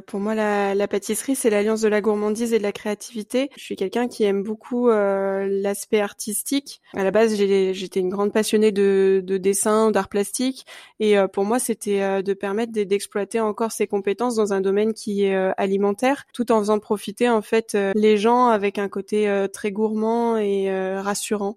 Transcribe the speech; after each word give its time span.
Pour 0.00 0.20
moi, 0.20 0.34
la, 0.34 0.74
la 0.74 0.88
pâtisserie, 0.88 1.36
c'est 1.36 1.50
l'alliance 1.50 1.80
de 1.80 1.88
la 1.88 2.00
gourmandise 2.00 2.52
et 2.52 2.58
de 2.58 2.62
la 2.62 2.72
créativité. 2.72 3.50
Je 3.56 3.62
suis 3.62 3.76
quelqu'un 3.76 4.08
qui 4.08 4.24
aime 4.24 4.42
beaucoup 4.42 4.88
euh, 4.88 5.46
l'aspect 5.48 6.00
artistique. 6.00 6.80
À 6.94 7.04
la 7.04 7.10
base, 7.10 7.34
j'étais 7.36 8.00
une 8.00 8.08
grande 8.08 8.32
passionnée 8.32 8.72
de, 8.72 9.22
de 9.24 9.36
dessin, 9.36 9.90
d'art 9.90 10.08
plastique, 10.08 10.66
et 11.00 11.18
euh, 11.18 11.28
pour 11.28 11.44
moi, 11.44 11.58
c'était 11.58 12.02
euh, 12.02 12.22
de 12.22 12.34
permettre 12.34 12.72
d'exploiter 12.72 13.40
encore 13.40 13.72
ses 13.72 13.86
compétences 13.86 14.36
dans 14.36 14.52
un 14.52 14.60
domaine 14.60 14.94
qui 14.94 15.24
est 15.24 15.34
alimentaire, 15.56 16.26
tout 16.32 16.52
en 16.52 16.58
faisant 16.60 16.78
profiter 16.78 17.28
en 17.28 17.42
fait 17.42 17.76
les 17.94 18.16
gens 18.16 18.48
avec 18.48 18.78
un 18.78 18.88
côté 18.88 19.46
très 19.52 19.72
gourmand 19.72 20.36
et 20.36 20.70
rassurant. 20.96 21.56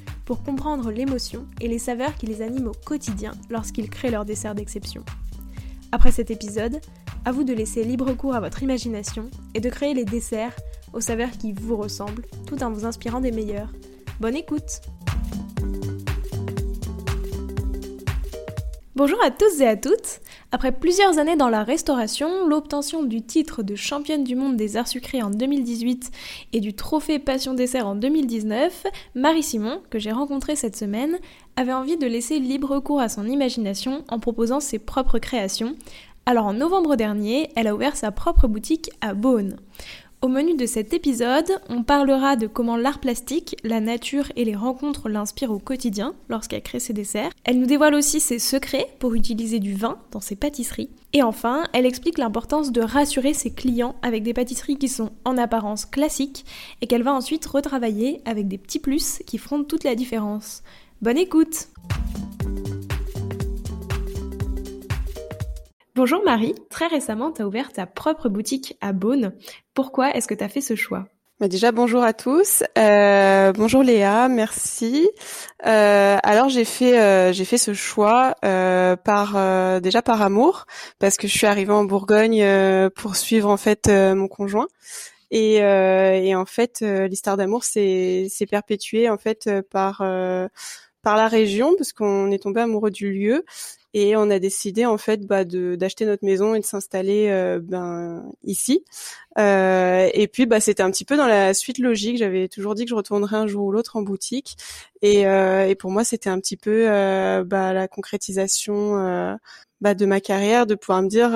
comprendre 0.39 0.91
l'émotion 0.91 1.45
et 1.59 1.67
les 1.67 1.79
saveurs 1.79 2.15
qui 2.15 2.25
les 2.25 2.41
animent 2.41 2.69
au 2.69 2.85
quotidien 2.85 3.33
lorsqu'ils 3.49 3.89
créent 3.89 4.11
leur 4.11 4.25
dessert 4.25 4.55
d'exception. 4.55 5.03
Après 5.91 6.11
cet 6.11 6.31
épisode, 6.31 6.79
à 7.25 7.31
vous 7.31 7.43
de 7.43 7.53
laisser 7.53 7.83
libre 7.83 8.13
cours 8.13 8.35
à 8.35 8.39
votre 8.39 8.63
imagination 8.63 9.29
et 9.53 9.59
de 9.59 9.69
créer 9.69 9.93
les 9.93 10.05
desserts 10.05 10.55
aux 10.93 11.01
saveurs 11.01 11.31
qui 11.31 11.53
vous 11.53 11.77
ressemblent, 11.77 12.25
tout 12.45 12.63
en 12.63 12.71
vous 12.71 12.85
inspirant 12.85 13.21
des 13.21 13.31
meilleurs. 13.31 13.71
Bonne 14.19 14.35
écoute 14.35 14.81
Bonjour 19.03 19.23
à 19.23 19.31
tous 19.31 19.61
et 19.61 19.67
à 19.67 19.75
toutes 19.75 20.19
après 20.51 20.71
plusieurs 20.71 21.17
années 21.17 21.35
dans 21.35 21.49
la 21.49 21.63
restauration, 21.63 22.47
l'obtention 22.47 23.01
du 23.01 23.23
titre 23.23 23.63
de 23.63 23.73
championne 23.73 24.23
du 24.23 24.35
monde 24.35 24.57
des 24.57 24.77
arts 24.77 24.87
sucrés 24.87 25.23
en 25.23 25.31
2018 25.31 26.11
et 26.53 26.59
du 26.59 26.75
trophée 26.75 27.17
Passion 27.17 27.55
Dessert 27.55 27.87
en 27.87 27.95
2019, 27.95 28.85
Marie 29.15 29.41
Simon, 29.41 29.81
que 29.89 29.97
j'ai 29.97 30.11
rencontrée 30.11 30.55
cette 30.55 30.75
semaine, 30.75 31.17
avait 31.55 31.73
envie 31.73 31.97
de 31.97 32.05
laisser 32.05 32.37
libre 32.37 32.79
cours 32.79 33.01
à 33.01 33.09
son 33.09 33.25
imagination 33.25 34.03
en 34.07 34.19
proposant 34.19 34.59
ses 34.59 34.77
propres 34.77 35.17
créations. 35.17 35.75
Alors 36.27 36.45
en 36.45 36.53
novembre 36.53 36.95
dernier, 36.95 37.49
elle 37.55 37.65
a 37.65 37.73
ouvert 37.73 37.95
sa 37.95 38.11
propre 38.11 38.47
boutique 38.47 38.91
à 39.01 39.15
Beaune. 39.15 39.57
Au 40.23 40.27
menu 40.27 40.55
de 40.55 40.67
cet 40.67 40.93
épisode, 40.93 41.51
on 41.67 41.81
parlera 41.81 42.35
de 42.35 42.45
comment 42.45 42.77
l'art 42.77 42.99
plastique, 42.99 43.55
la 43.63 43.79
nature 43.79 44.31
et 44.35 44.45
les 44.45 44.55
rencontres 44.55 45.09
l'inspirent 45.09 45.49
au 45.49 45.57
quotidien 45.57 46.13
lorsqu'elle 46.29 46.61
crée 46.61 46.79
ses 46.79 46.93
desserts. 46.93 47.31
Elle 47.43 47.59
nous 47.59 47.65
dévoile 47.65 47.95
aussi 47.95 48.19
ses 48.19 48.37
secrets 48.37 48.85
pour 48.99 49.15
utiliser 49.15 49.57
du 49.57 49.73
vin 49.73 49.97
dans 50.11 50.19
ses 50.19 50.35
pâtisseries. 50.35 50.91
Et 51.13 51.23
enfin, 51.23 51.63
elle 51.73 51.87
explique 51.87 52.19
l'importance 52.19 52.71
de 52.71 52.81
rassurer 52.81 53.33
ses 53.33 53.51
clients 53.51 53.95
avec 54.03 54.21
des 54.21 54.35
pâtisseries 54.35 54.77
qui 54.77 54.89
sont 54.89 55.09
en 55.25 55.39
apparence 55.39 55.85
classiques 55.85 56.45
et 56.81 56.87
qu'elle 56.87 57.01
va 57.01 57.15
ensuite 57.15 57.47
retravailler 57.47 58.21
avec 58.25 58.47
des 58.47 58.59
petits 58.59 58.77
plus 58.77 59.23
qui 59.25 59.39
feront 59.39 59.63
toute 59.63 59.83
la 59.83 59.95
différence. 59.95 60.61
Bonne 61.01 61.17
écoute 61.17 61.69
Bonjour 65.93 66.23
Marie, 66.23 66.55
très 66.69 66.87
récemment 66.87 67.33
tu 67.33 67.41
as 67.41 67.47
ouvert 67.47 67.73
ta 67.73 67.85
propre 67.85 68.29
boutique 68.29 68.77
à 68.79 68.93
Beaune. 68.93 69.33
Pourquoi 69.73 70.15
est-ce 70.15 70.25
que 70.25 70.33
tu 70.33 70.43
as 70.43 70.47
fait 70.47 70.61
ce 70.61 70.73
choix? 70.73 71.09
Bah 71.41 71.49
déjà 71.49 71.73
bonjour 71.73 72.01
à 72.01 72.13
tous. 72.13 72.63
Euh, 72.77 73.51
bonjour 73.51 73.83
Léa, 73.83 74.29
merci. 74.29 75.09
Euh, 75.65 76.17
alors 76.23 76.47
j'ai 76.47 76.63
fait 76.63 76.97
euh, 76.97 77.33
fait 77.33 77.57
ce 77.57 77.73
choix 77.73 78.35
par 78.41 79.81
déjà 79.81 80.01
par 80.01 80.21
amour 80.21 80.65
parce 80.97 81.17
que 81.17 81.27
je 81.27 81.37
suis 81.37 81.47
arrivée 81.47 81.73
en 81.73 81.83
Bourgogne 81.83 82.45
pour 82.95 83.17
suivre 83.17 83.49
en 83.49 83.57
fait 83.57 83.89
mon 83.89 84.29
conjoint 84.29 84.67
et, 85.29 85.55
et 85.55 86.35
en 86.35 86.45
fait 86.45 86.79
l'histoire 86.81 87.35
d'amour 87.35 87.65
s'est 87.65 88.29
perpétuée 88.49 89.09
en 89.09 89.17
fait 89.17 89.49
par 89.69 89.97
par 91.01 91.17
la 91.17 91.27
région 91.27 91.73
parce 91.77 91.91
qu'on 91.91 92.31
est 92.31 92.43
tombé 92.43 92.61
amoureux 92.61 92.91
du 92.91 93.11
lieu 93.11 93.43
et 93.93 94.15
on 94.15 94.29
a 94.29 94.39
décidé 94.39 94.85
en 94.85 94.97
fait 94.97 95.25
bah, 95.25 95.43
de 95.43 95.75
d'acheter 95.75 96.05
notre 96.05 96.23
maison 96.23 96.55
et 96.55 96.59
de 96.59 96.65
s'installer 96.65 97.27
euh, 97.29 97.59
ben 97.61 98.23
ici. 98.43 98.85
Euh, 99.37 100.09
et 100.13 100.27
puis 100.27 100.45
bah 100.45 100.59
c'était 100.59 100.83
un 100.83 100.91
petit 100.91 101.05
peu 101.05 101.17
dans 101.17 101.27
la 101.27 101.53
suite 101.53 101.77
logique. 101.77 102.17
J'avais 102.17 102.47
toujours 102.47 102.75
dit 102.75 102.85
que 102.85 102.89
je 102.89 102.95
retournerais 102.95 103.37
un 103.37 103.47
jour 103.47 103.65
ou 103.65 103.71
l'autre 103.71 103.97
en 103.97 104.01
boutique, 104.01 104.55
et, 105.01 105.27
euh, 105.27 105.67
et 105.67 105.75
pour 105.75 105.91
moi 105.91 106.03
c'était 106.03 106.29
un 106.29 106.39
petit 106.39 106.57
peu 106.57 106.85
bah, 107.45 107.73
la 107.73 107.87
concrétisation 107.87 109.37
bah, 109.81 109.93
de 109.93 110.05
ma 110.05 110.21
carrière, 110.21 110.65
de 110.65 110.75
pouvoir 110.75 111.01
me 111.01 111.09
dire 111.09 111.31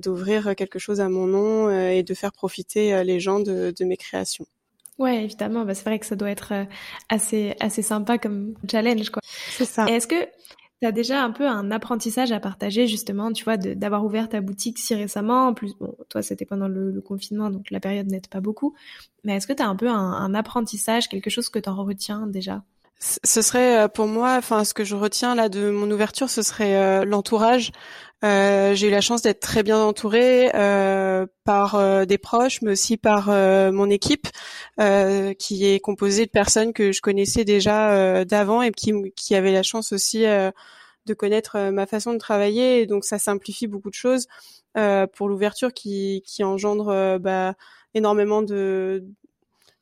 d'ouvrir 0.00 0.56
quelque 0.56 0.78
chose 0.78 1.00
à 1.00 1.08
mon 1.08 1.26
nom 1.26 1.70
et 1.70 2.02
de 2.02 2.14
faire 2.14 2.32
profiter 2.32 3.02
les 3.04 3.20
gens 3.20 3.40
de, 3.40 3.72
de 3.78 3.84
mes 3.84 3.96
créations. 3.96 4.46
Ouais, 4.98 5.22
évidemment, 5.22 5.64
bah, 5.64 5.74
c'est 5.74 5.84
vrai 5.84 6.00
que 6.00 6.06
ça 6.06 6.16
doit 6.16 6.30
être 6.30 6.66
assez 7.08 7.54
assez 7.60 7.82
sympa 7.82 8.18
comme 8.18 8.54
challenge 8.68 9.10
quoi. 9.10 9.22
C'est 9.50 9.64
ça. 9.64 9.86
Est-ce 9.86 10.08
que 10.08 10.26
tu 10.80 10.86
as 10.86 10.92
déjà 10.92 11.22
un 11.22 11.30
peu 11.30 11.48
un 11.48 11.70
apprentissage 11.70 12.30
à 12.32 12.40
partager 12.40 12.86
justement, 12.86 13.32
tu 13.32 13.44
vois, 13.44 13.56
d'avoir 13.56 14.04
ouvert 14.04 14.28
ta 14.28 14.40
boutique 14.40 14.78
si 14.78 14.94
récemment. 14.94 15.48
En 15.48 15.54
plus, 15.54 15.74
bon, 15.80 15.96
toi, 16.08 16.22
c'était 16.22 16.44
pendant 16.44 16.68
le, 16.68 17.00
confinement, 17.00 17.50
donc 17.50 17.70
la 17.70 17.80
période 17.80 18.06
n'aide 18.06 18.28
pas 18.28 18.40
beaucoup. 18.40 18.74
Mais 19.24 19.36
est-ce 19.36 19.46
que 19.46 19.52
tu 19.52 19.62
as 19.62 19.68
un 19.68 19.76
peu 19.76 19.88
un, 19.88 20.34
apprentissage, 20.34 21.08
quelque 21.08 21.30
chose 21.30 21.48
que 21.48 21.58
tu 21.58 21.68
en 21.68 21.84
retiens 21.84 22.26
déjà? 22.26 22.62
Ce 23.00 23.42
serait 23.42 23.84
euh, 23.84 23.88
pour 23.88 24.06
moi, 24.06 24.34
enfin 24.36 24.64
ce 24.64 24.74
que 24.74 24.84
je 24.84 24.96
retiens 24.96 25.34
là 25.34 25.48
de 25.48 25.70
mon 25.70 25.90
ouverture, 25.90 26.28
ce 26.28 26.42
serait 26.42 26.76
euh, 26.76 27.04
l'entourage. 27.04 27.70
Euh, 28.24 28.74
j'ai 28.74 28.88
eu 28.88 28.90
la 28.90 29.00
chance 29.00 29.22
d'être 29.22 29.38
très 29.38 29.62
bien 29.62 29.78
entourée 29.78 30.50
par 31.44 32.06
des 32.06 32.18
proches, 32.18 32.60
mais 32.62 32.72
aussi 32.72 32.96
par 32.96 33.28
mon 33.28 33.88
équipe, 33.90 34.26
qui 35.38 35.66
est 35.66 35.80
composée 35.80 36.26
de 36.26 36.30
personnes 36.30 36.72
que 36.72 36.90
je 36.90 37.00
connaissais 37.00 37.44
déjà 37.44 38.24
d'avant 38.24 38.62
et 38.62 38.72
qui, 38.72 38.92
qui 39.14 39.34
avaient 39.36 39.52
la 39.52 39.62
chance 39.62 39.92
aussi 39.92 40.24
de 40.24 41.14
connaître 41.14 41.70
ma 41.70 41.86
façon 41.86 42.12
de 42.12 42.18
travailler. 42.18 42.82
Et 42.82 42.86
donc 42.86 43.04
ça 43.04 43.20
simplifie 43.20 43.68
beaucoup 43.68 43.90
de 43.90 43.94
choses 43.94 44.26
pour 45.12 45.28
l'ouverture 45.28 45.72
qui, 45.72 46.24
qui 46.26 46.42
engendre 46.42 47.18
bah, 47.20 47.54
énormément 47.94 48.42
de, 48.42 49.04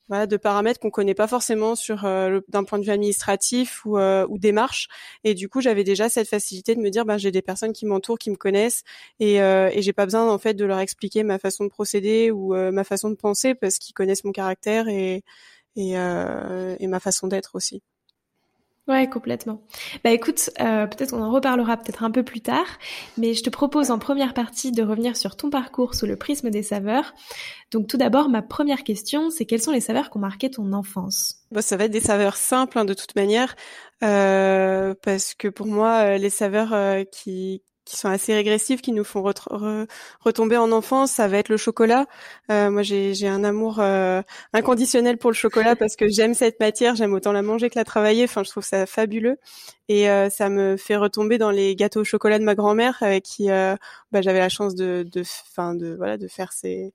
voilà, 0.08 0.26
de 0.26 0.36
paramètres 0.36 0.80
qu'on 0.80 0.90
connaît 0.90 1.14
pas 1.14 1.26
forcément 1.26 1.74
sur 1.74 2.04
euh, 2.04 2.40
d'un 2.48 2.64
point 2.64 2.78
de 2.78 2.84
vue 2.84 2.90
administratif 2.90 3.84
ou, 3.84 3.98
euh, 3.98 4.26
ou 4.28 4.38
démarche. 4.38 4.88
Et 5.24 5.34
du 5.34 5.48
coup, 5.48 5.60
j'avais 5.60 5.84
déjà 5.84 6.08
cette 6.08 6.28
facilité 6.28 6.74
de 6.74 6.80
me 6.80 6.90
dire, 6.90 7.04
ben, 7.04 7.18
j'ai 7.18 7.30
des 7.32 7.42
personnes 7.42 7.72
qui 7.72 7.86
m'entourent, 7.86 8.18
qui 8.18 8.30
me 8.30 8.36
connaissent, 8.36 8.82
et, 9.20 9.42
euh, 9.42 9.70
et 9.72 9.82
j'ai 9.82 9.92
pas 9.92 10.04
besoin 10.06 10.30
en 10.30 10.38
fait 10.38 10.54
de 10.54 10.64
leur 10.64 10.78
expliquer 10.78 11.22
ma 11.22 11.38
façon 11.38 11.64
de 11.64 11.70
procéder 11.70 12.30
ou 12.30 12.54
euh, 12.54 12.70
ma 12.72 12.84
façon 12.84 13.10
de 13.10 13.16
penser 13.16 13.54
parce 13.54 13.78
qu'ils 13.78 13.94
connaissent 13.94 14.24
mon 14.24 14.32
caractère 14.32 14.88
et 14.88 15.22
et, 15.78 15.92
et 15.92 16.86
ma 16.86 17.00
façon 17.00 17.26
d'être 17.28 17.54
aussi. 17.54 17.82
Ouais, 18.88 19.08
complètement. 19.10 19.62
Bah 20.04 20.10
écoute, 20.10 20.50
euh, 20.60 20.86
peut-être 20.86 21.12
on 21.12 21.20
en 21.20 21.32
reparlera 21.32 21.76
peut-être 21.76 22.04
un 22.04 22.10
peu 22.12 22.22
plus 22.22 22.40
tard, 22.40 22.66
mais 23.18 23.34
je 23.34 23.42
te 23.42 23.50
propose 23.50 23.90
en 23.90 23.98
première 23.98 24.32
partie 24.32 24.70
de 24.70 24.80
revenir 24.80 25.16
sur 25.16 25.36
ton 25.36 25.50
parcours 25.50 25.96
sous 25.96 26.06
le 26.06 26.16
prisme 26.16 26.50
des 26.50 26.62
saveurs. 26.62 27.12
Donc 27.72 27.88
tout 27.88 27.96
d'abord, 27.96 28.28
ma 28.28 28.42
première 28.42 28.84
question, 28.84 29.28
c'est 29.30 29.44
quelles 29.44 29.60
sont 29.60 29.72
les 29.72 29.80
saveurs 29.80 30.08
qui 30.08 30.18
ont 30.18 30.20
marqué 30.20 30.50
ton 30.52 30.72
enfance? 30.72 31.38
Bah, 31.50 31.62
Ça 31.62 31.76
va 31.76 31.86
être 31.86 31.90
des 31.90 31.98
saveurs 32.00 32.36
simples 32.36 32.78
hein, 32.78 32.84
de 32.84 32.94
toute 32.94 33.16
manière, 33.16 33.56
euh, 34.04 34.94
parce 35.02 35.34
que 35.34 35.48
pour 35.48 35.66
moi, 35.66 36.14
euh, 36.14 36.18
les 36.18 36.30
saveurs 36.30 37.04
qui, 37.10 37.64
qui 37.86 37.96
sont 37.96 38.08
assez 38.08 38.34
régressives, 38.34 38.80
qui 38.80 38.92
nous 38.92 39.04
font 39.04 39.22
retomber 40.20 40.56
en 40.56 40.72
enfance, 40.72 41.12
ça 41.12 41.28
va 41.28 41.38
être 41.38 41.48
le 41.48 41.56
chocolat. 41.56 42.06
Euh, 42.50 42.68
moi, 42.70 42.82
j'ai 42.82 43.28
un 43.28 43.44
amour 43.44 43.78
euh, 43.78 44.22
inconditionnel 44.52 45.16
pour 45.16 45.30
le 45.30 45.36
chocolat 45.36 45.76
parce 45.76 45.94
que 45.94 46.08
j'aime 46.08 46.34
cette 46.34 46.58
matière, 46.60 46.96
j'aime 46.96 47.14
autant 47.14 47.32
la 47.32 47.42
manger 47.42 47.70
que 47.70 47.78
la 47.78 47.84
travailler. 47.84 48.24
Enfin, 48.24 48.42
je 48.42 48.50
trouve 48.50 48.64
ça 48.64 48.86
fabuleux 48.86 49.38
et 49.88 50.10
euh, 50.10 50.28
ça 50.28 50.48
me 50.48 50.76
fait 50.76 50.96
retomber 50.96 51.38
dans 51.38 51.52
les 51.52 51.76
gâteaux 51.76 52.00
au 52.00 52.04
chocolat 52.04 52.40
de 52.40 52.44
ma 52.44 52.56
grand-mère 52.56 52.98
avec 53.00 53.22
qui 53.22 53.46
bah, 53.48 54.20
j'avais 54.20 54.40
la 54.40 54.48
chance 54.48 54.74
de, 54.74 55.06
de, 55.10 55.22
de 55.22 55.94
voilà, 55.94 56.18
de 56.18 56.26
faire 56.26 56.52
ces 56.52 56.92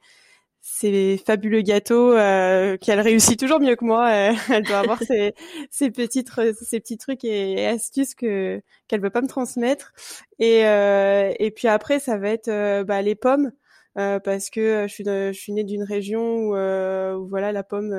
ces 0.61 1.17
fabuleux 1.17 1.61
gâteaux 1.61 2.13
euh, 2.13 2.77
qu'elle 2.77 2.99
réussit 2.99 3.39
toujours 3.39 3.59
mieux 3.59 3.75
que 3.75 3.85
moi. 3.85 4.09
Euh, 4.09 4.33
elle 4.51 4.63
doit 4.63 4.79
avoir 4.79 4.99
ces, 5.03 5.33
ces 5.69 5.91
petites 5.91 6.29
ces 6.61 6.79
petits 6.79 6.97
trucs 6.97 7.23
et, 7.23 7.67
astuces 7.67 8.15
que 8.15 8.61
qu'elle 8.87 9.01
veut 9.01 9.09
pas 9.09 9.21
me 9.21 9.27
transmettre. 9.27 9.93
Et 10.39 10.65
euh, 10.65 11.33
et 11.39 11.51
puis 11.51 11.67
après 11.67 11.99
ça 11.99 12.17
va 12.17 12.29
être 12.29 12.47
euh, 12.49 12.83
bah, 12.83 13.01
les 13.01 13.15
pommes. 13.15 13.51
parce 13.95 14.49
que 14.49 14.85
je 14.87 14.93
suis 14.93 15.03
je 15.05 15.31
suis 15.33 15.53
née 15.53 15.63
d'une 15.63 15.83
région 15.83 16.21
où, 16.21 16.55
où, 16.55 17.27
voilà 17.27 17.51
la 17.51 17.63
pomme 17.63 17.93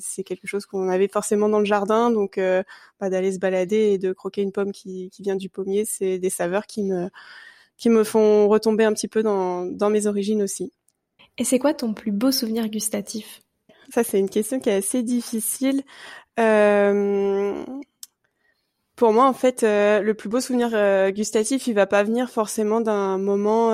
c'est 0.00 0.24
quelque 0.24 0.46
chose 0.46 0.66
qu'on 0.66 0.88
avait 0.88 1.08
forcément 1.08 1.48
dans 1.48 1.58
le 1.58 1.64
jardin, 1.64 2.10
donc 2.10 2.38
euh, 2.38 2.62
bah, 3.00 3.10
d'aller 3.10 3.32
se 3.32 3.38
balader 3.38 3.92
et 3.92 3.98
de 3.98 4.12
croquer 4.12 4.42
une 4.42 4.52
pomme 4.52 4.72
qui, 4.72 5.10
qui 5.10 5.22
vient 5.22 5.36
du 5.36 5.48
pommier, 5.48 5.84
c'est 5.84 6.18
des 6.18 6.30
saveurs 6.30 6.66
qui 6.66 6.84
me 6.84 7.08
qui 7.76 7.88
me 7.90 8.04
font 8.04 8.48
retomber 8.48 8.84
un 8.84 8.92
petit 8.92 9.08
peu 9.08 9.22
dans, 9.22 9.64
dans 9.66 9.90
mes 9.90 10.06
origines 10.06 10.42
aussi. 10.42 10.72
Et 11.40 11.44
c'est 11.44 11.58
quoi 11.58 11.72
ton 11.72 11.94
plus 11.94 12.12
beau 12.12 12.30
souvenir 12.32 12.68
gustatif? 12.68 13.40
Ça, 13.88 14.04
c'est 14.04 14.18
une 14.18 14.28
question 14.28 14.60
qui 14.60 14.68
est 14.68 14.74
assez 14.74 15.02
difficile. 15.02 15.82
Euh, 16.38 17.64
pour 18.94 19.14
moi, 19.14 19.26
en 19.26 19.32
fait, 19.32 19.62
euh, 19.62 20.02
le 20.02 20.12
plus 20.12 20.28
beau 20.28 20.40
souvenir 20.40 20.68
euh, 20.74 21.10
gustatif, 21.10 21.66
il 21.66 21.72
va 21.72 21.86
pas 21.86 22.02
venir 22.02 22.28
forcément 22.28 22.82
d'un 22.82 23.16
moment 23.16 23.70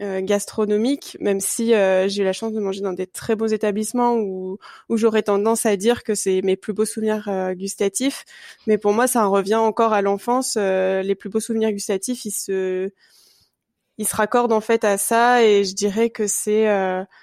gastronomique, 0.00 1.16
même 1.20 1.38
si 1.38 1.68
j'ai 1.68 2.22
eu 2.22 2.24
la 2.24 2.32
chance 2.32 2.52
de 2.52 2.58
manger 2.58 2.80
dans 2.80 2.92
des 2.92 3.06
très 3.06 3.36
beaux 3.36 3.46
établissements 3.46 4.16
où, 4.16 4.58
où 4.88 4.96
j'aurais 4.96 5.22
tendance 5.22 5.66
à 5.66 5.76
dire 5.76 6.02
que 6.02 6.16
c'est 6.16 6.42
mes 6.42 6.56
plus 6.56 6.72
beaux 6.72 6.84
souvenirs 6.84 7.30
gustatifs. 7.54 8.24
Mais 8.66 8.76
pour 8.76 8.92
moi, 8.92 9.06
ça 9.06 9.24
en 9.24 9.30
revient 9.30 9.54
encore 9.54 9.92
à 9.92 10.02
l'enfance. 10.02 10.56
les 10.56 11.14
plus 11.14 11.30
beaux 11.30 11.38
souvenirs 11.38 11.70
gustatifs, 11.70 12.24
ils 12.24 12.32
se 12.32 12.90
ils 13.98 14.06
se 14.08 14.16
raccordent 14.16 14.52
en 14.52 14.60
fait 14.60 14.84
à 14.84 14.98
ça 14.98 15.44
et 15.44 15.64
je 15.64 15.74
dirais 15.74 16.10
que 16.10 16.26
c'est 16.26 16.64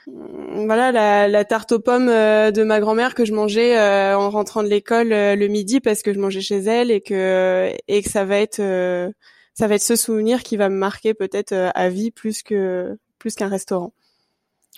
voilà 0.06 0.92
la, 0.92 1.28
la, 1.28 1.46
tarte 1.46 1.74
aux 1.74 1.80
pommes 1.80 2.08
de 2.08 2.64
ma 2.64 2.80
grand-mère 2.80 3.14
que 3.14 3.26
je 3.26 3.34
mangeais 3.34 3.78
en 4.14 4.30
rentrant 4.30 4.64
de 4.64 4.70
l'école 4.70 5.10
le 5.10 5.48
midi 5.48 5.82
parce 5.82 6.02
que 6.02 6.14
je 6.14 6.20
mangeais 6.20 6.42
chez 6.42 6.60
elle 6.60 6.92
et 6.92 7.02
que 7.02 7.72
et 7.88 8.02
que 8.02 8.10
ça 8.10 8.26
va 8.26 8.38
être 8.38 8.62
ça 9.54 9.68
va 9.68 9.76
être 9.76 9.84
ce 9.84 9.96
souvenir 9.96 10.44
qui 10.44 10.58
va 10.58 10.70
me 10.70 10.76
marquer 10.76 11.14
peut-être 11.14 11.52
euh, 11.52 11.70
à 11.76 11.90
vie 11.90 12.12
plus 12.12 12.44
que 12.44 12.98
plus 13.20 13.36
qu'un 13.36 13.48
restaurant. 13.48 13.94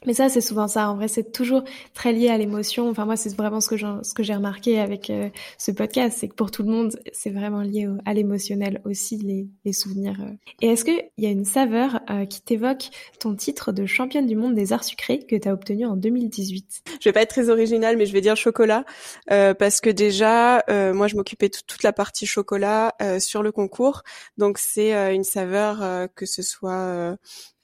Mais 0.05 0.13
ça, 0.13 0.27
c'est 0.27 0.41
souvent 0.41 0.67
ça. 0.67 0.89
En 0.89 0.95
vrai, 0.95 1.07
c'est 1.07 1.31
toujours 1.31 1.63
très 1.93 2.11
lié 2.13 2.29
à 2.29 2.37
l'émotion. 2.37 2.89
Enfin, 2.89 3.05
moi, 3.05 3.15
c'est 3.15 3.35
vraiment 3.35 3.61
ce 3.61 3.69
que 3.69 4.23
j'ai 4.23 4.35
remarqué 4.35 4.79
avec 4.79 5.09
euh, 5.09 5.29
ce 5.57 5.71
podcast, 5.71 6.17
c'est 6.19 6.27
que 6.27 6.33
pour 6.33 6.51
tout 6.51 6.63
le 6.63 6.69
monde, 6.69 6.99
c'est 7.13 7.29
vraiment 7.29 7.61
lié 7.61 7.87
à 8.05 8.13
l'émotionnel 8.13 8.81
aussi, 8.85 9.17
les, 9.17 9.47
les 9.65 9.73
souvenirs. 9.73 10.17
Euh. 10.21 10.33
Et 10.61 10.67
est-ce 10.67 10.83
qu'il 10.83 11.01
y 11.17 11.25
a 11.25 11.29
une 11.29 11.45
saveur 11.45 12.01
euh, 12.09 12.25
qui 12.25 12.41
t'évoque 12.41 12.89
ton 13.19 13.35
titre 13.35 13.71
de 13.71 13.85
championne 13.85 14.25
du 14.25 14.35
monde 14.35 14.55
des 14.55 14.73
arts 14.73 14.83
sucrés 14.83 15.19
que 15.19 15.35
tu 15.35 15.47
as 15.47 15.53
obtenu 15.53 15.85
en 15.85 15.95
2018 15.95 16.83
Je 16.99 17.09
vais 17.09 17.13
pas 17.13 17.21
être 17.21 17.29
très 17.29 17.49
originale, 17.49 17.95
mais 17.95 18.05
je 18.05 18.13
vais 18.13 18.21
dire 18.21 18.35
chocolat 18.35 18.83
parce 19.27 19.79
que 19.79 19.89
déjà, 19.89 20.63
moi, 20.93 21.07
je 21.07 21.15
m'occupais 21.15 21.49
de 21.49 21.57
toute 21.65 21.83
la 21.83 21.93
partie 21.93 22.25
chocolat 22.25 22.93
sur 23.19 23.43
le 23.43 23.51
concours. 23.51 24.03
Donc, 24.37 24.57
c'est 24.57 25.13
une 25.13 25.23
saveur 25.23 26.09
que 26.15 26.25
ce 26.25 26.41
soit 26.41 27.15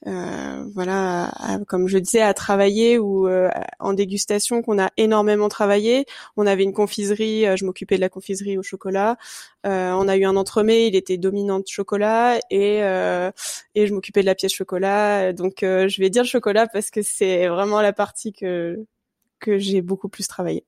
euh, 0.06 0.64
voilà, 0.74 1.30
comme 1.68 1.86
je 1.86 1.98
disais, 1.98 2.22
à 2.22 2.32
travailler 2.32 2.98
ou 2.98 3.28
euh, 3.28 3.50
en 3.78 3.92
dégustation 3.92 4.62
qu'on 4.62 4.78
a 4.78 4.90
énormément 4.96 5.48
travaillé. 5.48 6.06
On 6.36 6.46
avait 6.46 6.62
une 6.62 6.72
confiserie, 6.72 7.46
euh, 7.46 7.56
je 7.56 7.64
m'occupais 7.64 7.96
de 7.96 8.00
la 8.00 8.08
confiserie 8.08 8.56
au 8.56 8.62
chocolat. 8.62 9.16
on 9.64 10.08
a 10.08 10.16
eu 10.16 10.24
un 10.24 10.36
entremets, 10.36 10.86
il 10.88 10.96
était 10.96 11.18
dominante 11.18 11.68
chocolat 11.68 12.38
et 12.50 12.78
et 13.74 13.86
je 13.86 13.94
m'occupais 13.94 14.20
de 14.22 14.26
la 14.26 14.34
pièce 14.34 14.54
chocolat. 14.54 15.32
Donc 15.32 15.58
je 15.62 16.00
vais 16.00 16.10
dire 16.10 16.24
chocolat 16.24 16.66
parce 16.66 16.90
que 16.90 17.02
c'est 17.02 17.48
vraiment 17.48 17.80
la 17.82 17.92
partie 17.92 18.32
que 18.32 18.84
que 19.40 19.58
j'ai 19.58 19.82
beaucoup 19.82 20.08
plus 20.08 20.26
travaillé. 20.28 20.64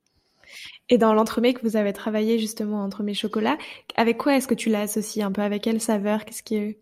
Et 0.91 0.99
dans 0.99 1.15
l'entremets 1.15 1.55
que 1.55 1.63
vous 1.63 1.77
avez 1.77 1.93
travaillé 1.93 2.39
justement 2.39 2.83
entremets 2.85 3.15
chocolat, 3.15 3.57
avec 3.97 4.19
quoi 4.19 4.37
est-ce 4.37 4.49
que 4.49 4.55
tu 4.55 4.69
l'as 4.69 4.83
associé 4.83 5.23
un 5.23 5.33
peu? 5.33 5.43
Avec 5.43 5.63
quelle 5.63 5.81
saveur? 5.81 6.25
Qu'est-ce 6.25 6.43
qui 6.43 6.77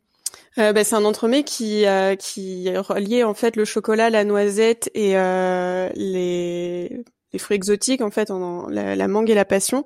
euh, 0.59 0.73
bah, 0.73 0.85
c'est 0.85 0.97
un 0.97 1.05
entremets 1.05 1.45
qui 1.45 1.87
euh, 1.87 2.17
qui 2.17 2.71
reliait 2.77 3.25
en 3.25 3.35
fait 3.35 3.57
le 3.57 3.65
chocolat, 3.65 4.11
la 4.11 4.25
noisette 4.25 4.91
et 4.95 5.17
euh, 5.17 5.89
les 5.95 7.05
les 7.33 7.39
fruits 7.39 7.57
exotiques 7.57 8.01
en 8.01 8.11
fait, 8.11 8.31
en, 8.33 8.69
la, 8.69 9.09
mangue 9.09 9.31
et 9.31 9.35
la 9.35 9.45
passion. 9.45 9.85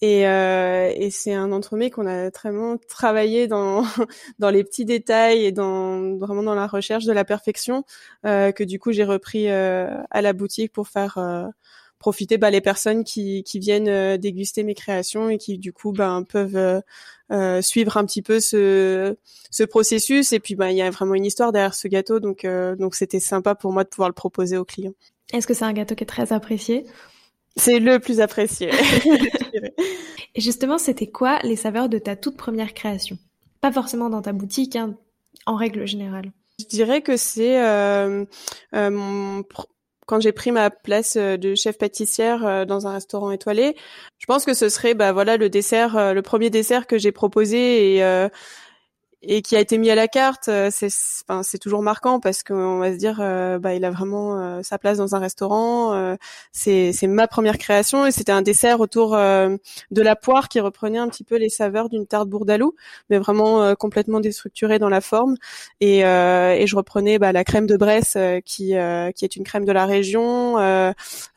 Et, 0.00 0.26
euh, 0.26 0.90
et 0.92 1.10
c'est 1.10 1.34
un 1.34 1.52
entremets 1.52 1.90
qu'on 1.90 2.06
a 2.06 2.30
vraiment 2.30 2.78
travaillé 2.88 3.46
dans 3.46 3.84
dans 4.40 4.50
les 4.50 4.64
petits 4.64 4.84
détails 4.84 5.44
et 5.44 5.52
dans 5.52 6.16
vraiment 6.16 6.42
dans 6.42 6.54
la 6.54 6.66
recherche 6.66 7.04
de 7.04 7.12
la 7.12 7.24
perfection 7.24 7.84
euh, 8.26 8.50
que 8.52 8.64
du 8.64 8.78
coup 8.80 8.92
j'ai 8.92 9.04
repris 9.04 9.48
à 9.48 10.22
la 10.22 10.32
boutique 10.32 10.72
pour 10.72 10.88
faire 10.88 11.18
profiter 12.00 12.38
bah, 12.38 12.50
les 12.50 12.62
personnes 12.62 13.04
qui, 13.04 13.44
qui 13.44 13.60
viennent 13.60 13.88
euh, 13.88 14.16
déguster 14.16 14.64
mes 14.64 14.74
créations 14.74 15.28
et 15.28 15.38
qui 15.38 15.58
du 15.58 15.72
coup 15.72 15.92
ben 15.92 16.24
peuvent 16.24 16.56
euh, 16.56 16.80
euh, 17.30 17.62
suivre 17.62 17.96
un 17.98 18.04
petit 18.04 18.22
peu 18.22 18.40
ce, 18.40 19.16
ce 19.50 19.62
processus 19.62 20.32
et 20.32 20.40
puis 20.40 20.56
bah 20.56 20.72
il 20.72 20.78
y 20.78 20.82
a 20.82 20.90
vraiment 20.90 21.14
une 21.14 21.26
histoire 21.26 21.52
derrière 21.52 21.74
ce 21.74 21.86
gâteau 21.86 22.18
donc 22.18 22.44
donc 22.78 22.96
c'était 22.96 23.20
sympa 23.20 23.54
pour 23.54 23.72
moi 23.72 23.84
de 23.84 23.88
pouvoir 23.88 24.08
le 24.08 24.14
proposer 24.14 24.56
aux 24.56 24.64
clients. 24.64 24.94
Est-ce 25.32 25.46
que 25.46 25.54
c'est 25.54 25.64
un 25.64 25.72
gâteau 25.72 25.94
qui 25.94 26.02
est 26.02 26.06
très 26.06 26.32
apprécié? 26.32 26.84
C'est 27.56 27.78
le 27.78 28.00
plus 28.00 28.20
apprécié. 28.20 28.70
et 30.34 30.40
justement, 30.40 30.78
c'était 30.78 31.08
quoi 31.08 31.38
les 31.42 31.56
saveurs 31.56 31.88
de 31.88 31.98
ta 31.98 32.16
toute 32.16 32.36
première 32.36 32.74
création? 32.74 33.18
Pas 33.60 33.70
forcément 33.70 34.08
dans 34.08 34.22
ta 34.22 34.32
boutique, 34.32 34.74
hein, 34.74 34.96
en 35.46 35.56
règle 35.56 35.86
générale. 35.86 36.32
Je 36.58 36.66
dirais 36.66 37.02
que 37.02 37.16
c'est 37.16 37.62
euh, 37.62 38.24
mon 38.72 39.42
quand 40.10 40.18
j'ai 40.18 40.32
pris 40.32 40.50
ma 40.50 40.70
place 40.70 41.14
euh, 41.16 41.36
de 41.36 41.54
chef 41.54 41.78
pâtissière 41.78 42.44
euh, 42.44 42.64
dans 42.64 42.88
un 42.88 42.92
restaurant 42.94 43.30
étoilé, 43.30 43.76
je 44.18 44.26
pense 44.26 44.44
que 44.44 44.54
ce 44.54 44.68
serait 44.68 44.94
bah 44.94 45.12
voilà 45.12 45.36
le 45.36 45.48
dessert, 45.48 45.96
euh, 45.96 46.12
le 46.14 46.20
premier 46.20 46.50
dessert 46.50 46.88
que 46.88 46.98
j'ai 46.98 47.12
proposé 47.12 47.94
et 47.94 48.28
et 49.22 49.42
qui 49.42 49.54
a 49.54 49.60
été 49.60 49.76
mis 49.76 49.90
à 49.90 49.94
la 49.94 50.08
carte, 50.08 50.48
euh, 50.48 50.70
c'est 50.72 50.88
enfin, 51.28 51.42
toujours 51.60 51.82
marquant 51.82 52.20
parce 52.20 52.42
qu'on 52.42 52.78
va 52.78 52.92
se 52.92 52.96
dire 52.96 53.18
euh, 53.20 53.58
bah 53.58 53.74
il 53.74 53.84
a 53.84 53.90
vraiment 53.90 54.40
euh, 54.40 54.62
sa 54.62 54.78
place 54.78 54.96
dans 54.96 55.14
un 55.14 55.18
restaurant. 55.18 56.16
c'est 56.52 56.92
c'est 56.92 57.06
ma 57.06 57.28
première 57.28 57.58
création 57.58 58.06
et 58.06 58.12
c'était 58.12 58.32
un 58.32 58.42
dessert 58.42 58.80
autour 58.80 59.10
de 59.10 59.58
la 60.02 60.16
poire 60.16 60.48
qui 60.48 60.60
reprenait 60.60 60.98
un 60.98 61.08
petit 61.08 61.24
peu 61.24 61.36
les 61.36 61.50
saveurs 61.50 61.88
d'une 61.88 62.06
tarte 62.06 62.28
bourdalou, 62.28 62.74
mais 63.10 63.18
vraiment 63.18 63.74
complètement 63.76 64.20
déstructurée 64.20 64.78
dans 64.78 64.88
la 64.88 65.00
forme. 65.00 65.36
Et 65.80 66.00
et 66.00 66.66
je 66.66 66.76
reprenais 66.76 67.18
bah, 67.18 67.32
la 67.32 67.44
crème 67.44 67.66
de 67.66 67.76
Bresse 67.76 68.16
qui 68.44 68.74
qui 69.14 69.24
est 69.24 69.36
une 69.36 69.44
crème 69.44 69.64
de 69.64 69.72
la 69.72 69.86
région, 69.86 70.56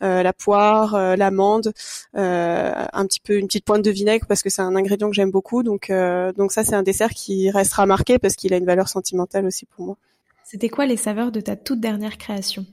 la 0.02 0.34
poire, 0.34 1.18
l'amande, 1.18 1.74
un 2.14 3.06
petit 3.06 3.20
peu 3.20 3.38
une 3.38 3.48
petite 3.48 3.66
pointe 3.66 3.84
de 3.84 3.92
vinaigre 3.92 4.26
parce 4.28 4.42
que 4.42 4.50
c'est 4.50 4.62
un 4.62 4.76
ingrédient 4.76 5.10
que 5.10 5.16
j'aime 5.16 5.32
beaucoup. 5.32 5.64
Donc 5.64 5.92
donc 6.38 6.52
ça 6.52 6.64
c'est 6.64 6.76
un 6.76 6.84
dessert 6.84 7.10
qui 7.10 7.50
reste 7.52 7.73
sera 7.74 7.86
marqué 7.86 8.20
parce 8.20 8.36
qu'il 8.36 8.54
a 8.54 8.58
une 8.58 8.66
valeur 8.66 8.88
sentimentale 8.88 9.46
aussi 9.46 9.66
pour 9.66 9.86
moi. 9.86 9.98
C'était 10.44 10.70
quoi 10.70 10.86
les 10.86 10.98
saveurs 10.98 11.32
de 11.32 11.42
ta 11.42 11.56
toute 11.56 11.80
dernière 11.80 12.18
création? 12.18 12.66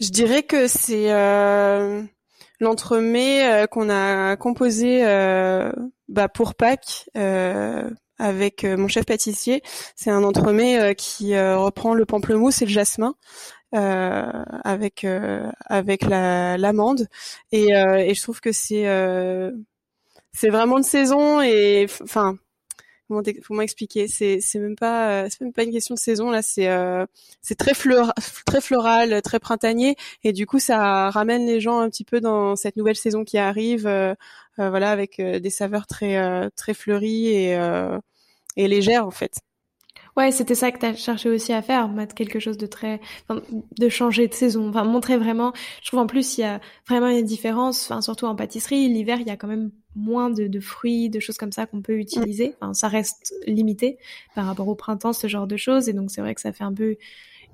Je 0.00 0.10
dirais 0.10 0.42
que 0.42 0.66
c'est 0.68 1.12
euh, 1.12 2.02
l'entremets 2.60 3.44
euh, 3.44 3.66
qu'on 3.66 3.90
a 3.90 4.36
composé 4.36 5.04
euh, 5.04 5.72
bah, 6.08 6.28
pour 6.28 6.54
Pâques 6.54 7.10
avec 8.18 8.62
mon 8.64 8.86
chef 8.86 9.06
pâtissier. 9.06 9.62
C'est 9.96 10.10
un 10.10 10.22
entremets 10.22 10.94
qui 10.94 11.36
reprend 11.36 11.94
le 11.94 12.06
pamplemousse 12.06 12.62
et 12.62 12.66
le 12.66 12.70
jasmin. 12.70 13.14
avec 13.72 15.04
avec 15.66 16.04
la 16.04 16.56
l'amande 16.56 17.08
et, 17.50 17.70
et 17.70 18.14
je 18.14 18.22
trouve 18.22 18.40
que 18.40 18.52
c'est 18.52 18.84
c'est 20.32 20.48
vraiment 20.48 20.78
de 20.78 20.84
saison 20.84 21.42
et 21.42 21.86
enfin 22.04 22.36
comment 23.08 23.22
comment 23.46 23.62
expliquer? 23.62 24.08
C'est 24.08 24.40
c'est 24.40 24.58
même 24.58 24.76
pas 24.76 25.24
euh, 25.24 25.28
c'est 25.30 25.40
même 25.42 25.52
pas 25.52 25.64
une 25.64 25.72
question 25.72 25.94
de 25.94 26.00
saison 26.00 26.30
là 26.30 26.42
c'est 26.42 26.68
euh, 26.68 27.06
c'est 27.42 27.54
très 27.56 27.74
fleur 27.74 28.12
très 28.46 28.60
floral 28.60 29.20
très 29.22 29.38
printanier 29.40 29.96
et 30.22 30.32
du 30.32 30.46
coup 30.46 30.58
ça 30.58 31.10
ramène 31.10 31.46
les 31.46 31.60
gens 31.60 31.80
un 31.80 31.90
petit 31.90 32.04
peu 32.04 32.20
dans 32.20 32.56
cette 32.56 32.76
nouvelle 32.76 32.96
saison 32.96 33.24
qui 33.24 33.38
arrive 33.38 33.86
euh, 33.86 34.14
voilà 34.56 34.90
avec 34.90 35.20
des 35.20 35.50
saveurs 35.50 35.86
très 35.86 36.50
très 36.50 36.74
fleuries 36.74 37.28
et 37.28 37.58
et 38.56 38.68
légères 38.68 39.06
en 39.06 39.10
fait 39.10 39.40
Ouais, 40.16 40.30
c'était 40.30 40.54
ça 40.54 40.70
que 40.70 40.78
tu 40.78 40.86
as 40.86 40.94
cherché 40.94 41.28
aussi 41.28 41.52
à 41.52 41.60
faire, 41.60 41.88
mettre 41.88 42.14
quelque 42.14 42.38
chose 42.38 42.56
de 42.56 42.66
très, 42.66 43.00
enfin, 43.28 43.42
de 43.78 43.88
changer 43.88 44.28
de 44.28 44.34
saison, 44.34 44.68
enfin 44.68 44.84
montrer 44.84 45.16
vraiment. 45.16 45.52
Je 45.82 45.88
trouve 45.88 45.98
en 46.00 46.06
plus 46.06 46.38
il 46.38 46.42
y 46.42 46.44
a 46.44 46.60
vraiment 46.88 47.08
une 47.08 47.24
différence, 47.24 47.90
enfin 47.90 48.00
surtout 48.00 48.26
en 48.26 48.36
pâtisserie, 48.36 48.88
l'hiver 48.88 49.18
il 49.20 49.26
y 49.26 49.30
a 49.30 49.36
quand 49.36 49.48
même 49.48 49.72
moins 49.96 50.30
de, 50.30 50.46
de 50.46 50.60
fruits, 50.60 51.10
de 51.10 51.18
choses 51.18 51.36
comme 51.36 51.50
ça 51.50 51.66
qu'on 51.66 51.82
peut 51.82 51.98
utiliser. 51.98 52.54
Enfin, 52.60 52.74
ça 52.74 52.86
reste 52.86 53.34
limité 53.48 53.98
par 54.36 54.46
rapport 54.46 54.68
au 54.68 54.76
printemps, 54.76 55.12
ce 55.12 55.26
genre 55.26 55.48
de 55.48 55.56
choses, 55.56 55.88
et 55.88 55.92
donc 55.92 56.12
c'est 56.12 56.20
vrai 56.20 56.34
que 56.36 56.40
ça 56.40 56.52
fait 56.52 56.64
un 56.64 56.74
peu 56.74 56.96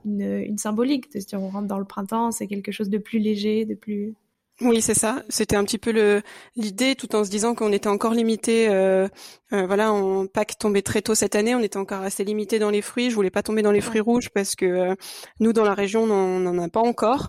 une, 0.05 0.23
une 0.23 0.59
symbolique 0.59 1.13
de 1.15 1.21
se 1.21 1.27
dire 1.27 1.41
on 1.43 1.49
rentre 1.51 1.69
dans 1.69 1.79
le 1.79 1.85
printemps, 1.87 2.31
c'est 2.33 2.47
quelque 2.47 2.73
chose 2.73 2.91
de 2.91 2.99
plus 2.99 3.21
léger, 3.21 3.65
de 3.67 3.75
plus 3.75 4.15
oui, 4.63 4.83
c'est 4.83 4.95
ça. 4.95 5.23
C'était 5.31 5.57
un 5.57 5.65
petit 5.65 5.79
peu 5.79 5.91
le 5.91 6.21
l'idée, 6.55 6.95
tout 6.95 7.17
en 7.17 7.25
se 7.25 7.31
disant 7.31 7.55
qu'on 7.55 7.73
était 7.73 7.89
encore 7.89 8.13
limité. 8.13 8.69
Euh, 8.69 9.09
euh, 9.55 9.67
voilà, 9.67 9.91
on 9.91 10.27
Pâques 10.27 10.59
tombait 10.59 10.83
très 10.83 11.01
tôt 11.01 11.15
cette 11.15 11.35
année, 11.35 11.55
on 11.55 11.61
était 11.61 11.79
encore 11.79 12.03
assez 12.03 12.25
limité 12.25 12.59
dans 12.59 12.69
les 12.69 12.83
fruits. 12.83 13.09
Je 13.09 13.15
voulais 13.15 13.31
pas 13.31 13.43
tomber 13.43 13.63
dans 13.63 13.73
les 13.73 13.81
fruits 13.81 14.01
rouges 14.03 14.29
parce 14.29 14.55
que 14.57 14.67
euh, 14.67 14.95
nous, 15.41 15.55
dans 15.55 15.65
la 15.65 15.73
région, 15.73 16.03
on 16.05 16.41
n'en 16.41 16.59
a 16.63 16.69
pas 16.69 16.81
encore. 16.81 17.29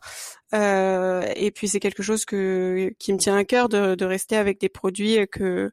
Euh, 0.53 1.23
et 1.37 1.51
puis 1.51 1.69
c'est 1.69 1.79
quelque 1.79 2.03
chose 2.03 2.25
que 2.25 2.93
qui 2.99 3.13
me 3.13 3.17
tient 3.17 3.37
à 3.37 3.45
cœur 3.45 3.69
de, 3.69 3.95
de 3.95 4.05
rester 4.05 4.35
avec 4.35 4.59
des 4.59 4.69
produits 4.69 5.17
que 5.31 5.71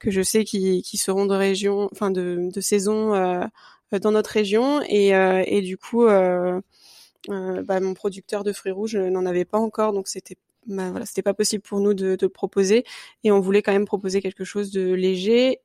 que 0.00 0.10
je 0.10 0.22
sais 0.22 0.44
qui, 0.44 0.82
qui 0.82 0.98
seront 0.98 1.26
de 1.26 1.34
région, 1.34 1.88
enfin 1.92 2.10
de, 2.10 2.50
de 2.52 2.60
saison 2.60 3.12
dans 3.92 4.12
notre 4.12 4.30
région 4.30 4.82
et, 4.88 5.08
et 5.08 5.62
du 5.62 5.78
coup 5.78 6.06
bah, 6.06 7.80
mon 7.80 7.94
producteur 7.94 8.44
de 8.44 8.52
fruits 8.52 8.72
rouges 8.72 8.96
n'en 8.96 9.26
avait 9.26 9.44
pas 9.44 9.58
encore 9.58 9.92
donc 9.92 10.08
c'était 10.08 10.36
bah, 10.68 10.90
voilà 10.90 11.06
c'était 11.06 11.22
pas 11.22 11.34
possible 11.34 11.62
pour 11.62 11.80
nous 11.80 11.94
de, 11.94 12.14
de 12.16 12.26
proposer 12.26 12.84
et 13.24 13.32
on 13.32 13.40
voulait 13.40 13.62
quand 13.62 13.72
même 13.72 13.86
proposer 13.86 14.22
quelque 14.22 14.44
chose 14.44 14.70
de 14.70 14.92
léger 14.92 15.60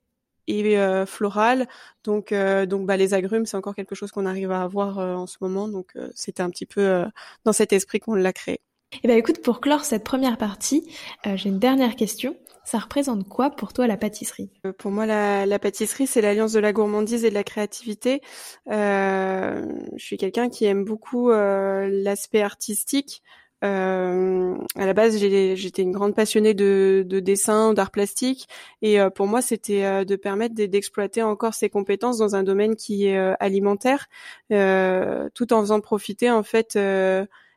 et 0.48 0.78
euh, 0.78 1.06
floral. 1.06 1.68
Donc, 2.04 2.32
euh, 2.32 2.66
donc 2.66 2.86
bah, 2.86 2.98
les 2.98 3.14
agrumes, 3.14 3.46
c'est 3.46 3.58
encore 3.58 3.76
quelque 3.76 3.96
chose 3.96 4.12
qu'on 4.12 4.26
arrive 4.26 4.52
à 4.52 4.62
avoir 4.62 5.00
euh, 5.00 5.16
en 5.16 5.28
ce 5.28 5.38
moment. 5.42 5.68
Donc, 5.68 5.94
c'était 6.16 6.44
un 6.44 6.50
petit 6.50 6.66
peu 6.66 7.06
dans 7.46 7.54
cet 7.54 7.74
esprit 7.74 8.00
qu'on 8.00 8.16
l'a 8.16 8.34
créé. 8.34 8.60
Eh 9.04 9.08
ben, 9.08 9.18
écoute, 9.18 9.42
pour 9.42 9.60
clore 9.60 9.86
cette 9.86 10.04
première 10.04 10.38
partie, 10.38 10.88
j'ai 11.36 11.50
une 11.50 11.60
dernière 11.60 11.96
question. 11.96 12.38
Ça 12.64 12.78
représente 12.78 13.28
quoi 13.28 13.50
pour 13.50 13.74
toi 13.74 13.88
la 13.88 13.98
pâtisserie? 13.98 14.50
Pour 14.78 14.92
moi, 14.92 15.06
la, 15.06 15.46
la 15.46 15.60
pâtisserie, 15.60 16.08
c'est 16.08 16.22
l'alliance 16.22 16.54
de 16.54 16.60
la 16.60 16.72
gourmandise 16.72 17.26
et 17.26 17.30
de 17.30 17.34
la 17.34 17.44
créativité. 17.44 18.22
je 18.68 19.66
suis 19.98 20.18
quelqu'un 20.18 20.50
qui 20.50 20.66
aime 20.66 20.86
beaucoup 20.86 21.30
l'aspect 21.32 22.42
artistique. 22.42 23.24
Euh, 23.64 24.56
à 24.76 24.86
la 24.86 24.94
base, 24.94 25.18
j'étais 25.18 25.82
une 25.82 25.92
grande 25.92 26.16
passionnée 26.16 26.54
de, 26.54 27.06
de 27.08 27.20
dessin, 27.20 27.74
d'art 27.74 27.92
plastique, 27.92 28.48
et 28.82 29.00
euh, 29.00 29.10
pour 29.10 29.28
moi, 29.28 29.42
c'était 29.42 29.86
euh, 29.86 30.04
de 30.06 30.16
permettre 30.16 30.56
d'exploiter 30.56 31.24
encore 31.24 31.54
ses 31.54 31.70
compétences 31.70 32.18
dans 32.18 32.36
un 32.36 32.44
domaine 32.44 32.76
qui 32.76 33.08
est 33.08 33.18
euh, 33.18 33.36
alimentaire, 33.40 34.08
tout 34.50 35.54
en 35.54 35.62
faisant 35.62 35.80
profiter 35.80 36.30
en 36.30 36.44
fait 36.44 36.78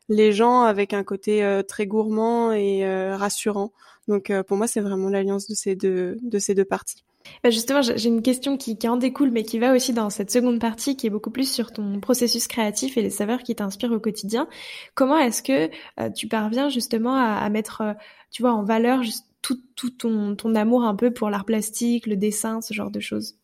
les 0.09 0.31
gens 0.31 0.61
avec 0.61 0.93
un 0.93 1.03
côté 1.03 1.61
très 1.67 1.85
gourmand 1.85 2.51
et 2.53 2.85
rassurant. 3.13 3.71
Donc, 4.07 4.31
pour 4.47 4.57
moi, 4.57 4.67
c'est 4.67 4.81
vraiment 4.81 5.09
l'alliance 5.09 5.47
de 5.47 5.55
ces 5.55 5.75
deux 5.75 6.17
de 6.21 6.39
ces 6.39 6.55
deux 6.55 6.65
parties. 6.65 7.03
Bah, 7.43 7.49
justement, 7.49 7.81
j'ai 7.81 8.07
une 8.07 8.21
question 8.21 8.57
qui, 8.57 8.77
en 8.87 8.97
découle, 8.97 9.31
mais 9.31 9.43
qui 9.43 9.59
va 9.59 9.73
aussi 9.73 9.93
dans 9.93 10.09
cette 10.09 10.31
seconde 10.31 10.59
partie, 10.59 10.95
qui 10.95 11.07
est 11.07 11.09
beaucoup 11.09 11.31
plus 11.31 11.51
sur 11.51 11.71
ton 11.71 11.99
processus 11.99 12.47
créatif 12.47 12.97
et 12.97 13.01
les 13.01 13.09
saveurs 13.09 13.43
qui 13.43 13.55
t'inspirent 13.55 13.91
au 13.91 13.99
quotidien. 13.99 14.47
Comment 14.95 15.17
est-ce 15.17 15.43
que 15.43 15.69
euh, 15.99 16.09
tu 16.09 16.27
parviens 16.27 16.69
justement 16.69 17.15
à, 17.15 17.49
mettre, 17.49 17.81
euh, 17.81 17.93
tu 18.31 18.41
vois, 18.41 18.53
en 18.53 18.63
valeur 18.63 19.01
tout, 19.41 19.61
tout 19.75 19.91
ton, 19.91 20.35
ton, 20.35 20.55
amour 20.55 20.83
un 20.83 20.95
peu 20.95 21.11
pour 21.11 21.29
l'art 21.29 21.45
plastique, 21.45 22.07
le 22.07 22.17
dessin, 22.17 22.61
ce 22.61 22.73
genre 22.73 22.91
de 22.91 22.99
choses? 22.99 23.37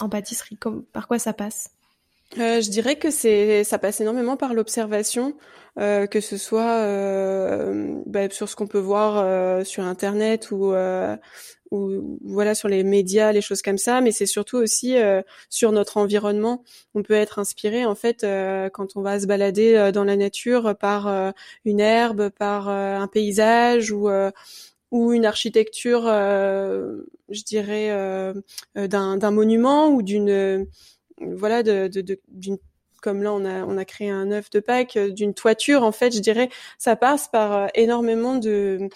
En 0.00 0.08
pâtisserie 0.08 0.56
Comme, 0.56 0.84
Par 0.84 1.06
quoi 1.06 1.18
ça 1.18 1.32
passe? 1.32 1.70
Euh, 2.38 2.60
je 2.60 2.70
dirais 2.70 2.96
que 2.96 3.10
c'est 3.10 3.64
ça 3.64 3.78
passe 3.78 4.00
énormément 4.00 4.36
par 4.36 4.54
l'observation, 4.54 5.36
euh, 5.78 6.06
que 6.06 6.20
ce 6.20 6.36
soit 6.36 6.78
euh, 6.78 8.00
bah, 8.06 8.28
sur 8.30 8.48
ce 8.48 8.56
qu'on 8.56 8.66
peut 8.66 8.78
voir 8.78 9.18
euh, 9.18 9.64
sur 9.64 9.84
internet 9.84 10.50
ou 10.50 10.74
ou 11.74 12.18
voilà 12.22 12.54
sur 12.54 12.68
les 12.68 12.84
médias, 12.84 13.32
les 13.32 13.40
choses 13.40 13.62
comme 13.62 13.78
ça, 13.78 14.00
mais 14.00 14.12
c'est 14.12 14.26
surtout 14.26 14.56
aussi 14.58 14.96
euh, 14.96 15.22
sur 15.50 15.72
notre 15.72 15.96
environnement. 15.96 16.62
On 16.94 17.02
peut 17.02 17.14
être 17.14 17.38
inspiré 17.38 17.84
en 17.84 17.94
fait 17.94 18.22
euh, 18.24 18.68
quand 18.70 18.96
on 18.96 19.02
va 19.02 19.18
se 19.20 19.26
balader 19.26 19.74
euh, 19.74 19.92
dans 19.92 20.04
la 20.04 20.16
nature 20.16 20.76
par 20.78 21.32
une 21.64 21.80
herbe, 21.80 22.30
par 22.30 22.68
un 22.68 23.08
paysage 23.08 23.90
ou 23.90 24.08
ou 24.90 25.12
une 25.12 25.26
architecture, 25.26 26.04
je 26.04 27.42
dirais, 27.44 27.88
d'un 28.76 29.30
monument 29.30 29.88
ou 29.88 30.02
d'une 30.02 30.66
voilà 31.20 31.62
de, 31.62 31.88
d'une 32.28 32.58
comme 33.04 33.22
là 33.22 33.34
on 33.34 33.44
a 33.44 33.64
on 33.64 33.76
a 33.76 33.84
créé 33.84 34.08
un 34.08 34.30
œuf 34.30 34.48
de 34.48 34.60
Pâques 34.60 34.96
euh, 34.96 35.10
d'une 35.10 35.34
toiture 35.34 35.82
en 35.82 35.92
fait 35.92 36.14
je 36.14 36.20
dirais 36.20 36.48
ça 36.78 36.96
passe 36.96 37.28
par 37.28 37.52
euh, 37.52 37.66
énormément 37.74 38.36
de 38.36 38.88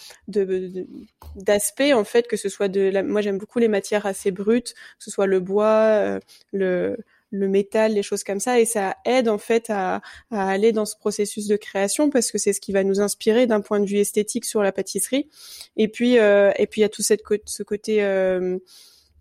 d'aspects 1.36 1.92
en 1.92 2.04
fait 2.04 2.26
que 2.26 2.38
ce 2.38 2.48
soit 2.48 2.68
de 2.68 2.80
la, 2.80 3.02
moi 3.02 3.20
j'aime 3.20 3.36
beaucoup 3.36 3.58
les 3.58 3.68
matières 3.68 4.06
assez 4.06 4.30
brutes 4.30 4.72
que 4.72 5.04
ce 5.04 5.10
soit 5.10 5.26
le 5.26 5.40
bois 5.40 5.66
euh, 5.66 6.20
le 6.52 6.96
le 7.30 7.46
métal, 7.46 7.92
les 7.92 8.02
choses 8.02 8.24
comme 8.24 8.40
ça, 8.40 8.58
et 8.58 8.64
ça 8.64 8.96
aide 9.04 9.28
en 9.28 9.36
fait 9.36 9.68
à, 9.68 10.00
à 10.30 10.48
aller 10.48 10.72
dans 10.72 10.86
ce 10.86 10.96
processus 10.96 11.46
de 11.46 11.56
création 11.56 12.08
parce 12.08 12.30
que 12.32 12.38
c'est 12.38 12.54
ce 12.54 12.60
qui 12.60 12.72
va 12.72 12.84
nous 12.84 13.00
inspirer 13.00 13.46
d'un 13.46 13.60
point 13.60 13.80
de 13.80 13.84
vue 13.84 13.98
esthétique 13.98 14.46
sur 14.46 14.62
la 14.62 14.72
pâtisserie. 14.72 15.28
Et 15.76 15.88
puis 15.88 16.14
et 16.14 16.66
puis 16.70 16.80
il 16.80 16.82
y 16.82 16.84
a 16.84 16.88
tout 16.88 17.02
cette, 17.02 17.20
ce 17.44 17.62
côté 17.62 18.02
euh, 18.02 18.58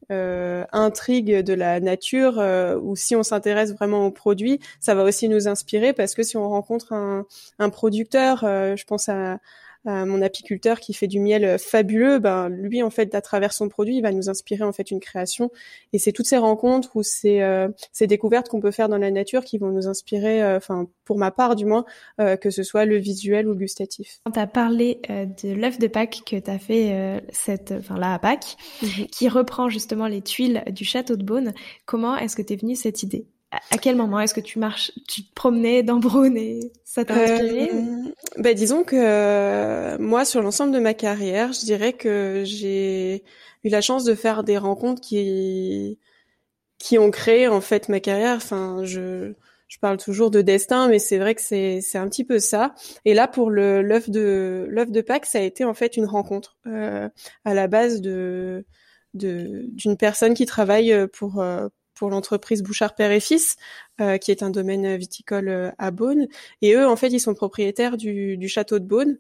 intrigue 0.10 1.42
de 1.42 1.54
la 1.54 1.80
nature 1.80 2.40
euh, 2.40 2.80
ou 2.80 2.96
si 2.96 3.16
on 3.16 3.24
s'intéresse 3.24 3.74
vraiment 3.74 4.06
aux 4.06 4.12
produits, 4.12 4.60
ça 4.80 4.96
va 4.96 5.04
aussi 5.04 5.28
nous 5.28 5.48
inspirer 5.48 5.94
parce 5.94 6.16
que 6.16 6.24
si 6.24 6.38
on 6.38 6.50
rencontre 6.50 6.94
un, 6.94 7.26
un 7.60 7.70
producteur, 7.70 8.44
euh, 8.44 8.76
je 8.76 8.86
pense 8.86 9.10
à, 9.10 9.40
mon 9.88 10.22
apiculteur 10.22 10.80
qui 10.80 10.94
fait 10.94 11.08
du 11.08 11.20
miel 11.20 11.46
euh, 11.46 11.58
fabuleux, 11.58 12.20
ben 12.20 12.50
lui 12.50 12.84
en 12.84 12.90
fait 12.90 13.14
à 13.16 13.22
travers 13.22 13.54
son 13.54 13.70
produit, 13.70 13.98
il 13.98 14.02
va 14.02 14.12
nous 14.12 14.30
inspirer 14.30 14.64
en 14.64 14.74
fait 14.74 14.92
une 14.92 15.00
création. 15.00 15.52
Et 15.94 16.00
c'est 16.00 16.12
toutes 16.12 16.26
ces 16.26 16.38
rencontres 16.38 16.96
ou 16.96 17.04
ces, 17.04 17.42
euh, 17.42 17.70
ces 17.92 18.08
découvertes 18.08 18.50
qu'on 18.50 18.60
peut 18.60 18.72
faire 18.72 18.90
dans 18.90 18.98
la 18.98 19.12
nature 19.12 19.44
qui 19.44 19.58
vont 19.58 19.70
nous 19.70 19.88
inspirer, 19.88 20.44
euh, 20.44 20.58
enfin 20.58 20.88
pour 21.06 21.18
ma 21.18 21.32
part 21.32 21.56
du 21.56 21.66
moins, 21.66 21.86
que 22.18 22.50
ce 22.50 22.64
soit 22.64 22.84
le 22.84 22.98
visuel 22.98 23.48
ou 23.48 23.52
le 23.52 23.58
gustatif. 23.58 24.20
Quand 24.26 24.32
tu 24.32 24.40
as 24.40 24.48
parlé 24.48 25.00
de 25.08 25.54
l'œuf 25.54 25.80
de 25.80 25.88
Pâques 25.88 26.20
que 26.26 26.36
tu 26.36 26.52
as 26.52 26.60
fait 26.60 27.24
cette, 27.32 27.72
enfin 27.72 27.96
là 27.98 28.14
à 28.14 28.20
Pâques, 28.20 28.58
mhm. 28.82 29.08
qui 29.08 29.30
reprend 29.30 29.70
justement 29.70 30.08
les 30.08 30.22
tuiles 30.22 30.64
du 30.68 30.84
château 30.84 31.16
de 31.16 31.24
Beaune, 31.24 31.54
comment 31.86 32.18
est-ce 32.18 32.36
que 32.36 32.42
t'es 32.42 32.58
venue 32.58 32.76
cette 32.76 33.04
idée? 33.04 33.26
À 33.52 33.78
quel 33.78 33.96
moment 33.96 34.20
est-ce 34.20 34.34
que 34.34 34.42
tu 34.42 34.60
marches, 34.60 34.92
tu 35.08 35.24
te 35.24 35.34
promenais 35.34 35.82
dans 35.82 35.98
Brune 35.98 36.36
et 36.36 36.72
ça 36.84 37.06
t'a 37.06 37.14
inspiré 37.14 37.70
euh, 37.74 38.12
bah, 38.38 38.54
Disons 38.54 38.84
que 38.84 38.96
euh, 38.96 39.98
moi, 40.00 40.26
sur 40.26 40.42
l'ensemble 40.42 40.74
de 40.74 40.80
ma 40.80 40.94
carrière, 40.94 41.54
je 41.54 41.62
dirais 41.62 41.94
que 41.94 42.44
j'ai 42.46 43.24
eu 43.64 43.70
la 43.70 43.82
chance 43.82 44.04
de 44.04 44.16
faire 44.16 44.44
des 44.44 44.58
rencontres 44.58 45.02
qui 45.02 45.98
qui 46.78 47.00
ont 47.00 47.10
créé 47.10 47.48
en 47.48 47.62
fait 47.62 47.90
ma 47.90 48.00
carrière. 48.00 48.36
Enfin, 48.36 48.82
je 48.84 49.34
je 49.70 49.80
parle 49.80 49.98
toujours 49.98 50.30
de 50.32 50.42
destin, 50.42 50.88
mais 50.90 51.00
c'est 51.00 51.18
vrai 51.18 51.34
que 51.34 51.42
c'est 51.42 51.80
c'est 51.82 51.98
un 51.98 52.10
petit 52.10 52.26
peu 52.26 52.40
ça. 52.40 52.76
Et 53.06 53.14
là, 53.14 53.30
pour 53.30 53.50
le 53.50 53.82
l'œuf 53.82 54.10
de 54.10 54.68
l'œuf 54.70 54.92
de 54.92 55.02
Pâques, 55.02 55.26
ça 55.26 55.40
a 55.40 55.42
été 55.42 55.64
en 55.64 55.74
fait 55.74 55.96
une 55.96 56.06
rencontre 56.06 56.58
euh, 56.68 57.08
à 57.46 57.54
la 57.54 57.68
base 57.68 58.02
de 58.02 58.66
d'une 59.14 59.98
personne 59.98 60.34
qui 60.34 60.46
travaille 60.46 60.94
pour 61.14 61.42
pour 61.98 62.10
l'entreprise 62.10 62.62
Bouchard 62.62 62.96
Père 62.96 63.12
et 63.12 63.20
Fils, 63.20 63.58
euh, 64.00 64.18
qui 64.18 64.30
est 64.32 64.44
un 64.44 64.52
domaine 64.52 64.96
viticole 64.96 65.50
euh, 65.50 65.72
à 65.80 65.90
Beaune. 65.90 66.28
Et 66.62 66.76
eux, 66.76 66.88
en 66.88 66.96
fait, 66.96 67.08
ils 67.08 67.20
sont 67.20 67.34
propriétaires 67.34 67.98
du, 67.98 68.38
du, 68.38 68.48
château 68.48 68.78
de 68.78 68.86
Beaune. 68.86 69.18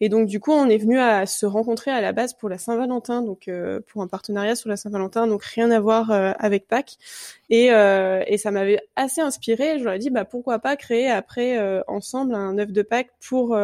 Et 0.00 0.08
donc, 0.08 0.28
du 0.28 0.38
coup, 0.38 0.52
on 0.52 0.68
est 0.68 0.76
venu 0.76 0.98
à 1.00 1.24
se 1.24 1.46
rencontrer 1.46 1.90
à 1.90 2.00
la 2.02 2.12
base 2.12 2.34
pour 2.34 2.50
la 2.50 2.58
Saint-Valentin, 2.58 3.22
donc 3.22 3.48
euh, 3.48 3.80
pour 3.86 4.02
un 4.02 4.06
partenariat 4.06 4.54
sur 4.54 4.68
la 4.68 4.76
Saint-Valentin, 4.76 5.26
donc 5.26 5.42
rien 5.42 5.70
à 5.70 5.80
voir 5.80 6.10
avec 6.10 6.68
Pâques. 6.68 6.98
Et, 7.50 7.66
et 7.66 8.38
ça 8.38 8.50
m'avait 8.50 8.80
assez 8.96 9.20
inspiré. 9.20 9.78
Je 9.78 9.84
leur 9.84 9.94
ai 9.94 9.98
dit, 9.98 10.10
bah 10.10 10.24
pourquoi 10.24 10.58
pas 10.58 10.76
créer 10.76 11.10
après 11.10 11.58
ensemble 11.88 12.34
un 12.34 12.58
œuf 12.58 12.70
de 12.72 12.82
Pâques 12.82 13.10
pour 13.26 13.58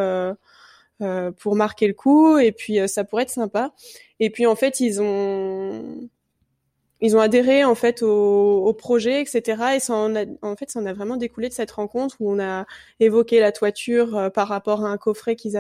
pour 1.39 1.57
marquer 1.57 1.87
le 1.87 1.95
coup. 1.95 2.39
Et 2.39 2.53
puis, 2.53 2.89
ça 2.89 3.05
pourrait 3.05 3.25
être 3.25 3.31
sympa. 3.31 3.73
Et 4.21 4.31
puis, 4.31 4.47
en 4.47 4.57
fait, 4.57 4.81
ils 4.81 5.03
ont 5.03 6.09
ils 7.05 7.19
ont 7.19 7.21
adhéré 7.21 7.65
en 7.65 7.75
fait 7.75 8.03
au, 8.03 8.73
projet, 8.73 9.21
etc. 9.21 9.75
Et 9.77 9.81
ça 9.81 9.93
en, 9.95 10.15
en 10.41 10.57
fait, 10.57 10.71
ça 10.71 10.81
en 10.81 10.87
a 10.87 10.95
vraiment 10.95 11.19
découlé 11.19 11.51
de 11.51 11.53
cette 11.53 11.71
rencontre 11.71 12.17
où 12.19 12.33
on 12.33 12.41
a 12.41 12.65
évoqué 12.99 13.41
la 13.41 13.53
toiture 13.53 14.17
euh, 14.17 14.31
par 14.31 14.49
rapport 14.49 14.87
à 14.87 14.89
un 14.89 14.97
coffret 14.97 15.37
qu'ils 15.37 15.57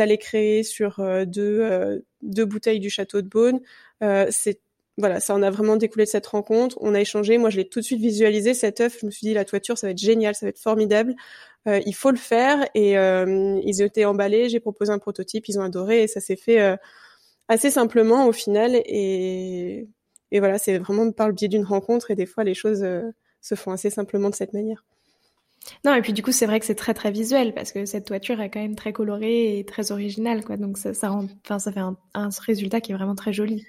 allaient 0.00 0.18
créer 0.18 0.64
sur 0.64 0.98
euh, 0.98 1.24
deux, 1.24 1.60
euh, 1.60 2.00
deux 2.22 2.44
bouteilles 2.46 2.80
du 2.80 2.90
château 2.90 3.22
de 3.22 3.28
Beaune. 3.28 3.60
c'est 4.30 4.60
voilà, 4.98 5.20
ça 5.20 5.34
en 5.34 5.42
a 5.42 5.50
vraiment 5.50 5.76
découlé 5.76 6.04
de 6.04 6.10
cette 6.10 6.26
rencontre. 6.26 6.76
On 6.80 6.94
a 6.94 7.00
échangé. 7.00 7.38
Moi, 7.38 7.48
je 7.50 7.56
l'ai 7.58 7.68
tout 7.68 7.80
de 7.80 7.84
suite 7.84 8.00
visualisé 8.00 8.52
cet 8.52 8.80
œuf. 8.80 8.98
Je 9.00 9.06
me 9.06 9.10
suis 9.10 9.26
dit 9.26 9.34
la 9.34 9.44
toiture, 9.44 9.78
ça 9.78 9.86
va 9.86 9.92
être 9.92 9.98
génial, 9.98 10.34
ça 10.34 10.46
va 10.46 10.50
être 10.50 10.58
formidable. 10.58 11.14
il 11.66 11.94
faut 11.94 12.10
le 12.10 12.18
faire. 12.18 12.68
Et 12.74 12.92
ils 12.92 13.82
étaient 13.82 14.04
emballés. 14.04 14.50
J'ai 14.50 14.60
proposé 14.60 14.92
un 14.92 14.98
prototype. 14.98 15.48
Ils 15.48 15.58
ont 15.58 15.62
adoré 15.62 16.02
et 16.02 16.08
ça 16.08 16.20
s'est 16.20 16.36
fait 16.36 16.76
assez 17.48 17.70
simplement 17.70 18.26
au 18.26 18.32
final. 18.32 18.74
Et 18.84 19.88
et 20.32 20.40
voilà, 20.40 20.58
c'est 20.58 20.78
vraiment 20.78 21.12
par 21.12 21.28
le 21.28 21.34
biais 21.34 21.46
d'une 21.46 21.64
rencontre 21.64 22.10
et 22.10 22.16
des 22.16 22.26
fois 22.26 22.42
les 22.42 22.54
choses 22.54 22.82
euh, 22.82 23.02
se 23.42 23.54
font 23.54 23.70
assez 23.70 23.90
simplement 23.90 24.30
de 24.30 24.34
cette 24.34 24.54
manière. 24.54 24.84
Non, 25.84 25.94
et 25.94 26.00
puis 26.00 26.12
du 26.12 26.22
coup, 26.22 26.32
c'est 26.32 26.46
vrai 26.46 26.58
que 26.58 26.66
c'est 26.66 26.74
très 26.74 26.94
très 26.94 27.12
visuel 27.12 27.54
parce 27.54 27.70
que 27.70 27.84
cette 27.84 28.06
toiture 28.06 28.40
est 28.40 28.50
quand 28.50 28.60
même 28.60 28.74
très 28.74 28.92
colorée 28.92 29.58
et 29.58 29.64
très 29.64 29.92
originale, 29.92 30.42
quoi. 30.42 30.56
Donc 30.56 30.78
ça, 30.78 30.92
ça 30.94 31.10
rend, 31.10 31.26
enfin, 31.44 31.60
ça 31.60 31.70
fait 31.70 31.80
un, 31.80 31.96
un, 32.14 32.30
résultat 32.44 32.80
qui 32.80 32.90
est 32.90 32.94
vraiment 32.96 33.14
très 33.14 33.32
joli. 33.32 33.64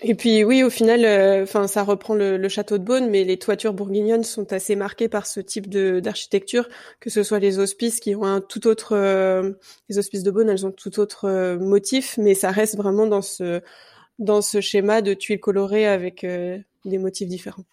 Et 0.00 0.14
puis 0.14 0.42
oui, 0.44 0.62
au 0.62 0.70
final, 0.70 1.04
euh, 1.04 1.42
enfin, 1.42 1.68
ça 1.68 1.84
reprend 1.84 2.14
le, 2.14 2.38
le, 2.38 2.48
château 2.48 2.78
de 2.78 2.84
Beaune, 2.84 3.10
mais 3.10 3.22
les 3.22 3.36
toitures 3.36 3.74
bourguignonnes 3.74 4.24
sont 4.24 4.52
assez 4.52 4.76
marquées 4.76 5.08
par 5.08 5.26
ce 5.26 5.40
type 5.40 5.68
d'architecture, 5.68 6.68
que 7.00 7.10
ce 7.10 7.22
soit 7.22 7.38
les 7.38 7.58
hospices 7.58 8.00
qui 8.00 8.16
ont 8.16 8.24
un 8.24 8.40
tout 8.40 8.66
autre, 8.66 8.96
euh, 8.96 9.52
les 9.88 9.98
hospices 9.98 10.22
de 10.22 10.30
Beaune, 10.30 10.48
elles 10.48 10.66
ont 10.66 10.72
tout 10.72 10.98
autre 11.00 11.56
motif, 11.56 12.16
mais 12.16 12.34
ça 12.34 12.50
reste 12.50 12.76
vraiment 12.76 13.06
dans 13.06 13.22
ce 13.22 13.60
dans 14.18 14.42
ce 14.42 14.60
schéma 14.60 15.02
de 15.02 15.14
tuiles 15.14 15.40
colorées 15.40 15.86
avec 15.86 16.24
euh, 16.24 16.58
des 16.84 16.98
motifs 16.98 17.28
différents. 17.28 17.64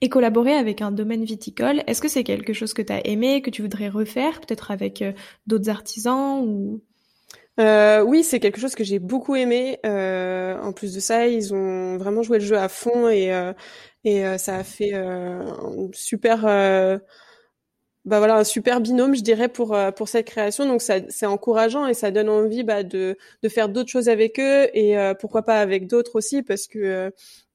Et 0.00 0.08
collaborer 0.08 0.54
avec 0.54 0.80
un 0.80 0.90
domaine 0.90 1.24
viticole, 1.24 1.82
est-ce 1.86 2.00
que 2.00 2.08
c'est 2.08 2.24
quelque 2.24 2.52
chose 2.52 2.72
que 2.72 2.82
tu 2.82 2.92
as 2.92 3.06
aimé, 3.06 3.42
que 3.42 3.50
tu 3.50 3.62
voudrais 3.62 3.88
refaire, 3.88 4.40
peut-être 4.40 4.70
avec 4.70 5.02
euh, 5.02 5.12
d'autres 5.46 5.68
artisans 5.68 6.40
ou? 6.42 6.80
Euh, 7.60 8.02
oui, 8.02 8.22
c'est 8.22 8.38
quelque 8.40 8.60
chose 8.60 8.74
que 8.76 8.84
j'ai 8.84 9.00
beaucoup 9.00 9.34
aimé. 9.34 9.78
Euh, 9.84 10.60
en 10.60 10.72
plus 10.72 10.94
de 10.94 11.00
ça, 11.00 11.26
ils 11.26 11.52
ont 11.54 11.96
vraiment 11.98 12.22
joué 12.22 12.38
le 12.38 12.44
jeu 12.44 12.56
à 12.56 12.68
fond 12.68 13.08
et 13.08 13.32
euh, 13.34 13.52
et 14.04 14.24
euh, 14.24 14.38
ça 14.38 14.56
a 14.56 14.64
fait 14.64 14.94
euh, 14.94 15.42
un 15.42 15.90
super 15.92 16.46
bah 18.08 18.18
voilà 18.18 18.36
un 18.36 18.44
super 18.44 18.80
binôme, 18.80 19.14
je 19.14 19.22
dirais 19.22 19.48
pour 19.48 19.76
pour 19.96 20.08
cette 20.08 20.26
création. 20.26 20.66
Donc 20.66 20.82
c'est 20.82 21.26
encourageant 21.26 21.86
et 21.86 21.94
ça 21.94 22.10
donne 22.10 22.28
envie 22.28 22.64
bah, 22.64 22.82
de 22.82 23.16
de 23.42 23.48
faire 23.48 23.68
d'autres 23.68 23.90
choses 23.90 24.08
avec 24.08 24.40
eux 24.40 24.68
et 24.74 24.96
pourquoi 25.20 25.42
pas 25.42 25.60
avec 25.60 25.86
d'autres 25.86 26.16
aussi 26.16 26.42
parce 26.42 26.66
que 26.66 27.12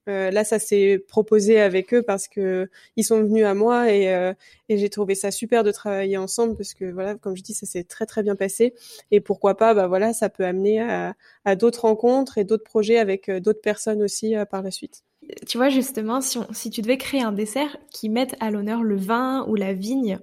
euh, 0.09 0.31
là, 0.31 0.43
ça 0.43 0.59
s'est 0.59 0.99
proposé 1.07 1.59
avec 1.61 1.93
eux 1.93 2.03
parce 2.03 2.27
que 2.27 2.69
ils 2.97 3.05
sont 3.05 3.23
venus 3.23 3.45
à 3.45 3.53
moi 3.53 3.91
et, 3.91 4.13
euh, 4.13 4.33
j'ai 4.69 4.89
trouvé 4.89 5.15
ça 5.15 5.31
super 5.31 5.63
de 5.63 5.71
travailler 5.71 6.17
ensemble 6.17 6.57
parce 6.57 6.73
que 6.73 6.85
voilà, 6.85 7.15
comme 7.15 7.35
je 7.37 7.43
dis, 7.43 7.53
ça 7.53 7.65
s'est 7.65 7.83
très 7.83 8.05
très 8.05 8.23
bien 8.23 8.35
passé 8.35 8.73
et 9.11 9.21
pourquoi 9.21 9.55
pas, 9.55 9.73
bah 9.73 9.87
voilà, 9.87 10.13
ça 10.13 10.29
peut 10.29 10.45
amener 10.45 10.81
à, 10.81 11.55
d'autres 11.55 11.81
rencontres 11.81 12.37
et 12.37 12.43
d'autres 12.43 12.63
projets 12.63 12.97
avec 12.97 13.29
euh, 13.29 13.39
d'autres 13.39 13.61
personnes 13.61 14.01
aussi 14.01 14.35
par 14.49 14.61
la 14.63 14.71
suite. 14.71 15.03
Tu 15.47 15.57
vois 15.57 15.69
justement, 15.69 16.21
si, 16.21 16.69
tu 16.69 16.81
devais 16.81 16.97
créer 16.97 17.21
un 17.21 17.31
dessert 17.31 17.77
qui 17.91 18.09
mette 18.09 18.35
à 18.39 18.51
l'honneur 18.51 18.83
le 18.83 18.95
vin 18.95 19.45
ou 19.47 19.55
la 19.55 19.73
vigne, 19.73 20.19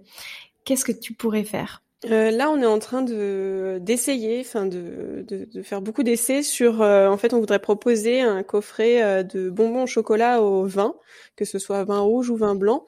qu'est-ce 0.64 0.84
que 0.84 0.92
tu 0.92 1.14
pourrais 1.14 1.44
faire? 1.44 1.82
Euh, 2.06 2.30
là, 2.30 2.50
on 2.50 2.62
est 2.62 2.66
en 2.66 2.78
train 2.78 3.02
de 3.02 3.78
d'essayer, 3.82 4.40
enfin 4.40 4.64
de, 4.64 5.26
faire 5.62 5.82
beaucoup 5.82 6.02
d'essais 6.02 6.42
sur. 6.42 6.80
Euh, 6.80 7.08
en 7.08 7.18
fait, 7.18 7.34
on 7.34 7.40
voudrait 7.40 7.58
proposer 7.58 8.20
un 8.20 8.42
coffret 8.42 9.02
euh, 9.02 9.22
de 9.22 9.50
bonbons 9.50 9.82
au 9.82 9.86
chocolat 9.86 10.42
au 10.42 10.64
vin, 10.64 10.94
que 11.36 11.44
ce 11.44 11.58
soit 11.58 11.84
vin 11.84 12.00
rouge 12.00 12.30
ou 12.30 12.36
vin 12.36 12.54
blanc. 12.54 12.86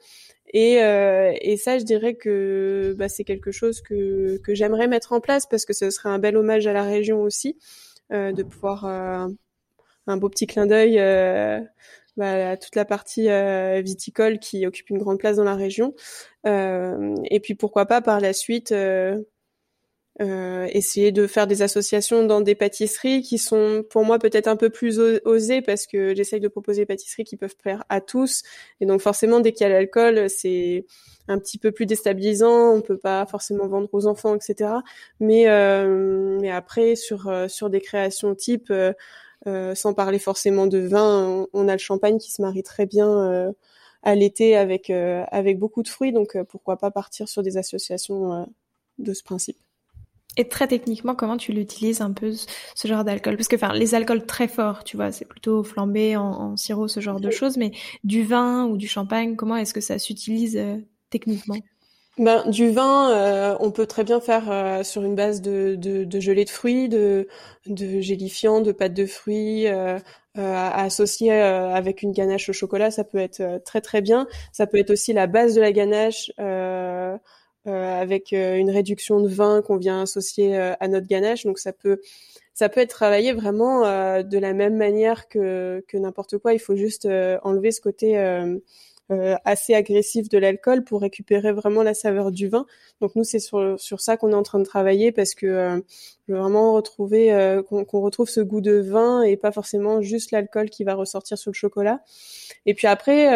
Et, 0.55 0.73
et 0.75 1.57
ça, 1.57 1.79
je 1.79 1.83
dirais 1.83 2.13
que 2.13 2.93
bah, 2.97 3.09
c'est 3.09 3.23
quelque 3.23 3.51
chose 3.51 3.81
que 3.81 4.37
que 4.43 4.53
j'aimerais 4.53 4.87
mettre 4.87 5.11
en 5.13 5.19
place 5.19 5.47
parce 5.47 5.65
que 5.65 5.73
ce 5.73 5.89
serait 5.89 6.09
un 6.09 6.19
bel 6.19 6.37
hommage 6.37 6.67
à 6.67 6.73
la 6.73 6.83
région 6.83 7.21
aussi, 7.21 7.57
de 8.11 8.43
pouvoir 8.43 8.85
un 8.85 10.17
beau 10.17 10.29
petit 10.29 10.45
clin 10.45 10.67
d'œil 10.67 10.99
bah, 12.17 12.57
toute 12.57 12.75
la 12.75 12.85
partie 12.85 13.29
euh, 13.29 13.81
viticole 13.83 14.37
qui 14.39 14.67
occupe 14.67 14.89
une 14.89 14.99
grande 14.99 15.17
place 15.17 15.37
dans 15.37 15.43
la 15.43 15.55
région. 15.55 15.95
Euh, 16.45 17.15
et 17.31 17.39
puis 17.39 17.55
pourquoi 17.55 17.85
pas 17.87 18.01
par 18.01 18.19
la 18.19 18.33
suite 18.33 18.71
euh, 18.71 19.17
essayer 20.69 21.11
de 21.11 21.25
faire 21.25 21.47
des 21.47 21.63
associations 21.63 22.23
dans 22.23 22.41
des 22.41 22.53
pâtisseries 22.53 23.23
qui 23.23 23.39
sont 23.39 23.83
pour 23.89 24.05
moi 24.05 24.19
peut-être 24.19 24.47
un 24.47 24.55
peu 24.55 24.69
plus 24.69 24.99
osées 24.99 25.63
parce 25.63 25.87
que 25.87 26.13
j'essaye 26.13 26.39
de 26.39 26.47
proposer 26.47 26.81
des 26.81 26.85
pâtisseries 26.85 27.23
qui 27.23 27.35
peuvent 27.35 27.57
plaire 27.57 27.83
à 27.89 27.99
tous. 27.99 28.43
Et 28.79 28.85
donc 28.85 29.01
forcément 29.01 29.39
dès 29.39 29.51
qu'il 29.51 29.65
y 29.67 29.69
a 29.69 29.73
l'alcool, 29.73 30.29
c'est 30.29 30.85
un 31.27 31.39
petit 31.39 31.57
peu 31.57 31.71
plus 31.71 31.87
déstabilisant, 31.87 32.75
on 32.75 32.81
peut 32.81 32.99
pas 32.99 33.25
forcément 33.25 33.67
vendre 33.67 33.89
aux 33.91 34.05
enfants, 34.05 34.35
etc. 34.35 34.69
Mais 35.19 35.45
mais 36.39 36.51
après 36.51 36.95
sur 36.95 37.33
sur 37.49 37.71
des 37.71 37.81
créations 37.81 38.35
type 38.35 38.71
euh, 39.47 39.75
sans 39.75 39.93
parler 39.93 40.19
forcément 40.19 40.67
de 40.67 40.79
vin, 40.79 41.47
on, 41.53 41.67
a 41.67 41.73
le 41.73 41.77
champagne 41.77 42.17
qui 42.17 42.31
se 42.31 42.41
marie 42.41 42.63
très 42.63 42.85
bien 42.85 43.09
euh, 43.09 43.51
à 44.01 44.15
l'été 44.15 44.55
avec 44.55 44.89
euh, 44.89 45.23
avec 45.31 45.59
beaucoup 45.59 45.83
de 45.83 45.87
fruits. 45.87 46.13
Donc 46.13 46.37
pourquoi 46.49 46.77
pas 46.77 46.91
partir 46.91 47.27
sur 47.27 47.43
des 47.43 47.57
associations 47.57 48.47
de 48.99 49.13
ce 49.13 49.23
principe. 49.23 49.57
Et 50.35 50.47
très 50.47 50.67
techniquement, 50.67 51.13
comment 51.13 51.37
tu 51.37 51.51
l'utilises 51.51 52.01
un 52.01 52.11
peu 52.11 52.33
ce 52.33 52.87
genre 52.87 53.03
d'alcool? 53.03 53.37
Parce 53.37 53.47
que, 53.47 53.55
enfin, 53.55 53.71
les 53.71 53.93
alcools 53.93 54.25
très 54.25 54.47
forts, 54.47 54.83
tu 54.83 54.97
vois, 54.97 55.11
c'est 55.11 55.25
plutôt 55.25 55.63
flambé 55.63 56.15
en, 56.17 56.23
en, 56.23 56.57
sirop, 56.57 56.87
ce 56.87 57.01
genre 57.01 57.19
de 57.19 57.29
choses. 57.29 57.57
Mais 57.57 57.71
du 58.03 58.23
vin 58.23 58.65
ou 58.65 58.77
du 58.77 58.87
champagne, 58.87 59.35
comment 59.35 59.57
est-ce 59.57 59.75
que 59.75 59.81
ça 59.81 59.99
s'utilise 59.99 60.59
techniquement? 61.11 61.57
Ben, 62.19 62.47
du 62.47 62.69
vin, 62.69 63.11
euh, 63.11 63.57
on 63.59 63.71
peut 63.71 63.87
très 63.87 64.03
bien 64.03 64.21
faire 64.21 64.51
euh, 64.51 64.83
sur 64.83 65.01
une 65.03 65.15
base 65.15 65.41
de, 65.41 65.75
de, 65.75 66.03
de, 66.03 66.19
gelée 66.19 66.45
de 66.45 66.49
fruits, 66.51 66.87
de, 66.87 67.27
de 67.65 68.01
gélifiant, 68.01 68.61
de 68.61 68.71
pâte 68.71 68.93
de 68.93 69.07
fruits, 69.07 69.67
euh, 69.67 69.97
associé 70.35 71.31
avec 71.31 72.01
une 72.03 72.11
ganache 72.11 72.49
au 72.49 72.53
chocolat, 72.53 72.91
ça 72.91 73.03
peut 73.03 73.17
être 73.19 73.61
très 73.65 73.81
très 73.81 74.01
bien. 74.01 74.27
Ça 74.51 74.67
peut 74.67 74.77
être 74.77 74.91
aussi 74.91 75.13
la 75.13 75.27
base 75.27 75.55
de 75.55 75.61
la 75.61 75.71
ganache 75.71 76.31
avec 77.65 78.31
une 78.31 78.69
réduction 78.71 79.19
de 79.21 79.27
vin 79.27 79.61
qu'on 79.61 79.77
vient 79.77 80.01
associer 80.01 80.55
à 80.57 80.87
notre 80.87 81.07
ganache. 81.07 81.45
Donc 81.45 81.59
ça 81.59 81.71
peut 81.73 81.99
ça 82.55 82.69
peut 82.69 82.81
être 82.81 82.89
travaillé 82.89 83.31
vraiment 83.33 83.81
de 84.23 84.37
la 84.39 84.53
même 84.53 84.75
manière 84.75 85.27
que, 85.27 85.83
que 85.87 85.97
n'importe 85.97 86.39
quoi. 86.39 86.53
Il 86.53 86.59
faut 86.59 86.75
juste 86.75 87.05
enlever 87.43 87.71
ce 87.71 87.81
côté 87.81 88.17
euh, 88.17 88.57
assez 89.09 89.73
agressif 89.73 90.29
de 90.29 90.37
l'alcool 90.37 90.83
pour 90.83 91.01
récupérer 91.01 91.51
vraiment 91.51 91.83
la 91.83 91.93
saveur 91.93 92.31
du 92.31 92.47
vin. 92.47 92.65
Donc 93.01 93.15
nous 93.15 93.23
c'est 93.23 93.39
sur 93.39 93.79
sur 93.79 93.99
ça 93.99 94.17
qu'on 94.17 94.31
est 94.31 94.35
en 94.35 94.43
train 94.43 94.59
de 94.59 94.63
travailler 94.65 95.11
parce 95.11 95.35
que 95.35 95.45
euh, 95.45 95.81
je 96.27 96.33
veux 96.33 96.39
vraiment 96.39 96.73
retrouver 96.73 97.33
euh, 97.33 97.61
qu'on 97.61 98.01
retrouve 98.01 98.29
ce 98.29 98.39
goût 98.39 98.61
de 98.61 98.79
vin 98.79 99.21
et 99.23 99.37
pas 99.37 99.51
forcément 99.51 100.01
juste 100.01 100.31
l'alcool 100.31 100.69
qui 100.69 100.83
va 100.83 100.95
ressortir 100.95 101.37
sur 101.37 101.51
le 101.51 101.55
chocolat. 101.55 102.01
Et 102.65 102.73
puis 102.73 102.87
après, 102.87 103.27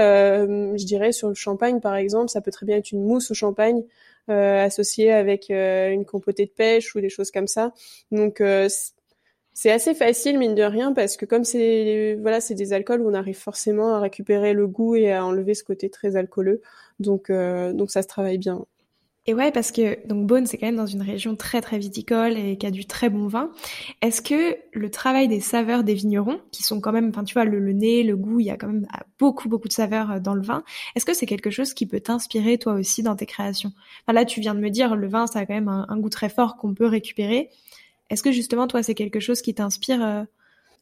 je 0.48 0.86
dirais 0.86 1.12
sur 1.12 1.28
le 1.28 1.36
champagne 1.36 1.82
par 1.82 1.96
exemple, 1.96 2.30
ça 2.30 2.42
peut 2.42 2.52
très 2.52 2.66
bien 2.66 2.78
être 2.78 2.92
une 2.92 3.04
mousse 3.04 3.32
au 3.32 3.34
champagne. 3.34 3.84
associée 4.28 5.12
avec 5.12 5.50
une 5.50 6.06
compotée 6.06 6.46
de 6.46 6.52
pêche 6.52 6.96
ou 6.96 7.02
des 7.02 7.10
choses 7.10 7.32
comme 7.32 7.48
ça. 7.48 7.74
Donc 8.12 8.42
c'est 9.60 9.72
assez 9.72 9.96
facile 9.96 10.38
mine 10.38 10.54
de 10.54 10.62
rien 10.62 10.94
parce 10.94 11.18
que 11.18 11.26
comme 11.26 11.44
c'est 11.44 12.16
voilà 12.22 12.42
c'est 12.42 12.54
des 12.54 12.74
alcools 12.74 13.02
on 13.02 13.16
arrive 13.16 13.40
forcément 13.40 13.96
à 13.96 14.00
récupérer 14.00 14.54
le 14.54 14.68
goût 14.68 14.96
et 14.96 15.12
à 15.12 15.26
enlever 15.26 15.56
ce 15.56 15.64
côté 15.64 15.90
très 15.90 16.16
alcooleux. 16.16 16.62
Donc 17.00 17.32
euh, 17.32 17.74
donc 17.74 17.90
ça 17.90 18.04
se 18.04 18.08
travaille 18.08 18.38
bien. 18.38 18.66
Et 19.26 19.34
ouais 19.34 19.52
parce 19.52 19.72
que 19.72 19.98
donc 20.08 20.28
Beaune 20.28 20.46
c'est 20.46 20.60
quand 20.60 20.68
même 20.68 20.76
dans 20.76 20.86
une 20.86 21.02
région 21.02 21.36
très 21.36 21.60
très 21.60 21.80
viticole 21.80 22.38
et 22.38 22.60
qui 22.60 22.68
a 22.68 22.72
du 22.72 22.86
très 22.86 23.10
bon 23.10 23.28
vin. 23.28 23.50
Est-ce 24.04 24.22
que 24.22 24.56
le 24.74 24.92
travail 24.92 25.28
des 25.28 25.40
saveurs 25.40 25.84
des 25.84 25.96
vignerons 25.96 26.40
qui 26.52 26.62
sont 26.62 26.80
quand 26.80 26.92
même 26.92 27.10
enfin 27.10 27.24
tu 27.24 27.34
vois 27.34 27.46
le, 27.46 27.60
nez 27.74 28.04
le 28.04 28.16
goût 28.16 28.40
il 28.40 28.46
y 28.46 28.52
a 28.52 28.58
quand 28.58 28.68
même 28.68 28.86
beaucoup 29.18 29.50
beaucoup 29.50 29.68
de 29.68 29.74
saveurs 29.74 30.12
euh, 30.12 30.20
dans 30.20 30.36
le 30.36 30.44
vin. 30.44 30.64
Est-ce 30.96 31.06
que 31.06 31.16
c'est 31.16 31.26
quelque 31.26 31.50
chose 31.50 31.74
qui 31.74 31.88
peut 31.88 32.00
t'inspirer 32.00 32.60
toi 32.60 32.74
aussi 32.74 33.02
dans 33.02 33.16
tes 33.16 33.26
créations? 33.26 33.72
Là 34.08 34.24
tu 34.24 34.40
viens 34.40 34.54
de 34.54 34.60
me 34.60 34.70
dire 34.70 34.96
le 34.96 35.08
vin 35.08 35.26
ça 35.26 35.40
a 35.40 35.46
quand 35.48 35.56
même 35.56 35.68
un 35.68 35.98
goût 35.98 36.10
très 36.10 36.30
fort 36.30 36.58
qu'on 36.58 36.76
peut 36.76 36.86
récupérer 36.86 37.50
est-ce 38.10 38.24
que 38.24 38.32
justement, 38.32 38.68
toi, 38.68 38.84
c'est 38.84 38.96
quelque 38.96 39.20
chose 39.20 39.42
qui 39.42 39.54
t'inspire 39.54 40.04
euh 40.04 40.24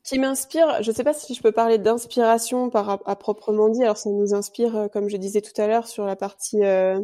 Qui 0.03 0.19
m'inspire, 0.19 0.83
je 0.83 0.91
ne 0.91 0.95
sais 0.95 1.03
pas 1.03 1.13
si 1.13 1.33
je 1.33 1.41
peux 1.41 1.51
parler 1.51 1.77
d'inspiration 1.77 2.69
par 2.69 3.01
à, 3.05 3.15
proprement 3.15 3.69
dit. 3.69 3.83
Alors, 3.83 3.97
ça 3.97 4.09
nous 4.09 4.33
inspire, 4.33 4.75
euh, 4.75 4.87
comme 4.87 5.09
je 5.09 5.17
disais 5.17 5.41
tout 5.41 5.59
à 5.59 5.67
l'heure, 5.67 5.87
sur 5.87 6.05
la 6.05 6.15
partie 6.15 6.63
euh, 6.63 6.99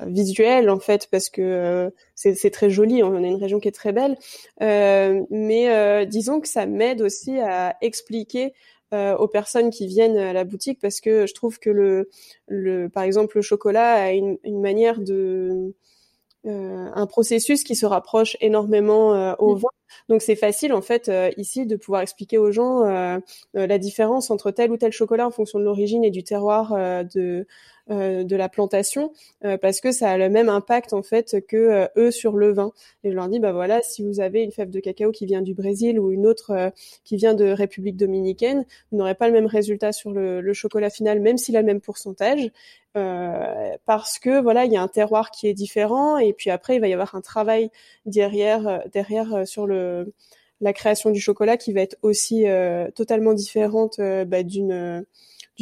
visuelle, 0.00 0.70
en 0.70 0.80
fait, 0.80 1.08
parce 1.10 1.30
que 1.30 1.92
c'est 2.14 2.50
très 2.50 2.70
joli. 2.70 3.02
On 3.02 3.22
est 3.22 3.28
une 3.28 3.40
région 3.40 3.60
qui 3.60 3.68
est 3.68 3.72
très 3.72 3.92
belle, 3.92 4.16
mais 4.60 6.06
disons 6.06 6.40
que 6.40 6.48
ça 6.48 6.66
m'aide 6.66 7.02
aussi 7.02 7.38
à 7.38 7.76
expliquer 7.80 8.52
aux 8.92 9.28
personnes 9.28 9.70
qui 9.70 9.86
viennent 9.86 10.16
à 10.16 10.32
la 10.32 10.44
boutique 10.44 10.78
parce 10.80 11.00
que 11.00 11.26
je 11.26 11.34
trouve 11.34 11.58
que 11.58 11.70
le, 11.70 12.08
le 12.48 12.88
par 12.88 13.02
exemple 13.02 13.36
le 13.36 13.42
chocolat 13.42 13.94
a 13.94 14.12
une, 14.12 14.38
une 14.44 14.60
manière 14.60 15.00
de 15.00 15.50
euh, 15.52 15.74
un 16.46 17.06
processus 17.06 17.64
qui 17.64 17.74
se 17.74 17.86
rapproche 17.86 18.36
énormément 18.40 19.14
euh, 19.14 19.34
au 19.38 19.56
vin. 19.56 19.68
Donc 20.08 20.22
c'est 20.22 20.36
facile 20.36 20.72
en 20.72 20.82
fait 20.82 21.08
euh, 21.08 21.30
ici 21.36 21.66
de 21.66 21.76
pouvoir 21.76 22.02
expliquer 22.02 22.38
aux 22.38 22.50
gens 22.50 22.82
la 23.54 23.78
différence 23.78 24.30
entre 24.30 24.50
tel 24.50 24.70
ou 24.70 24.76
tel 24.76 24.92
chocolat 24.92 25.26
en 25.26 25.30
fonction 25.30 25.58
de 25.58 25.64
l'origine 25.64 26.04
et 26.04 26.10
du 26.10 26.22
terroir 26.22 26.74
de 26.74 27.46
de 27.88 28.36
la 28.36 28.48
plantation 28.48 29.12
parce 29.62 29.80
que 29.80 29.92
ça 29.92 30.10
a 30.10 30.18
le 30.18 30.28
même 30.28 30.48
impact 30.48 30.92
en 30.92 31.04
fait 31.04 31.36
que 31.46 31.88
eux 31.96 32.10
sur 32.10 32.36
le 32.36 32.52
vin. 32.52 32.72
Et 33.04 33.10
je 33.10 33.14
leur 33.14 33.28
dis 33.28 33.38
bah 33.38 33.52
voilà 33.52 33.80
si 33.82 34.02
vous 34.02 34.20
avez 34.20 34.42
une 34.42 34.50
fève 34.50 34.70
de 34.70 34.80
cacao 34.80 35.12
qui 35.12 35.24
vient 35.24 35.40
du 35.40 35.54
Brésil 35.54 36.00
ou 36.00 36.10
une 36.10 36.26
autre 36.26 36.72
qui 37.04 37.16
vient 37.16 37.34
de 37.34 37.44
République 37.44 37.96
dominicaine, 37.96 38.64
vous 38.90 38.98
n'aurez 38.98 39.14
pas 39.14 39.28
le 39.28 39.32
même 39.32 39.46
résultat 39.46 39.92
sur 39.92 40.10
le, 40.10 40.40
le 40.40 40.52
chocolat 40.52 40.90
final 40.90 41.20
même 41.20 41.38
s'il 41.38 41.56
a 41.56 41.60
le 41.60 41.66
même 41.66 41.80
pourcentage. 41.80 42.50
Euh, 42.96 43.76
parce 43.84 44.18
que 44.18 44.40
voilà, 44.40 44.64
il 44.64 44.72
y 44.72 44.76
a 44.76 44.82
un 44.82 44.88
terroir 44.88 45.30
qui 45.30 45.48
est 45.48 45.54
différent 45.54 46.16
et 46.16 46.32
puis 46.32 46.48
après 46.48 46.76
il 46.76 46.80
va 46.80 46.88
y 46.88 46.94
avoir 46.94 47.14
un 47.14 47.20
travail 47.20 47.70
derrière 48.06 48.66
euh, 48.66 48.78
derrière 48.90 49.34
euh, 49.34 49.44
sur 49.44 49.66
le 49.66 49.75
la 50.60 50.72
création 50.72 51.10
du 51.10 51.20
chocolat 51.20 51.56
qui 51.56 51.72
va 51.72 51.82
être 51.82 51.96
aussi 52.02 52.44
totalement 52.94 53.34
différente 53.34 53.98
bah, 53.98 54.42
d'une 54.42 55.04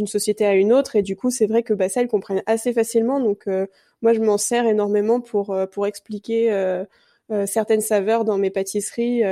société 0.06 0.46
à 0.46 0.54
une 0.54 0.72
autre. 0.72 0.96
Et 0.96 1.02
du 1.02 1.16
coup 1.16 1.30
c'est 1.30 1.46
vrai 1.46 1.62
que 1.62 1.74
bah, 1.74 1.88
ça 1.88 2.02
ils 2.02 2.08
comprennent 2.08 2.42
assez 2.46 2.72
facilement. 2.72 3.20
Donc 3.20 3.46
moi 4.02 4.12
je 4.12 4.20
m'en 4.20 4.38
sers 4.38 4.66
énormément 4.66 5.20
pour 5.20 5.86
expliquer 5.86 6.84
certaines 7.46 7.80
saveurs 7.80 8.24
dans 8.24 8.38
mes 8.38 8.50
pâtisseries 8.50 9.22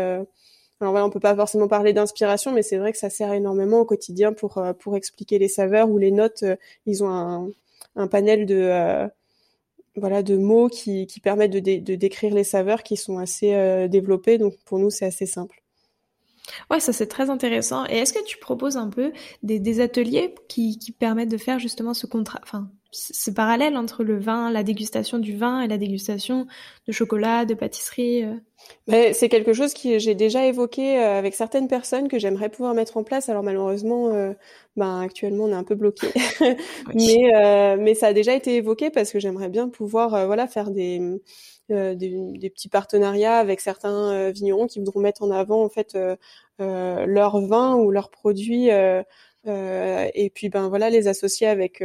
alors 0.82 0.94
voilà, 0.94 1.06
on 1.06 1.10
peut 1.10 1.20
pas 1.20 1.36
forcément 1.36 1.68
parler 1.68 1.92
d'inspiration, 1.92 2.50
mais 2.50 2.62
c'est 2.62 2.76
vrai 2.76 2.90
que 2.90 2.98
ça 2.98 3.08
sert 3.08 3.32
énormément 3.32 3.78
au 3.78 3.84
quotidien 3.84 4.32
pour 4.32 4.96
expliquer 4.96 5.38
les 5.38 5.46
saveurs 5.46 5.88
ou 5.88 5.96
les 5.96 6.10
notes. 6.10 6.44
ils 6.86 7.04
ont 7.04 7.52
un, 7.94 8.06
panel 8.08 8.46
de 8.46 8.56
euh, 8.56 9.06
voilà 9.96 10.22
de 10.22 10.36
mots 10.36 10.68
qui, 10.68 11.06
permettent 11.22 11.52
de, 11.52 11.94
décrire 11.94 12.34
les 12.34 12.44
saveurs 12.44 12.82
qui 12.82 12.96
sont 12.96 13.18
assez 13.18 13.54
euh, 13.54 13.88
développées. 13.88 14.38
Donc 14.38 14.56
pour 14.64 14.78
nous, 14.78 14.90
c'est 14.90 15.06
assez 15.06 15.26
simple. 15.26 15.62
Ouais, 16.70 16.80
ça 16.80 16.92
c'est 16.92 17.06
très 17.06 17.30
intéressant. 17.30 17.86
Et 17.86 17.98
est-ce 17.98 18.12
que 18.12 18.24
tu 18.24 18.38
proposes 18.38 18.76
un 18.76 18.88
peu 18.88 19.12
des, 19.42 19.80
ateliers 19.80 20.34
qui, 20.48 20.78
permettent 20.98 21.30
de 21.30 21.36
faire 21.36 21.58
justement 21.58 21.94
ce 21.94 22.06
contrat, 22.06 22.40
ce 22.92 23.30
parallèle 23.30 23.76
entre 23.76 24.04
le 24.04 24.18
vin, 24.18 24.50
la 24.50 24.62
dégustation 24.62 25.18
du 25.18 25.36
vin 25.36 25.62
et 25.62 25.68
la 25.68 25.78
dégustation 25.78 26.46
de 26.86 26.92
chocolat, 26.92 27.44
de 27.44 27.54
pâtisserie 27.54 28.24
mais 28.88 29.12
c'est 29.12 29.28
quelque 29.28 29.52
chose 29.52 29.74
que 29.74 29.98
j'ai 29.98 30.14
déjà 30.14 30.46
évoqué 30.46 30.98
euh, 30.98 31.18
avec 31.18 31.34
certaines 31.34 31.68
personnes 31.68 32.08
que 32.08 32.18
j'aimerais 32.18 32.48
pouvoir 32.48 32.74
mettre 32.74 32.96
en 32.96 33.04
place. 33.04 33.28
Alors 33.28 33.42
malheureusement, 33.42 34.08
euh, 34.08 34.32
ben 34.76 35.00
actuellement 35.00 35.44
on 35.44 35.50
est 35.50 35.54
un 35.54 35.64
peu 35.64 35.74
bloqué, 35.74 36.08
mais 36.94 37.34
euh, 37.34 37.76
mais 37.78 37.94
ça 37.94 38.08
a 38.08 38.12
déjà 38.12 38.34
été 38.34 38.56
évoqué 38.56 38.90
parce 38.90 39.12
que 39.12 39.20
j'aimerais 39.20 39.48
bien 39.48 39.68
pouvoir 39.68 40.26
voilà 40.26 40.46
faire 40.48 40.70
des, 40.70 41.00
des, 41.68 41.94
des 41.94 42.50
petits 42.50 42.68
partenariats 42.68 43.36
avec 43.38 43.60
certains 43.60 44.30
vignerons 44.30 44.66
qui 44.66 44.78
voudront 44.80 45.00
mettre 45.00 45.22
en 45.22 45.30
avant 45.30 45.62
en 45.64 45.68
fait 45.68 45.96
leur 46.58 47.40
vin 47.40 47.76
ou 47.76 47.90
leurs 47.90 48.10
produits 48.10 48.68
et 48.68 50.30
puis 50.34 50.48
ben 50.48 50.68
voilà 50.68 50.90
les 50.90 51.08
associer 51.08 51.46
avec 51.46 51.82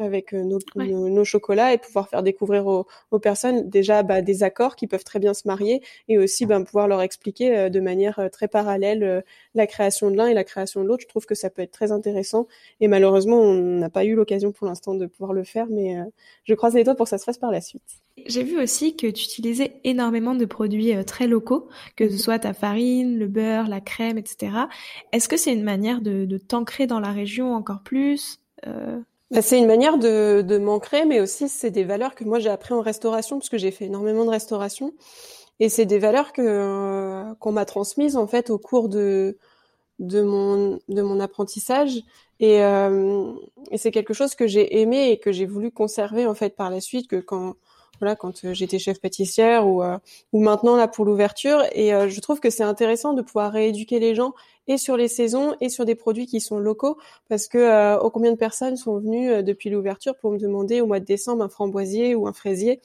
avec 0.00 0.32
euh, 0.34 0.42
nos, 0.42 0.58
nos, 1.08 1.24
chocolats 1.24 1.72
et 1.72 1.78
pouvoir 1.78 2.08
faire 2.08 2.22
découvrir 2.22 2.66
aux, 2.66 2.86
aux 3.10 3.18
personnes 3.18 3.68
déjà 3.68 4.02
bah, 4.02 4.22
des 4.22 4.42
accords 4.42 4.76
qui 4.76 4.86
peuvent 4.86 5.04
très 5.04 5.18
bien 5.18 5.34
se 5.34 5.46
marier 5.46 5.82
et 6.08 6.18
aussi 6.18 6.46
bah, 6.46 6.60
pouvoir 6.60 6.88
leur 6.88 7.02
expliquer 7.02 7.56
euh, 7.56 7.68
de 7.68 7.80
manière 7.80 8.18
euh, 8.18 8.28
très 8.28 8.48
parallèle 8.48 9.24
la 9.54 9.66
création 9.66 10.10
de 10.10 10.16
l'un 10.16 10.26
et 10.26 10.34
la 10.34 10.44
création 10.44 10.82
de 10.82 10.88
l'autre. 10.88 11.02
Je 11.02 11.08
trouve 11.08 11.26
que 11.26 11.34
ça 11.34 11.50
peut 11.50 11.62
être 11.62 11.72
très 11.72 11.92
intéressant 11.92 12.46
et 12.80 12.88
malheureusement 12.88 13.40
on 13.40 13.54
n'a 13.54 13.90
pas 13.90 14.04
eu 14.04 14.14
l'occasion 14.14 14.52
pour 14.52 14.66
l'instant 14.66 14.94
de 14.94 15.06
pouvoir 15.06 15.32
le 15.32 15.44
faire, 15.44 15.66
mais 15.70 15.96
je 16.44 16.54
croise 16.54 16.74
les 16.74 16.84
doigts 16.84 16.94
pour 16.94 17.04
que 17.04 17.10
ça 17.10 17.18
se 17.18 17.24
fasse 17.24 17.38
par 17.38 17.50
la 17.50 17.60
suite. 17.60 17.82
J'ai 18.26 18.42
vu 18.42 18.60
aussi 18.60 18.96
que 18.96 19.06
tu 19.06 19.24
utilisais 19.24 19.80
énormément 19.84 20.34
de 20.34 20.44
produits 20.44 20.92
très 21.04 21.26
locaux, 21.26 21.68
que 21.96 22.08
ce 22.08 22.18
soit 22.18 22.40
ta 22.40 22.52
farine, 22.52 23.18
le 23.18 23.28
beurre, 23.28 23.68
la 23.68 23.80
crème, 23.80 24.18
etc. 24.18 24.52
Est-ce 25.12 25.28
que 25.28 25.36
c'est 25.36 25.52
une 25.52 25.62
manière 25.62 26.00
de, 26.00 26.24
de 26.24 26.38
t'ancrer 26.38 26.86
dans 26.86 27.00
la 27.00 27.12
région 27.12 27.54
encore 27.54 27.82
plus 27.82 28.40
bah, 29.30 29.42
c'est 29.42 29.58
une 29.58 29.66
manière 29.66 29.98
de, 29.98 30.42
de 30.42 30.58
m'ancrer, 30.58 31.04
mais 31.04 31.20
aussi 31.20 31.48
c'est 31.48 31.70
des 31.70 31.84
valeurs 31.84 32.14
que 32.14 32.24
moi 32.24 32.38
j'ai 32.38 32.50
appris 32.50 32.74
en 32.74 32.80
restauration, 32.80 33.38
parce 33.38 33.48
que 33.50 33.58
j'ai 33.58 33.70
fait 33.70 33.86
énormément 33.86 34.24
de 34.24 34.30
restauration. 34.30 34.94
Et 35.60 35.68
c'est 35.68 35.86
des 35.86 35.98
valeurs 35.98 36.32
que 36.32 36.42
euh, 36.42 37.34
qu'on 37.40 37.52
m'a 37.52 37.64
transmises 37.64 38.16
en 38.16 38.26
fait 38.26 38.50
au 38.50 38.58
cours 38.58 38.88
de 38.88 39.38
de 39.98 40.22
mon 40.22 40.80
de 40.88 41.02
mon 41.02 41.20
apprentissage. 41.20 42.02
Et, 42.40 42.62
euh, 42.64 43.32
et 43.72 43.78
c'est 43.78 43.90
quelque 43.90 44.14
chose 44.14 44.34
que 44.36 44.46
j'ai 44.46 44.80
aimé 44.80 45.10
et 45.10 45.18
que 45.18 45.32
j'ai 45.32 45.46
voulu 45.46 45.72
conserver 45.72 46.26
en 46.26 46.34
fait 46.34 46.56
par 46.56 46.70
la 46.70 46.80
suite. 46.80 47.08
Que 47.08 47.16
quand 47.16 47.56
voilà 48.00 48.16
quand 48.16 48.44
euh, 48.44 48.54
j'étais 48.54 48.78
chef 48.78 49.00
pâtissière 49.00 49.66
ou 49.66 49.82
euh, 49.82 49.98
ou 50.32 50.40
maintenant 50.42 50.76
là 50.76 50.88
pour 50.88 51.04
l'ouverture 51.04 51.62
et 51.72 51.92
euh, 51.94 52.08
je 52.08 52.20
trouve 52.20 52.40
que 52.40 52.50
c'est 52.50 52.62
intéressant 52.62 53.12
de 53.12 53.22
pouvoir 53.22 53.52
rééduquer 53.52 53.98
les 53.98 54.14
gens 54.14 54.34
et 54.68 54.78
sur 54.78 54.96
les 54.96 55.08
saisons 55.08 55.56
et 55.60 55.68
sur 55.68 55.84
des 55.84 55.94
produits 55.94 56.26
qui 56.26 56.40
sont 56.40 56.58
locaux 56.58 56.98
parce 57.28 57.48
que 57.48 57.98
oh, 58.00 58.10
combien 58.10 58.32
de 58.32 58.36
personnes 58.36 58.76
sont 58.76 58.98
venues 58.98 59.42
depuis 59.42 59.70
l'ouverture 59.70 60.16
pour 60.16 60.30
me 60.30 60.38
demander 60.38 60.80
au 60.80 60.86
mois 60.86 61.00
de 61.00 61.04
décembre 61.04 61.42
un 61.42 61.48
framboisier 61.48 62.14
ou 62.14 62.28
un 62.28 62.32
fraisier 62.32 62.80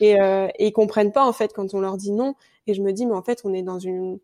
et, 0.00 0.12
et 0.12 0.66
ils 0.66 0.72
comprennent 0.72 1.12
pas 1.12 1.24
en 1.24 1.32
fait 1.32 1.52
quand 1.52 1.74
on 1.74 1.80
leur 1.80 1.96
dit 1.96 2.12
non. 2.12 2.34
Et 2.66 2.74
je 2.74 2.82
me 2.82 2.92
dis 2.92 3.06
mais 3.06 3.14
en 3.14 3.22
fait 3.22 3.42
on 3.44 3.54
est 3.54 3.62
dans 3.62 3.78
une 3.78 4.18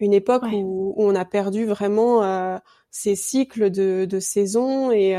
une 0.00 0.14
époque 0.14 0.44
où, 0.52 0.94
où, 0.96 1.04
on 1.04 1.14
a 1.14 1.24
perdu 1.24 1.66
vraiment 1.66 2.60
ces 2.90 3.16
cycles 3.16 3.70
de, 3.70 4.04
de 4.04 4.20
saison 4.20 4.90
et 4.92 5.16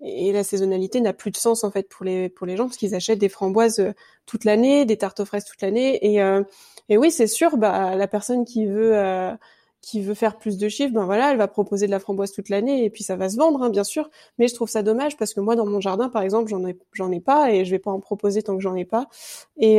et 0.00 0.32
la 0.32 0.44
saisonnalité 0.44 1.00
n'a 1.00 1.12
plus 1.12 1.30
de 1.30 1.36
sens 1.36 1.64
en 1.64 1.70
fait 1.70 1.88
pour 1.88 2.04
les 2.04 2.28
pour 2.28 2.46
les 2.46 2.56
gens 2.56 2.66
parce 2.66 2.76
qu'ils 2.76 2.94
achètent 2.94 3.18
des 3.18 3.28
framboises 3.28 3.80
euh, 3.80 3.92
toute 4.26 4.44
l'année, 4.44 4.84
des 4.84 4.96
tartes 4.96 5.20
aux 5.20 5.24
fraises 5.24 5.44
toute 5.44 5.60
l'année 5.60 5.98
et 6.06 6.22
euh, 6.22 6.42
et 6.88 6.96
oui 6.96 7.10
c'est 7.10 7.26
sûr 7.26 7.56
bah 7.56 7.96
la 7.96 8.06
personne 8.06 8.44
qui 8.44 8.66
veut 8.66 8.96
euh, 8.96 9.32
qui 9.80 10.02
veut 10.02 10.14
faire 10.14 10.38
plus 10.38 10.58
de 10.58 10.68
chiffres 10.68 10.92
ben 10.92 11.04
voilà 11.04 11.30
elle 11.30 11.36
va 11.36 11.48
proposer 11.48 11.86
de 11.86 11.90
la 11.90 12.00
framboise 12.00 12.32
toute 12.32 12.48
l'année 12.48 12.84
et 12.84 12.90
puis 12.90 13.04
ça 13.04 13.16
va 13.16 13.28
se 13.28 13.36
vendre 13.36 13.62
hein, 13.62 13.70
bien 13.70 13.84
sûr 13.84 14.10
mais 14.38 14.48
je 14.48 14.54
trouve 14.54 14.68
ça 14.68 14.82
dommage 14.82 15.16
parce 15.16 15.34
que 15.34 15.40
moi 15.40 15.56
dans 15.56 15.66
mon 15.66 15.80
jardin 15.80 16.08
par 16.08 16.22
exemple 16.22 16.48
j'en 16.48 16.66
ai 16.66 16.76
j'en 16.92 17.12
ai 17.12 17.20
pas 17.20 17.52
et 17.52 17.64
je 17.64 17.70
vais 17.70 17.78
pas 17.78 17.90
en 17.90 18.00
proposer 18.00 18.42
tant 18.42 18.56
que 18.56 18.62
j'en 18.62 18.74
ai 18.74 18.84
pas 18.84 19.08
et 19.56 19.78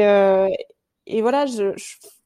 et 1.07 1.21
voilà 1.21 1.45
je, 1.45 1.73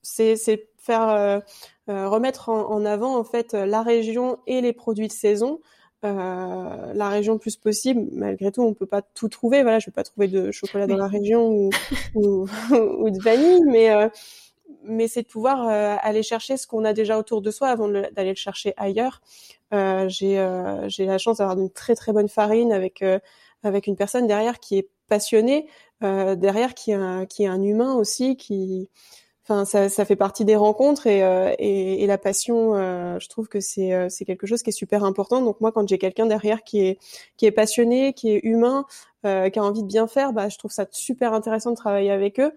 c'est 0.02 0.36
c'est 0.36 0.68
faire 0.78 1.42
remettre 1.88 2.50
en, 2.50 2.70
en, 2.72 2.86
avant 2.86 3.18
en 3.18 3.24
fait 3.24 3.54
la 3.54 3.82
région 3.82 4.38
et 4.48 4.62
les 4.62 4.74
produits 4.74 5.08
de 5.08 5.14
saison 5.14 5.60
euh, 6.04 6.94
la 6.94 7.08
région 7.08 7.34
le 7.34 7.40
plus 7.40 7.56
possible. 7.56 8.08
Malgré 8.12 8.52
tout, 8.52 8.62
on 8.62 8.74
peut 8.74 8.86
pas 8.86 9.02
tout 9.02 9.30
trouver. 9.30 9.62
Voilà, 9.62 9.80
je 9.80 9.86
vais 9.86 9.94
pas 9.94 10.04
trouver 10.04 10.28
de 10.28 10.52
chocolat 10.52 10.86
dans 10.86 10.98
la 10.98 11.08
région 11.08 11.48
ou, 11.48 11.70
ou, 12.16 12.48
ou, 12.72 13.10
de 13.10 13.22
vanille, 13.22 13.62
mais 13.68 13.90
euh, 13.92 14.10
mais 14.86 15.08
c'est 15.08 15.24
de 15.24 15.28
pouvoir 15.28 15.68
euh, 15.68 15.96
aller 16.02 16.24
chercher 16.24 16.58
ce 16.58 16.68
qu'on 16.68 16.86
a 16.86 16.94
déjà 16.94 17.18
autour 17.18 17.42
de 17.42 17.52
soi 17.52 17.70
avant 17.70 17.88
d'aller 17.88 18.30
le 18.30 18.36
chercher 18.36 18.74
ailleurs. 18.78 19.22
Euh, 19.74 20.08
j'ai 20.10 20.36
j'ai 20.88 21.06
la 21.06 21.18
chance 21.18 21.38
d'avoir 21.38 21.58
une 21.58 21.72
très 21.72 21.96
très 21.96 22.14
bonne 22.14 22.30
farine 22.30 22.72
avec 22.72 23.04
avec 23.64 23.88
une 23.88 23.96
personne 23.96 24.28
derrière 24.28 24.60
qui 24.60 24.78
est 24.78 24.90
passionnée, 25.08 25.68
derrière 26.02 26.74
qui 26.74 26.92
est 26.92 26.96
un, 26.96 27.26
qui 27.26 27.44
est 27.44 27.48
un 27.48 27.62
humain 27.62 27.94
aussi 27.96 28.36
qui 28.38 28.90
enfin 29.44 29.66
ça, 29.66 29.90
ça, 29.90 30.06
fait 30.06 30.16
partie 30.16 30.46
des 30.46 30.56
rencontres 30.56 31.08
et, 31.08 31.24
euh, 31.24 31.54
et, 31.60 32.04
et 32.04 32.08
la 32.08 32.18
passion 32.18 32.76
euh, 32.76 33.20
je 33.20 33.28
trouve 33.28 33.50
que 33.50 33.60
c'est 33.60 33.94
euh, 33.94 34.08
c'est 34.10 34.26
quelque 34.26 34.48
chose 34.48 34.64
qui 34.64 34.70
est 34.70 34.74
super 34.74 35.04
important 35.04 35.42
donc 35.42 35.60
moi 35.60 35.72
quand 35.72 35.88
j'ai 35.88 35.98
quelqu'un 35.98 36.26
derrière 36.26 36.64
qui 36.64 36.80
est 36.80 37.00
qui 37.36 37.46
est 37.46 37.52
passionné 37.52 38.14
qui 38.14 38.32
est 38.32 38.40
humain 38.44 38.86
qui 39.24 39.58
a 39.58 39.64
envie 39.64 39.84
de 39.84 39.88
bien 39.88 40.06
faire 40.06 40.34
bah 40.34 40.50
je 40.50 40.58
trouve 40.58 40.72
ça 40.72 40.86
super 40.92 41.32
intéressant 41.32 41.72
de 41.72 41.78
travailler 41.78 42.12
avec 42.12 42.42
eux 42.42 42.52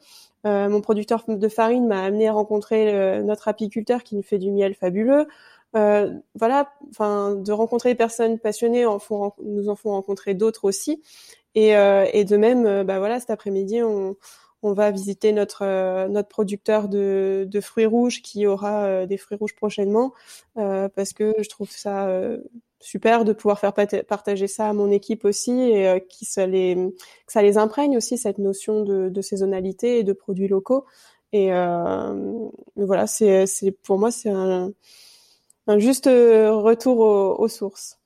mon 0.46 0.80
producteur 0.80 1.24
de 1.28 1.48
farine 1.48 1.86
m'a 1.86 2.02
amené 2.04 2.28
à 2.28 2.32
rencontrer 2.32 3.20
notre 3.22 3.48
apiculteur 3.48 4.02
qui 4.02 4.16
nous 4.16 4.22
fait 4.22 4.38
du 4.38 4.50
miel 4.50 4.74
fabuleux. 4.74 5.26
Voilà 5.72 6.70
enfin 6.90 7.34
de 7.34 7.52
rencontrer 7.52 7.90
des 7.90 7.94
personnes 7.94 8.38
passionnées 8.38 8.86
en 8.86 8.98
font, 8.98 9.32
nous 9.42 9.68
en 9.68 9.76
font 9.76 9.90
rencontrer 9.90 10.34
d'autres 10.34 10.64
aussi. 10.64 11.02
Et, 11.54 11.70
et 11.70 12.24
de 12.24 12.36
même 12.36 12.84
bah 12.84 12.98
voilà 12.98 13.20
cet 13.20 13.30
après-midi 13.30 13.82
on 13.82 14.16
on 14.62 14.72
va 14.72 14.90
visiter 14.90 15.32
notre 15.32 15.62
euh, 15.62 16.08
notre 16.08 16.28
producteur 16.28 16.88
de, 16.88 17.46
de, 17.48 17.60
fruits 17.60 17.86
rouges 17.86 18.22
qui 18.22 18.46
aura 18.46 18.84
euh, 18.84 19.06
des 19.06 19.16
fruits 19.16 19.38
rouges 19.38 19.54
prochainement. 19.54 20.12
Euh, 20.56 20.88
parce 20.88 21.12
que 21.12 21.34
je 21.38 21.48
trouve 21.48 21.70
ça 21.70 22.08
super 22.80 23.24
de 23.24 23.32
pouvoir 23.32 23.58
faire 23.58 23.72
partager 24.06 24.46
ça 24.46 24.68
à 24.68 24.72
mon 24.72 24.90
équipe 24.90 25.24
aussi 25.24 25.52
et 25.52 26.04
qui 26.08 26.24
ça 26.24 26.46
les 26.46 26.74
que 27.26 27.32
ça 27.32 27.42
les 27.42 27.58
imprègne 27.58 27.96
aussi 27.96 28.18
cette 28.18 28.38
notion 28.38 28.82
de, 28.84 29.08
de 29.08 29.22
saisonnalité 29.22 29.98
et 29.98 30.04
de 30.04 30.12
produits 30.12 30.48
locaux 30.48 30.84
et 31.32 31.50
voilà 32.76 33.06
c'est 33.06 33.46
c'est 33.46 33.70
pour 33.72 33.98
moi 33.98 34.10
c'est 34.10 34.28
un, 34.28 34.72
un 35.66 35.78
juste 35.78 36.06
retour 36.06 36.98
aux 37.40 37.48
sources 37.48 37.98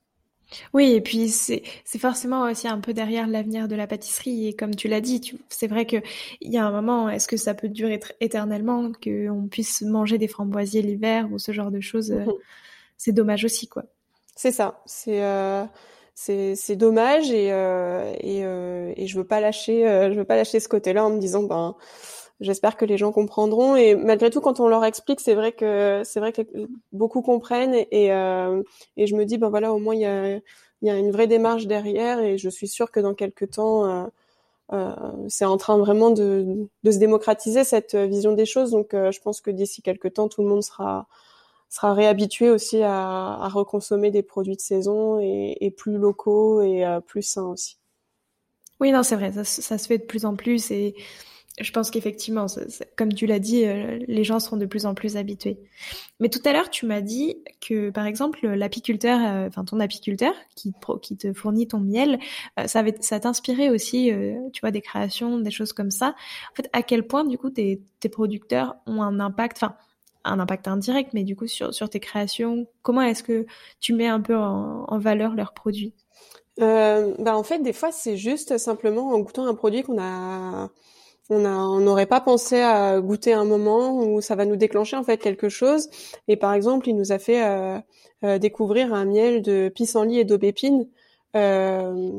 oui, 0.75 0.93
et 0.93 1.01
puis 1.01 1.29
c'est 1.29 1.63
c'est 1.85 1.99
forcément 1.99 2.43
aussi 2.51 2.69
un 2.69 2.79
peu 2.81 2.93
derrière 2.93 3.27
l'avenir 3.27 3.69
de 3.69 3.77
la 3.77 3.87
pâtisserie. 3.87 4.49
Et 4.49 4.55
comme 4.55 4.75
tu 4.75 4.89
l'as 4.89 5.01
dit, 5.01 5.39
c'est 5.49 5.67
vrai 5.67 5.87
que 5.87 5.97
il 6.41 6.53
y 6.53 6.59
a 6.59 6.67
un 6.67 6.71
moment, 6.71 7.09
est-ce 7.09 7.29
que 7.29 7.37
ça 7.37 7.55
peut 7.55 7.69
durer 7.69 8.01
éternellement, 8.21 8.91
qu'on 9.03 9.49
puisse 9.51 9.83
manger 9.83 10.19
des 10.19 10.29
framboisiers 10.29 10.83
l'hiver 10.83 11.29
ou 11.33 11.39
ce 11.39 11.53
genre 11.53 11.71
de 11.71 11.81
choses 11.81 12.13
euh, 12.13 12.25
mhm. 12.25 12.33
C'est 12.97 13.13
dommage 13.13 13.45
aussi, 13.45 13.69
quoi. 13.69 13.85
C'est 14.43 14.53
ça. 14.53 14.81
C'est 14.87 15.23
euh, 15.23 15.67
c'est 16.15 16.77
dommage 16.77 17.31
et 17.31 17.53
euh, 17.53 18.15
et, 18.21 18.43
euh, 18.43 18.91
et 18.97 19.07
je 19.07 19.19
veux 19.19 19.27
pas 19.27 19.39
lâcher 19.41 19.83
je 20.11 20.15
veux 20.19 20.25
pas 20.25 20.37
lâcher 20.37 20.61
ce 20.61 20.69
côté-là 20.69 21.05
en 21.05 21.11
me 21.11 21.19
disant 21.19 21.43
ben 21.43 21.77
J'espère 22.41 22.77
que 22.79 22.87
les 22.87 22.97
gens 22.99 23.13
comprendront 23.13 23.77
et 23.77 23.95
malgré 23.95 24.31
tout, 24.31 24.41
quand 24.41 24.61
on 24.61 24.69
leur 24.69 24.85
explique, 24.87 25.21
c'est 25.21 25.35
vrai 25.35 25.53
que 25.53 26.03
c'est 26.07 26.21
vrai 26.21 26.33
que 26.33 26.43
beaucoup 26.93 27.21
comprennent 27.23 27.75
et, 27.91 28.13
euh, 28.15 28.63
et 28.97 29.07
je 29.07 29.15
me 29.17 29.27
dis 29.27 29.37
ben 29.39 29.51
voilà, 29.51 29.75
au 29.75 29.79
moins 29.79 29.95
il 29.95 30.01
y 30.03 30.07
a 30.07 30.37
il 30.37 30.89
y 30.89 30.91
a 30.91 30.97
une 30.97 31.11
vraie 31.13 31.27
démarche 31.27 31.67
derrière 31.67 32.21
et 32.21 32.39
je 32.39 32.49
suis 32.49 32.69
sûre 32.69 32.91
que 32.91 33.01
dans 33.01 33.15
quelques 33.15 33.51
temps, 33.53 33.87
euh, 33.87 34.07
euh, 34.73 34.95
c'est 35.29 35.45
en 35.45 35.57
train 35.59 35.79
vraiment 35.79 36.11
de, 36.11 36.69
de 36.85 36.91
se 36.91 36.99
démocratiser 36.99 37.65
cette 37.65 37.95
vision 37.97 38.33
des 38.33 38.47
choses. 38.47 38.71
Donc, 38.71 38.95
euh, 38.95 39.11
je 39.13 39.21
pense 39.21 39.41
que 39.41 39.51
d'ici 39.51 39.83
quelques 39.83 40.15
temps, 40.15 40.29
tout 40.29 40.43
le 40.43 40.49
monde 40.49 40.63
sera 40.63 41.09
sera 41.71 41.95
réhabitué 41.95 42.51
aussi 42.51 42.83
à, 42.83 42.93
à 42.93 43.49
reconsommer 43.49 44.11
des 44.11 44.23
produits 44.23 44.57
de 44.57 44.61
saison 44.61 45.19
et, 45.21 45.57
et 45.61 45.71
plus 45.71 45.97
locaux 45.97 46.61
et 46.61 46.85
euh, 46.85 47.01
plus 47.01 47.23
sains 47.23 47.47
aussi. 47.47 47.79
Oui, 48.81 48.93
non, 48.93 49.03
c'est 49.03 49.17
vrai, 49.17 49.33
ça, 49.33 49.45
ça, 49.45 49.79
se 49.79 49.87
fait 49.87 49.99
de 49.99 50.05
plus 50.05 50.25
en 50.25 50.35
plus 50.37 50.71
et 50.71 50.95
je 51.61 51.73
pense 51.73 51.91
qu'effectivement, 51.91 52.47
comme 52.97 53.13
tu 53.13 53.27
l'as 53.27 53.39
dit, 53.39 53.65
euh, 53.65 53.99
les 54.07 54.25
gens 54.25 54.41
seront 54.41 54.57
de 54.57 54.67
plus 54.67 54.87
en 54.87 54.95
plus 54.95 55.17
habitués. 55.17 55.59
Mais 56.19 56.29
tout 56.29 56.41
à 56.45 56.53
l'heure, 56.53 56.71
tu 56.71 56.87
m'as 56.87 57.01
dit 57.01 57.37
que, 57.61 57.91
par 57.91 58.07
exemple, 58.07 58.47
l'apiculteur, 58.47 59.21
euh, 59.21 59.49
enfin 59.49 59.65
ton 59.65 59.81
apiculteur 59.81 60.33
qui, 60.55 60.73
qui 61.03 61.17
te 61.17 61.33
fournit 61.33 61.69
ton 61.69 61.81
miel, 61.81 62.19
euh, 62.59 62.67
ça, 62.67 62.83
ça 63.01 63.21
t'inspirait 63.21 63.69
aussi, 63.69 64.11
tu 64.53 64.61
vois, 64.61 64.71
des 64.71 64.81
créations, 64.81 65.39
des 65.39 65.51
choses 65.51 65.73
comme 65.73 65.91
ça. 65.91 66.15
En 66.53 66.55
fait, 66.55 66.71
à 66.73 66.83
quel 66.83 67.07
point, 67.07 67.25
du 67.25 67.37
coup, 67.37 67.51
tes, 67.51 67.83
tes 68.01 68.09
producteurs 68.09 68.77
ont 68.87 69.03
un 69.03 69.21
impact, 69.21 69.59
enfin, 69.59 69.75
un 70.25 70.39
impact 70.39 70.69
indirect, 70.69 71.11
mais 71.13 71.25
du 71.25 71.37
coup, 71.37 71.47
sur, 71.47 71.73
sur 71.75 71.89
tes 71.89 72.01
créations, 72.01 72.67
comment 72.83 73.03
est-ce 73.03 73.23
que 73.23 73.47
tu 73.81 73.95
mets 73.95 74.09
un 74.09 74.21
peu 74.21 74.37
en, 74.37 74.85
en 74.87 74.99
valeur 74.99 75.35
leurs 75.35 75.53
produits? 75.53 75.95
Euh, 76.61 77.15
bah 77.19 77.37
en 77.37 77.43
fait, 77.43 77.61
des 77.61 77.73
fois, 77.73 77.91
c'est 77.93 78.17
juste 78.17 78.59
simplement 78.59 79.09
en 79.15 79.19
goûtant 79.21 79.47
un 79.47 79.55
produit 79.55 79.83
qu'on 79.83 80.01
a 80.01 80.71
on 81.31 81.81
n'aurait 81.81 82.07
pas 82.07 82.21
pensé 82.21 82.61
à 82.61 83.01
goûter 83.01 83.33
un 83.33 83.45
moment 83.45 84.03
où 84.03 84.21
ça 84.21 84.35
va 84.35 84.47
nous 84.47 84.57
déclencher 84.57 84.97
en 84.97 85.05
fait 85.05 85.19
quelque 85.19 85.49
chose. 85.49 85.89
Et 86.29 86.37
par 86.37 86.53
exemple, 86.55 86.89
il 86.89 86.97
nous 86.97 87.13
a 87.13 87.19
fait 87.19 87.45
euh, 87.45 87.79
euh, 88.25 88.39
découvrir 88.39 88.93
un 88.93 89.05
miel 89.05 89.43
de 89.43 89.69
pissenlit 89.69 90.19
et 90.19 90.25
d'aubépine. 90.25 90.89
Euh, 91.37 92.11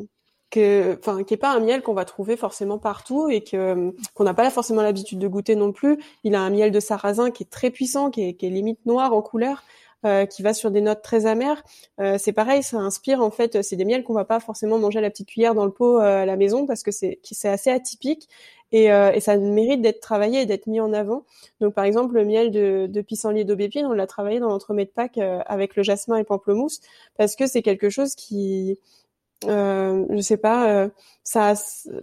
que, 0.51 0.97
enfin, 0.99 1.23
qui 1.23 1.33
est 1.33 1.37
pas 1.37 1.53
un 1.53 1.59
miel 1.59 1.81
qu'on 1.81 1.93
va 1.93 2.05
trouver 2.05 2.37
forcément 2.37 2.77
partout 2.77 3.29
et 3.29 3.41
que 3.41 3.93
qu'on 4.13 4.23
n'a 4.23 4.33
pas 4.33 4.49
forcément 4.51 4.83
l'habitude 4.83 5.17
de 5.17 5.27
goûter 5.27 5.55
non 5.55 5.71
plus. 5.71 5.97
Il 6.23 6.35
a 6.35 6.41
un 6.41 6.49
miel 6.49 6.71
de 6.71 6.79
sarrasin 6.79 7.31
qui 7.31 7.43
est 7.43 7.49
très 7.49 7.71
puissant, 7.71 8.11
qui 8.11 8.23
est, 8.29 8.33
qui 8.35 8.45
est 8.45 8.49
limite 8.49 8.85
noir 8.85 9.13
en 9.13 9.21
couleur. 9.21 9.63
Euh, 10.03 10.25
qui 10.25 10.41
va 10.41 10.55
sur 10.55 10.71
des 10.71 10.81
notes 10.81 11.03
très 11.03 11.27
amères. 11.27 11.61
Euh, 11.99 12.17
c'est 12.17 12.31
pareil, 12.33 12.63
ça 12.63 12.77
inspire 12.77 13.21
en 13.21 13.29
fait, 13.29 13.61
c'est 13.61 13.75
des 13.75 13.85
miels 13.85 14.03
qu'on 14.03 14.15
va 14.15 14.25
pas 14.25 14.39
forcément 14.39 14.79
manger 14.79 14.97
à 14.97 15.01
la 15.03 15.11
petite 15.11 15.27
cuillère 15.27 15.53
dans 15.53 15.63
le 15.63 15.71
pot 15.71 15.99
euh, 15.99 16.23
à 16.23 16.25
la 16.25 16.37
maison 16.37 16.65
parce 16.65 16.81
que 16.81 16.89
c'est 16.89 17.19
c'est 17.21 17.49
assez 17.49 17.69
atypique 17.69 18.27
et, 18.71 18.91
euh, 18.91 19.11
et 19.11 19.19
ça 19.19 19.37
mérite 19.37 19.79
d'être 19.83 19.99
travaillé 19.99 20.41
et 20.41 20.45
d'être 20.47 20.65
mis 20.65 20.79
en 20.79 20.91
avant. 20.91 21.23
Donc 21.59 21.75
par 21.75 21.83
exemple 21.83 22.15
le 22.15 22.25
miel 22.25 22.49
de, 22.49 22.87
de 22.89 23.01
pissenlit 23.01 23.45
d'aubépine, 23.45 23.85
on 23.85 23.93
l'a 23.93 24.07
travaillé 24.07 24.39
dans 24.39 24.49
l'entremet 24.49 24.85
de 24.85 24.89
Pâques 24.89 25.19
avec 25.45 25.75
le 25.75 25.83
jasmin 25.83 26.17
et 26.17 26.23
pamplemousse 26.23 26.79
parce 27.15 27.35
que 27.35 27.45
c'est 27.45 27.61
quelque 27.61 27.91
chose 27.91 28.15
qui 28.15 28.79
euh, 29.45 30.05
je 30.09 30.21
sais 30.21 30.37
pas, 30.37 30.69
euh, 30.69 30.89
ça, 31.23 31.53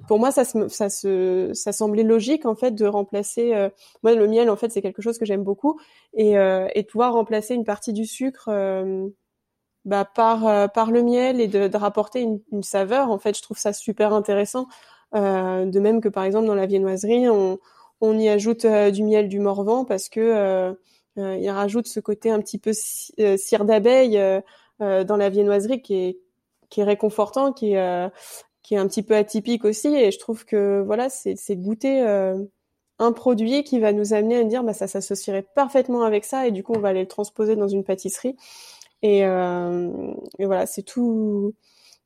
pour 0.08 0.18
moi, 0.18 0.32
ça, 0.32 0.44
ça, 0.44 0.90
se, 0.90 1.50
ça 1.54 1.72
semblait 1.72 2.02
logique 2.02 2.46
en 2.46 2.54
fait 2.56 2.72
de 2.72 2.86
remplacer. 2.86 3.54
Euh, 3.54 3.68
moi, 4.02 4.14
le 4.14 4.26
miel, 4.26 4.50
en 4.50 4.56
fait, 4.56 4.70
c'est 4.70 4.82
quelque 4.82 5.02
chose 5.02 5.18
que 5.18 5.24
j'aime 5.24 5.44
beaucoup, 5.44 5.78
et, 6.14 6.38
euh, 6.38 6.68
et 6.74 6.82
de 6.82 6.88
pouvoir 6.88 7.12
remplacer 7.12 7.54
une 7.54 7.64
partie 7.64 7.92
du 7.92 8.06
sucre 8.06 8.50
bah, 9.84 10.04
par 10.04 10.72
par 10.72 10.90
le 10.90 11.02
miel 11.02 11.40
et 11.40 11.48
de, 11.48 11.68
de 11.68 11.76
rapporter 11.76 12.20
une, 12.20 12.40
une, 12.52 12.62
saveur. 12.62 13.10
En 13.10 13.18
fait, 13.18 13.36
je 13.36 13.42
trouve 13.42 13.58
ça 13.58 13.72
super 13.72 14.12
intéressant. 14.12 14.66
de 15.14 15.80
même 15.80 16.00
que 16.00 16.08
par 16.08 16.24
exemple 16.24 16.46
dans 16.46 16.54
la 16.54 16.66
viennoiserie, 16.66 17.28
on, 17.28 17.58
on 18.00 18.18
y 18.18 18.28
ajoute 18.28 18.66
du 18.66 19.02
miel 19.04 19.28
du 19.28 19.38
Morvan 19.40 19.84
parce 19.84 20.08
que 20.08 20.76
il 21.16 21.50
rajoute 21.50 21.86
ce 21.86 22.00
côté 22.00 22.30
un 22.30 22.40
petit 22.40 22.58
peu 22.58 22.72
cire 22.72 23.64
d'abeille 23.64 24.20
dans 24.80 25.16
la 25.16 25.30
viennoiserie 25.30 25.82
qui 25.82 25.94
est 25.94 26.18
qui 26.70 26.80
est 26.80 26.84
réconfortant, 26.84 27.52
qui 27.52 27.72
est 27.72 27.78
euh, 27.78 28.08
qui 28.62 28.74
est 28.74 28.78
un 28.78 28.86
petit 28.88 29.02
peu 29.02 29.16
atypique 29.16 29.64
aussi. 29.64 29.88
Et 29.88 30.10
je 30.10 30.18
trouve 30.18 30.44
que 30.44 30.82
voilà, 30.84 31.08
c'est 31.10 31.56
goûter 31.56 32.02
euh, 32.02 32.38
un 32.98 33.12
produit 33.12 33.64
qui 33.64 33.80
va 33.80 33.92
nous 33.92 34.14
amener 34.14 34.36
à 34.38 34.44
dire 34.44 34.64
bah 34.64 34.74
ça 34.74 34.86
s'associerait 34.88 35.46
parfaitement 35.54 36.02
avec 36.02 36.24
ça 36.24 36.46
et 36.46 36.50
du 36.50 36.62
coup 36.62 36.74
on 36.74 36.80
va 36.80 36.88
aller 36.88 37.02
le 37.02 37.08
transposer 37.08 37.56
dans 37.56 37.68
une 37.68 37.84
pâtisserie. 37.84 38.36
Et, 39.02 39.24
euh, 39.24 40.12
et 40.38 40.46
voilà, 40.46 40.66
c'est 40.66 40.82
tout 40.82 41.54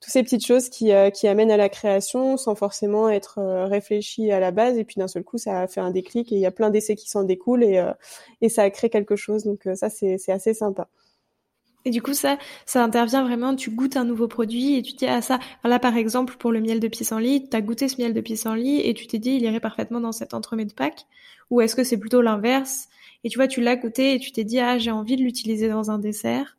toutes 0.01 0.13
ces 0.13 0.23
petites 0.25 0.45
choses 0.45 0.69
qui, 0.69 0.91
qui 1.15 1.29
amènent 1.29 1.53
à 1.53 1.57
la 1.57 1.69
création 1.69 2.37
sans 2.37 2.57
forcément 2.57 3.09
être 3.09 3.41
réfléchi 3.67 4.33
à 4.33 4.41
la 4.41 4.51
base. 4.51 4.77
Et 4.79 4.85
puis 4.85 4.97
d'un 4.99 5.07
seul 5.09 5.23
coup, 5.23 5.39
ça 5.39 5.61
a 5.61 5.69
fait 5.69 5.81
un 5.81 5.93
déclic 5.93 6.33
et 6.33 6.35
il 6.37 6.41
y 6.41 6.47
a 6.47 6.51
plein 6.51 6.71
d'essais 6.71 6.97
qui 6.97 7.09
s'en 7.09 7.23
découlent 7.23 7.63
et, 7.63 7.85
et 8.41 8.49
ça 8.49 8.63
a 8.65 8.71
créé 8.71 8.91
quelque 8.91 9.15
chose. 9.15 9.45
Donc 9.45 9.69
ça, 9.77 9.91
c'est 9.91 10.19
assez 10.29 10.55
sympa. 10.55 10.89
Et 11.85 11.91
du 11.91 12.03
coup, 12.03 12.15
ça, 12.15 12.39
ça 12.67 12.83
intervient 12.83 13.25
vraiment, 13.25 13.57
tu 13.57 13.71
goûtes 13.71 13.97
un 13.97 14.05
nouveau 14.05 14.29
produit 14.29 14.77
et 14.77 14.83
tu 14.83 14.93
dis, 14.93 15.07
ah 15.07 15.23
ça, 15.23 15.39
là 15.65 15.79
par 15.79 15.97
exemple, 15.97 16.37
pour 16.37 16.53
le 16.53 16.61
miel 16.61 16.81
de 16.81 16.89
pissenlit, 16.89 17.49
tu 17.49 17.57
as 17.57 17.61
goûté 17.61 17.89
ce 17.89 18.01
miel 18.01 18.15
de 18.15 18.21
pissenlit 18.21 18.81
et 18.81 18.95
tu 18.95 19.07
t'es 19.07 19.19
dit, 19.19 19.33
il 19.33 19.43
irait 19.43 19.61
parfaitement 19.61 20.01
dans 20.01 20.13
cet 20.13 20.35
entremets 20.35 20.65
de 20.65 20.73
Pâques. 20.73 21.07
Ou 21.51 21.61
est-ce 21.61 21.77
que 21.77 21.85
c'est 21.85 21.99
plutôt 21.99 22.23
l'inverse 22.23 22.89
Et 23.25 23.29
tu 23.29 23.39
vois, 23.39 23.49
tu 23.49 23.61
l'as 23.61 23.77
goûté 23.77 24.15
et 24.15 24.19
tu 24.19 24.33
t'es 24.33 24.45
dit, 24.45 24.61
ah, 24.61 24.79
j'ai 24.79 24.91
envie 24.91 25.17
de 25.17 25.23
l'utiliser 25.23 25.69
dans 25.69 25.91
un 25.91 25.99
dessert. 25.99 26.57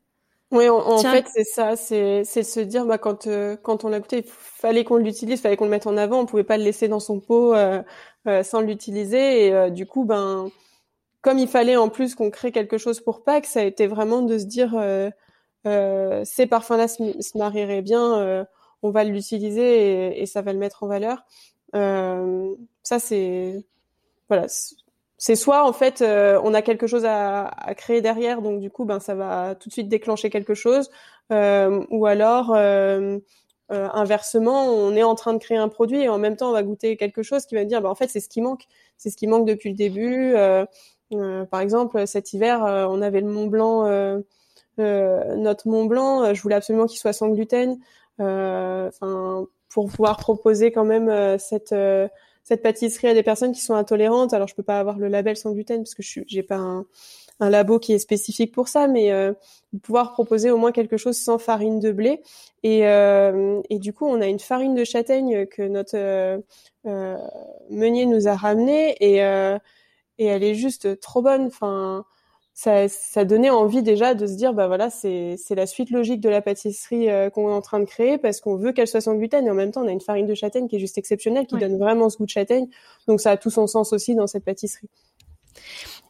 Oui, 0.53 0.69
en, 0.69 0.99
fait, 0.99 1.25
c'est 1.33 1.45
ça, 1.45 1.75
c'est 1.75 2.23
c'est 2.25 2.43
se 2.43 2.59
dire 2.59 2.86
bah 2.86 2.99
quand 2.99 3.25
euh, 3.25 3.57
quand 3.59 3.86
on 3.86 3.89
l'a 3.89 3.99
goûté, 3.99 4.17
il 4.17 4.23
fallait 4.27 4.83
qu'on 4.83 4.97
l'utilise, 4.97 5.41
fallait 5.41 5.57
qu'on 5.57 5.65
le 5.65 5.71
mette 5.71 5.88
en 5.88 5.97
avant, 5.97 6.19
on 6.19 6.27
pouvait 6.27 6.43
pas 6.43 6.57
le 6.57 6.63
laisser 6.63 6.88
dans 6.88 6.99
son 6.99 7.19
pot 7.19 7.55
euh, 7.55 7.81
euh, 8.27 8.43
sans 8.43 8.62
l'utiliser 8.62 9.47
et 9.47 9.71
du 9.71 9.88
coup 9.88 10.05
ben 10.05 10.51
comme 11.23 11.39
il 11.39 11.47
fallait 11.47 11.77
en 11.77 11.89
plus 11.89 12.15
qu'on 12.15 12.29
crée 12.29 12.51
quelque 12.51 12.77
chose 12.77 12.99
pour 12.99 13.23
Pâques, 13.23 13.45
ça 13.45 13.62
a 13.62 13.63
été 13.63 13.88
vraiment 13.88 14.21
de 14.21 14.38
se 14.38 14.43
dire 14.43 14.75
euh, 14.75 15.09
euh, 15.65 16.21
ces 16.25 16.45
parfums-là 16.45 16.89
se, 16.89 17.38
marieraient 17.38 17.81
bien, 17.81 18.19
euh, 18.19 18.43
on 18.83 18.91
va 18.91 19.05
l'utiliser 19.05 20.21
et, 20.21 20.25
ça 20.25 20.41
va 20.41 20.51
le 20.51 20.59
mettre 20.59 20.83
en 20.83 20.88
valeur. 20.88 21.25
Ça 21.73 22.99
c'est 22.99 23.65
voilà, 24.27 24.47
c'est 25.17 25.36
soit 25.36 25.65
en 25.65 25.71
fait 25.71 26.01
on 26.01 26.53
a 26.53 26.62
quelque 26.62 26.88
chose 26.88 27.05
à, 27.05 27.49
créer 27.77 28.01
derrière, 28.01 28.41
donc 28.41 28.59
du 28.59 28.69
coup 28.69 28.83
ben 28.83 28.99
ça 28.99 29.15
va 29.15 29.55
tout 29.55 29.69
de 29.69 29.73
suite 29.73 29.88
déclencher 29.88 30.29
quelque 30.29 30.53
chose, 30.53 30.91
ou 31.31 32.05
alors 32.05 32.53
inversement, 33.69 34.65
on 34.65 34.93
est 34.93 35.03
en 35.03 35.15
train 35.15 35.33
de 35.33 35.39
créer 35.39 35.57
un 35.57 35.69
produit 35.69 36.01
et 36.01 36.09
en 36.09 36.17
même 36.17 36.36
temps 36.36 36.49
on 36.49 36.53
va 36.53 36.63
goûter 36.63 36.97
quelque 36.97 37.23
chose 37.23 37.45
qui 37.45 37.55
va 37.55 37.63
dire, 37.63 37.81
bah, 37.81 37.89
en 37.89 37.95
fait 37.95 38.09
c'est 38.09 38.19
ce 38.19 38.27
qui 38.27 38.41
manque, 38.41 38.65
c'est 38.97 39.09
ce 39.09 39.15
qui 39.15 39.27
manque 39.27 39.47
depuis 39.47 39.69
le 39.69 39.77
début. 39.77 40.36
Euh, 41.13 41.45
par 41.45 41.62
exemple, 41.62 42.06
cet 42.08 42.34
hiver, 42.34 42.65
euh, 42.65 42.86
on 42.89 43.02
avait 43.02 43.21
le 43.21 43.28
Mont 43.28 43.47
Blanc, 43.47 43.86
euh, 43.86 44.21
notre 44.78 45.67
Mont 45.67 45.86
Blanc. 45.86 46.34
je 46.34 46.41
voulais 46.41 46.56
absolument 46.56 46.86
qu'il 46.86 46.99
soit 46.99 47.13
sans 47.13 47.30
gluten, 47.30 47.78
enfin 48.19 49.45
pour 49.69 49.89
pouvoir 49.89 50.17
proposer 50.17 50.71
quand 50.71 50.86
même 50.86 51.38
cette 51.39 51.73
cette 52.43 52.62
pâtisserie 52.62 53.08
à 53.08 53.13
des 53.13 53.23
personnes 53.23 53.54
qui 53.54 53.62
sont 53.62 53.73
intolérantes. 53.73 54.34
Alors 54.34 54.47
je 54.47 54.56
peux 54.56 54.63
pas 54.63 54.80
avoir 54.80 54.97
le 54.97 55.08
label 55.08 55.38
sans 55.38 55.52
gluten 55.52 55.84
parce 55.84 55.95
que 55.95 56.04
je 56.04 56.21
j'ai 56.28 56.43
pas 56.43 56.58
un, 56.58 56.86
un, 57.39 57.49
labo 57.49 57.80
qui 57.80 57.93
est 57.93 57.99
spécifique 57.99 58.54
pour 58.54 58.67
ça, 58.67 58.88
mais 58.88 59.12
euh, 59.12 59.34
pouvoir 59.82 60.13
proposer 60.13 60.52
au 60.52 60.58
moins 60.58 60.71
quelque 60.71 60.97
chose 60.97 61.17
sans 61.17 61.39
farine 61.39 61.80
de 61.80 61.91
blé. 61.91 62.21
Et, 62.63 62.88
euh, 62.88 63.62
et 63.69 63.80
du 63.80 63.93
coup, 63.93 64.06
on 64.06 64.21
a 64.21 64.28
une 64.28 64.39
farine 64.39 64.76
de 64.76 64.84
châtaigne 64.84 65.45
que 65.47 65.63
notre 65.63 65.95
euh, 65.95 67.17
meunier 67.69 68.06
nous 68.06 68.28
a 68.28 68.36
ramené 68.36 68.95
et 68.99 69.21
et 70.17 70.26
elle 70.26 70.43
est 70.43 70.56
juste 70.56 70.99
trop 70.99 71.21
bonne. 71.21 71.47
Enfin, 71.47 72.06
ça, 72.54 72.88
ça 72.88 73.26
donnait 73.26 73.49
envie 73.49 73.82
déjà 73.82 74.13
de 74.13 74.28
se 74.28 74.34
dire 74.34 74.54
bah 74.54 74.67
voilà 74.67 74.91
c'est 74.91 75.36
c'est 75.38 75.56
la 75.56 75.65
suite 75.65 75.89
logique 75.89 76.21
de 76.21 76.30
la 76.30 76.41
pâtisserie 76.41 77.10
euh, 77.10 77.32
qu'on 77.32 77.49
est 77.49 77.54
en 77.54 77.62
train 77.62 77.80
de 77.80 77.86
créer 77.86 78.19
parce 78.19 78.41
qu'on 78.41 78.56
veut 78.58 78.71
qu'elle 78.73 78.88
soit 78.88 79.02
sans 79.02 79.15
gluten 79.15 79.47
et 79.47 79.49
en 79.49 79.56
même 79.56 79.71
temps 79.71 79.82
on 79.84 79.88
a 79.88 79.91
une 79.91 80.02
farine 80.02 80.28
de 80.28 80.36
châtaigne 80.36 80.67
qui 80.67 80.76
est 80.76 80.80
juste 80.80 80.99
exceptionnelle 80.99 81.47
qui 81.47 81.58
donne 81.58 81.80
vraiment 81.80 82.12
ce 82.12 82.17
goût 82.17 82.26
de 82.26 82.30
châtaigne 82.30 82.67
donc 83.08 83.21
ça 83.21 83.32
a 83.32 83.38
tout 83.38 83.49
son 83.49 83.65
sens 83.65 83.91
aussi 83.91 84.13
dans 84.13 84.28
cette 84.28 84.45
pâtisserie. 84.45 84.89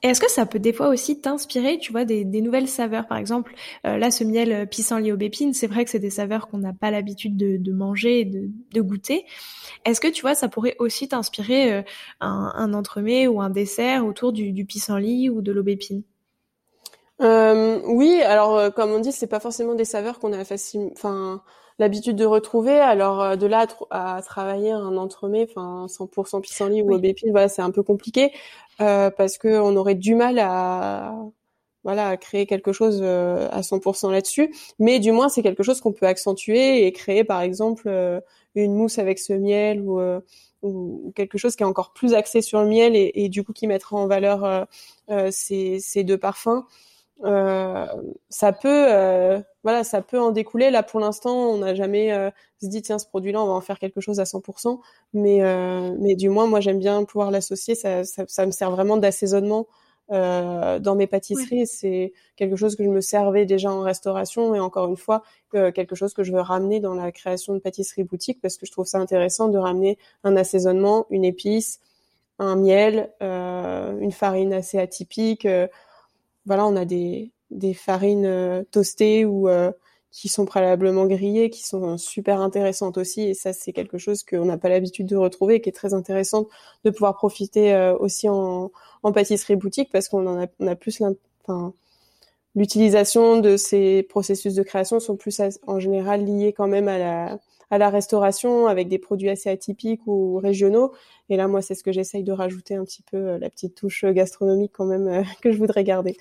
Est-ce 0.04 0.20
que 0.20 0.30
ça 0.30 0.46
peut 0.46 0.60
des 0.60 0.74
fois 0.74 0.90
aussi 0.90 1.22
t'inspirer, 1.22 1.80
tu 1.80 1.94
vois, 1.94 2.04
des, 2.04 2.26
des, 2.26 2.42
nouvelles 2.42 2.68
saveurs? 2.68 3.08
Par 3.08 3.18
exemple, 3.18 3.56
euh, 3.88 3.98
là, 3.98 4.12
ce 4.12 4.26
miel 4.26 4.52
euh, 4.52 4.66
pissenlit 4.66 5.14
aubépine, 5.14 5.54
c'est 5.54 5.68
vrai 5.68 5.86
que 5.86 5.90
c'est 5.90 6.00
des 6.00 6.10
saveurs 6.10 6.50
qu'on 6.50 6.58
n'a 6.58 6.74
pas 6.74 6.92
l'habitude 6.92 7.38
de, 7.38 7.56
de, 7.56 7.72
manger 7.72 8.20
et 8.20 8.26
de, 8.26 8.50
de 8.74 8.82
goûter. 8.82 9.26
Est-ce 9.86 10.02
que, 10.02 10.10
tu 10.10 10.22
vois, 10.22 10.36
ça 10.36 10.50
pourrait 10.50 10.76
aussi 10.80 11.08
t'inspirer 11.08 11.74
euh, 11.74 11.82
un, 12.20 12.52
un, 12.54 12.74
entremets 12.74 13.28
ou 13.28 13.40
un 13.40 13.50
dessert 13.50 14.06
autour 14.06 14.34
du, 14.34 14.52
du 14.52 14.66
pissenlit 14.66 15.30
ou 15.30 15.42
de 15.42 15.54
l'aubépine? 15.54 16.04
Euh, 17.22 17.80
Oui, 17.86 18.22
alors, 18.24 18.74
comme 18.74 18.92
on 18.92 19.00
dit, 19.00 19.14
c'est 19.14 19.28
pas 19.28 19.40
forcément 19.40 19.74
des 19.74 19.86
saveurs 19.86 20.20
qu'on 20.20 20.34
a 20.34 20.44
facile... 20.44 20.90
Enfin 20.92 21.42
l'habitude 21.80 22.16
de 22.16 22.26
retrouver. 22.26 22.80
Alors 22.80 23.36
de 23.36 23.48
là 23.48 23.66
à, 23.90 24.22
travailler 24.22 24.72
un 24.72 24.96
entremets, 24.96 25.48
enfin 25.50 25.88
100% 25.88 26.42
pissenlit 26.42 26.82
ou 26.84 26.94
aubépine, 26.94 27.32
voilà, 27.32 27.50
c'est 27.50 27.62
un 27.64 27.72
peu 27.72 27.84
compliqué. 27.84 28.32
Euh, 28.82 29.10
parce 29.12 29.38
que 29.38 29.60
on 29.60 29.76
aurait 29.76 29.96
du 29.96 30.16
mal 30.16 30.40
à 30.40 31.14
créer 32.20 32.46
quelque 32.46 32.72
chose 32.72 33.00
euh, 33.02 33.48
à 33.52 33.62
100% 33.62 34.12
là-dessus. 34.12 34.54
Mais 34.80 35.00
du 35.00 35.12
moins 35.12 35.30
c'est 35.30 35.44
quelque 35.44 35.64
chose 35.64 35.82
qu'on 35.82 35.94
peut 35.94 36.08
accentuer 36.08 36.86
et 36.86 36.92
créer 36.92 37.24
par 37.24 37.42
exemple 37.42 37.84
euh, 37.88 38.20
une 38.56 38.74
mousse 38.76 39.00
avec 39.00 39.20
ce 39.20 39.34
miel 39.34 39.82
ou, 39.82 40.00
ou 40.62 41.12
quelque 41.16 41.38
chose 41.38 41.56
qui 41.56 41.64
est 41.64 41.66
encore 41.66 41.94
plus 41.94 42.14
axé 42.14 42.42
sur 42.42 42.62
le 42.62 42.68
miel 42.68 42.94
et, 42.96 43.30
du 43.30 43.44
coup 43.44 43.54
qui 43.54 43.68
mettra 43.68 43.98
en 43.98 44.08
valeur 44.08 44.68
ces 45.32 46.04
deux 46.04 46.18
parfums 46.18 46.64
euh, 47.22 47.86
ça 48.30 48.52
peut, 48.52 48.86
euh, 48.92 49.40
voilà, 49.64 49.84
ça 49.84 50.02
peut 50.02 50.20
en 50.20 50.32
découler. 50.32 50.72
Là, 50.72 50.84
pour 50.84 51.00
l'instant, 51.00 51.34
on 51.34 51.58
n'a 51.60 51.76
jamais 51.76 52.12
euh, 52.12 52.30
se 52.62 52.68
dit 52.68 52.82
tiens, 52.82 53.00
ce 53.00 53.08
produit-là, 53.08 53.42
on 53.42 53.48
va 53.48 53.54
en 53.54 53.62
faire 53.62 53.80
quelque 53.80 54.02
chose 54.02 54.20
à 54.20 54.26
100%. 54.26 54.80
Mais, 55.14 55.42
mais 56.00 56.16
du 56.16 56.30
moins, 56.30 56.48
moi, 56.48 56.60
j'aime 56.60 56.80
bien 56.80 57.04
pouvoir 57.04 57.32
l'associer. 57.32 57.76
Ça, 57.76 58.04
ça, 58.04 58.26
ça, 58.28 58.46
me 58.46 58.52
sert 58.52 58.72
vraiment 58.72 58.98
d'assaisonnement 58.98 59.68
dans 60.10 60.96
mes 60.96 61.08
pâtisseries. 61.08 61.66
C'est 61.66 62.14
quelque 62.36 62.56
chose 62.56 62.76
que 62.76 62.84
je 62.84 62.90
me 62.90 63.02
servais 63.02 63.46
déjà 63.46 63.72
en 63.72 63.82
restauration 63.82 64.54
et 64.54 64.60
encore 64.60 64.88
une 64.88 64.98
fois, 64.98 65.24
quelque 65.52 65.96
chose 65.96 66.14
que 66.14 66.24
je 66.24 66.32
veux 66.32 66.42
ramener 66.42 66.80
dans 66.80 66.94
la 66.94 67.12
création 67.12 67.54
de 67.54 67.60
pâtisserie 67.60 68.04
boutique 68.04 68.40
parce 68.42 68.58
que 68.58 68.66
je 68.66 68.72
trouve 68.72 68.86
ça 68.86 69.00
intéressant 69.00 69.48
de 69.48 69.58
ramener 69.58 69.98
un 70.24 70.36
assaisonnement, 70.36 71.06
une 71.10 71.26
épice, 71.26 71.80
un 72.38 72.56
miel, 72.56 73.12
une 73.22 74.12
farine 74.12 74.54
assez 74.54 74.78
atypique 74.78 75.48
voilà, 76.46 76.66
on 76.66 76.76
a 76.76 76.86
des, 76.86 77.32
des 77.52 77.74
farines 77.74 78.26
euh, 78.26 78.64
toastées 78.72 79.26
ou 79.26 79.48
euh, 79.48 79.72
qui 80.12 80.30
sont 80.30 80.46
préalablement 80.46 81.06
grillées, 81.06 81.50
qui 81.50 81.64
sont 81.64 81.98
super 81.98 82.42
intéressantes 82.42 82.98
aussi. 82.98 83.22
Et 83.22 83.34
ça, 83.34 83.54
c'est 83.54 83.74
quelque 83.74 83.98
chose 83.98 84.24
qu'on 84.24 84.46
n'a 84.46 84.58
pas 84.58 84.70
l'habitude 84.70 85.08
de 85.08 85.16
retrouver 85.16 85.56
et 85.56 85.62
qui 85.62 85.70
est 85.70 85.74
très 85.74 85.94
intéressant 85.94 86.48
de 86.84 86.90
pouvoir 86.92 87.16
profiter 87.16 87.74
euh, 87.74 87.96
aussi 87.98 88.30
en, 88.30 88.72
en, 89.04 89.12
pâtisserie 89.12 89.56
boutique 89.56 89.90
parce 89.92 90.10
qu'on 90.10 90.28
en 90.28 90.44
a, 90.44 90.48
on 90.60 90.68
a 90.68 90.76
plus 90.76 91.02
l'utilisation 92.56 93.38
de 93.38 93.58
ces 93.58 94.04
processus 94.04 94.54
de 94.56 94.64
création 94.64 95.00
sont 95.00 95.18
plus 95.18 95.42
en 95.66 95.80
général 95.80 96.26
liés 96.26 96.54
quand 96.54 96.68
même 96.68 96.88
à 96.88 96.98
la, 96.98 97.40
à 97.72 97.78
la 97.78 97.90
restauration 97.90 98.68
avec 98.68 98.88
des 98.88 99.00
produits 99.00 99.30
assez 99.30 99.50
atypiques 99.50 100.06
ou 100.06 100.38
régionaux. 100.38 100.94
Et 101.30 101.38
là, 101.38 101.48
moi, 101.48 101.62
c'est 101.62 101.76
ce 101.76 101.84
que 101.84 101.92
j'essaye 101.92 102.24
de 102.24 102.32
rajouter 102.32 102.76
un 102.76 102.84
petit 102.84 103.04
peu 103.04 103.18
euh, 103.18 103.38
la 103.40 103.50
petite 103.50 103.76
touche 103.76 104.06
gastronomique 104.06 104.72
quand 104.74 104.86
même 104.86 105.08
euh, 105.08 105.24
que 105.42 105.52
je 105.52 105.58
voudrais 105.58 105.84
garder. 105.84 106.18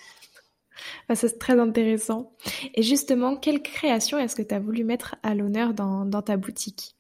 Ah, 1.08 1.14
c'est 1.14 1.38
très 1.38 1.58
intéressant. 1.58 2.32
Et 2.74 2.82
justement, 2.82 3.36
quelle 3.36 3.62
création 3.62 4.18
est-ce 4.18 4.36
que 4.36 4.42
tu 4.42 4.54
as 4.54 4.60
voulu 4.60 4.84
mettre 4.84 5.16
à 5.22 5.34
l'honneur 5.34 5.74
dans, 5.74 6.22
ta 6.22 6.36
boutique? 6.36 6.96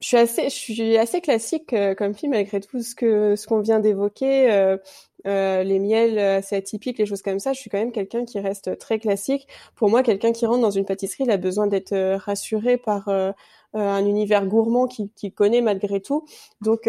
Je 0.00 0.08
suis 0.08 0.16
assez, 0.16 0.44
je 0.44 0.54
suis 0.54 0.98
assez 0.98 1.20
classique 1.20 1.72
euh, 1.72 1.94
comme 1.94 2.14
fille 2.14 2.28
malgré 2.28 2.60
tout 2.60 2.82
ce 2.82 2.94
que 2.94 3.36
ce 3.36 3.46
qu'on 3.46 3.60
vient 3.60 3.80
d'évoquer, 3.80 4.52
euh, 4.52 4.76
euh, 5.26 5.62
les 5.62 5.78
miels 5.78 6.18
assez 6.18 6.56
atypiques, 6.56 6.98
les 6.98 7.06
choses 7.06 7.22
comme 7.22 7.38
ça. 7.38 7.52
Je 7.52 7.60
suis 7.60 7.70
quand 7.70 7.78
même 7.78 7.92
quelqu'un 7.92 8.24
qui 8.24 8.38
reste 8.40 8.78
très 8.78 8.98
classique. 8.98 9.46
Pour 9.76 9.88
moi, 9.90 10.02
quelqu'un 10.02 10.32
qui 10.32 10.46
rentre 10.46 10.62
dans 10.62 10.70
une 10.70 10.84
pâtisserie, 10.84 11.24
il 11.24 11.30
a 11.30 11.36
besoin 11.36 11.66
d'être 11.66 11.94
rassuré 12.16 12.76
par 12.76 13.08
un 13.74 14.06
univers 14.06 14.46
gourmand 14.46 14.86
qu'il 14.86 15.10
qui 15.10 15.32
connaît 15.32 15.60
malgré 15.60 16.00
tout. 16.00 16.24
Donc, 16.60 16.88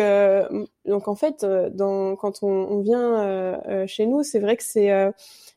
donc 0.85 1.07
en 1.07 1.15
fait, 1.15 1.45
dans, 1.45 2.15
quand 2.15 2.43
on, 2.43 2.47
on 2.47 2.79
vient 2.81 3.59
chez 3.87 4.05
nous, 4.05 4.23
c'est 4.23 4.39
vrai 4.39 4.57
que 4.57 4.63
c'est 4.63 4.91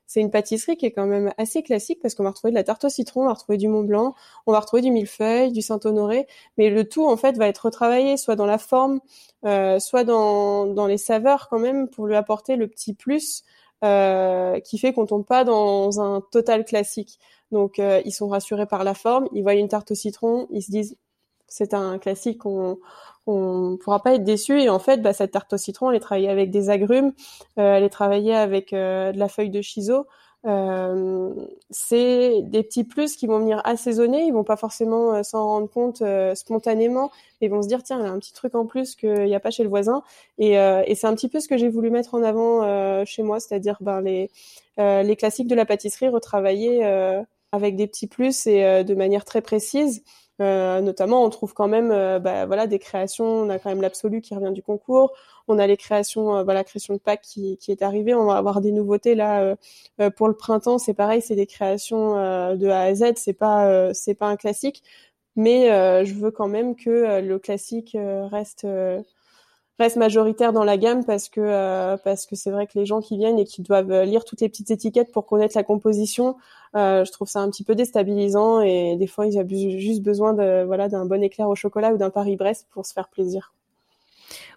c'est 0.09 0.21
une 0.21 0.31
pâtisserie 0.31 0.77
qui 0.77 0.87
est 0.87 0.91
quand 0.91 1.07
même 1.07 1.33
assez 1.37 1.63
classique 1.63 2.01
parce 2.01 2.15
qu'on 2.15 2.25
va 2.25 2.31
retrouver 2.31 2.51
de 2.51 2.57
la 2.57 2.65
tarte 2.65 2.83
au 2.85 2.89
citron, 2.89 3.23
on 3.23 3.27
va 3.27 3.35
retrouver 3.35 3.59
du 3.59 3.69
Mont 3.69 3.85
Blanc, 3.85 4.15
on 4.47 4.53
va 4.53 4.61
retrouver 4.61 4.81
du 4.83 4.91
millefeuille, 4.91 5.53
du 5.53 5.61
Saint-Honoré, 5.61 6.27
mais 6.57 6.71
le 6.71 6.89
tout 6.89 7.07
en 7.07 7.17
fait 7.19 7.37
va 7.37 7.47
être 7.47 7.67
retravaillé 7.67 8.17
soit 8.17 8.35
dans 8.35 8.47
la 8.47 8.57
forme, 8.57 9.01
euh, 9.45 9.79
soit 9.79 10.05
dans, 10.05 10.67
dans 10.67 10.87
les 10.87 10.97
saveurs 10.97 11.49
quand 11.51 11.59
même 11.59 11.89
pour 11.89 12.07
lui 12.07 12.17
apporter 12.17 12.57
le 12.57 12.69
petit 12.69 12.95
plus 12.95 13.45
euh, 13.85 14.59
qui 14.61 14.79
fait 14.79 14.95
qu'on 14.95 15.07
tombe 15.07 15.27
pas 15.27 15.45
dans 15.45 16.01
un 16.01 16.23
total 16.33 16.65
classique. 16.65 17.21
Donc 17.53 17.79
euh, 17.79 18.01
ils 18.07 18.13
sont 18.13 18.29
rassurés 18.29 18.67
par 18.67 18.85
la 18.85 18.95
forme, 18.95 19.29
ils 19.33 19.43
voient 19.43 19.55
une 19.55 19.69
tarte 19.69 19.91
au 19.91 19.95
citron, 19.95 20.49
ils 20.51 20.63
se 20.63 20.71
disent 20.71 20.97
c'est 21.49 21.75
un 21.75 21.99
classique, 21.99 22.45
on 23.29 23.77
pourra 23.77 24.03
pas 24.03 24.15
être 24.15 24.25
déçu. 24.25 24.61
Et 24.61 24.69
en 24.71 24.79
fait, 24.79 25.03
bah, 25.03 25.13
cette 25.13 25.33
tarte 25.33 25.53
au 25.53 25.59
citron, 25.59 25.91
elle 25.91 25.97
est 25.97 26.01
travaillée 26.01 26.31
avec 26.31 26.51
des 26.51 26.71
agrumes, 26.71 27.13
euh, 27.59 27.75
elle 27.77 27.85
est 27.85 27.91
travaillée 27.91 28.35
avec 28.35 28.73
euh, 28.73 29.13
de 29.13 29.19
la 29.19 29.29
feuille 29.29 29.51
de 29.51 29.61
chiso. 29.61 30.07
Euh, 30.47 31.35
c'est 31.69 32.43
des 32.43 32.63
petits 32.63 32.85
plus 32.85 33.17
qui 33.17 33.27
vont 33.27 33.39
venir 33.41 33.61
assaisonner. 33.65 34.25
Ils 34.25 34.33
vont 34.33 34.45
pas 34.45 34.57
forcément 34.57 35.13
euh, 35.15 35.23
s'en 35.23 35.45
rendre 35.47 35.69
compte 35.69 36.03
spontanément, 36.35 37.11
mais 37.41 37.49
ils 37.49 37.51
vont 37.51 37.61
se 37.61 37.69
dire 37.69 37.83
tiens, 37.83 37.99
il 38.01 38.07
y 38.07 38.09
a 38.09 38.13
un 38.13 38.19
petit 38.19 38.33
truc 38.33 38.55
en 38.55 38.65
plus 38.65 38.95
qu'il 38.95 39.25
n'y 39.25 39.35
a 39.35 39.41
pas 39.41 39.51
chez 39.51 39.63
le 39.63 39.69
voisin. 39.69 40.03
Et, 40.39 40.53
et 40.53 40.95
c'est 40.95 41.07
un 41.07 41.15
petit 41.15 41.29
peu 41.29 41.41
ce 41.41 41.49
que 41.49 41.59
j'ai 41.59 41.69
voulu 41.69 41.91
mettre 41.91 42.15
en 42.15 42.23
avant 42.23 43.05
chez 43.05 43.23
moi, 43.23 43.41
c'est-à-dire 43.41 43.77
ben, 43.81 44.01
les 44.01 44.31
les 44.79 45.17
classiques 45.17 45.49
de 45.49 45.57
la 45.57 45.67
pâtisserie 45.67 46.09
retravaillés 46.09 46.85
avec 47.51 47.77
des 47.77 47.89
petits 47.89 48.07
plus 48.07 48.47
et 48.47 48.85
de 48.85 48.95
manière 48.95 49.25
très 49.25 49.43
précise. 49.43 50.03
Euh, 50.41 50.81
notamment, 50.81 51.25
on 51.25 51.31
trouve 51.31 51.53
quand 51.53 51.69
même, 51.69 51.91
euh, 51.91 52.19
bah, 52.21 52.47
voilà, 52.47 52.67
des 52.67 52.79
créations. 52.79 53.25
On 53.27 53.49
a 53.51 53.59
quand 53.59 53.71
même 53.71 53.83
l'absolu 53.83 54.21
qui 54.21 54.35
revient 54.35 54.53
du 54.53 54.63
concours. 54.63 55.13
On 55.49 55.59
a 55.59 55.67
les 55.67 55.77
créations, 55.77 56.37
euh, 56.37 56.45
voilà, 56.45 56.63
création 56.65 56.95
de 56.95 57.01
Pâques 57.01 57.23
qui, 57.23 57.57
qui 57.59 57.73
est 57.73 57.83
arrivée. 57.83 58.15
On 58.15 58.27
va 58.27 58.37
avoir 58.37 58.61
des 58.61 58.73
nouveautés 58.73 59.15
là 59.15 59.57
pour 60.17 60.29
le 60.29 60.35
printemps. 60.35 60.79
C'est 60.79 60.95
pareil, 60.95 61.23
c'est 61.23 61.35
des 61.35 61.47
créations 61.47 62.15
de 62.57 62.69
A 62.69 62.83
à 62.83 62.95
Z. 62.95 63.15
C'est 63.17 63.33
pas, 63.33 63.93
c'est 63.95 64.15
pas 64.15 64.27
un 64.27 64.37
classique, 64.37 64.83
mais 65.37 65.69
je 66.05 66.15
veux 66.15 66.31
quand 66.31 66.49
même 66.49 66.77
que 66.77 67.21
le 67.21 67.39
classique 67.39 67.97
reste 68.31 68.67
reste 69.79 69.97
majoritaire 69.97 70.53
dans 70.53 70.65
la 70.65 70.77
gamme 70.77 71.05
parce 71.05 71.29
que 71.29 71.41
euh, 71.41 71.97
parce 71.97 72.27
que 72.27 72.37
c'est 72.37 72.51
vrai 72.51 72.67
que 72.67 72.73
les 72.79 72.87
gens 72.87 73.01
qui 73.01 73.17
viennent 73.17 73.39
et 73.39 73.45
qui 73.45 73.63
doivent 73.63 74.03
lire 74.03 74.25
toutes 74.25 74.41
les 74.41 74.49
petites 74.49 74.71
étiquettes 74.71 75.13
pour 75.13 75.27
connaître 75.27 75.57
la 75.57 75.63
composition, 75.63 76.37
euh, 76.77 77.05
je 77.05 77.13
trouve 77.13 77.29
ça 77.29 77.41
un 77.41 77.51
petit 77.51 77.65
peu 77.65 77.75
déstabilisant 77.75 78.61
et 78.61 78.97
des 78.97 79.07
fois 79.07 79.27
ils 79.27 79.39
ont 79.39 79.47
juste 79.49 80.03
besoin 80.03 80.35
de 80.35 80.65
voilà 80.65 80.89
d'un 80.89 81.07
bon 81.07 81.23
éclair 81.23 81.49
au 81.49 81.55
chocolat 81.55 81.93
ou 81.93 81.97
d'un 81.97 82.11
Paris-Brest 82.11 82.67
pour 82.71 82.87
se 82.87 82.93
faire 82.93 83.09
plaisir. 83.09 83.53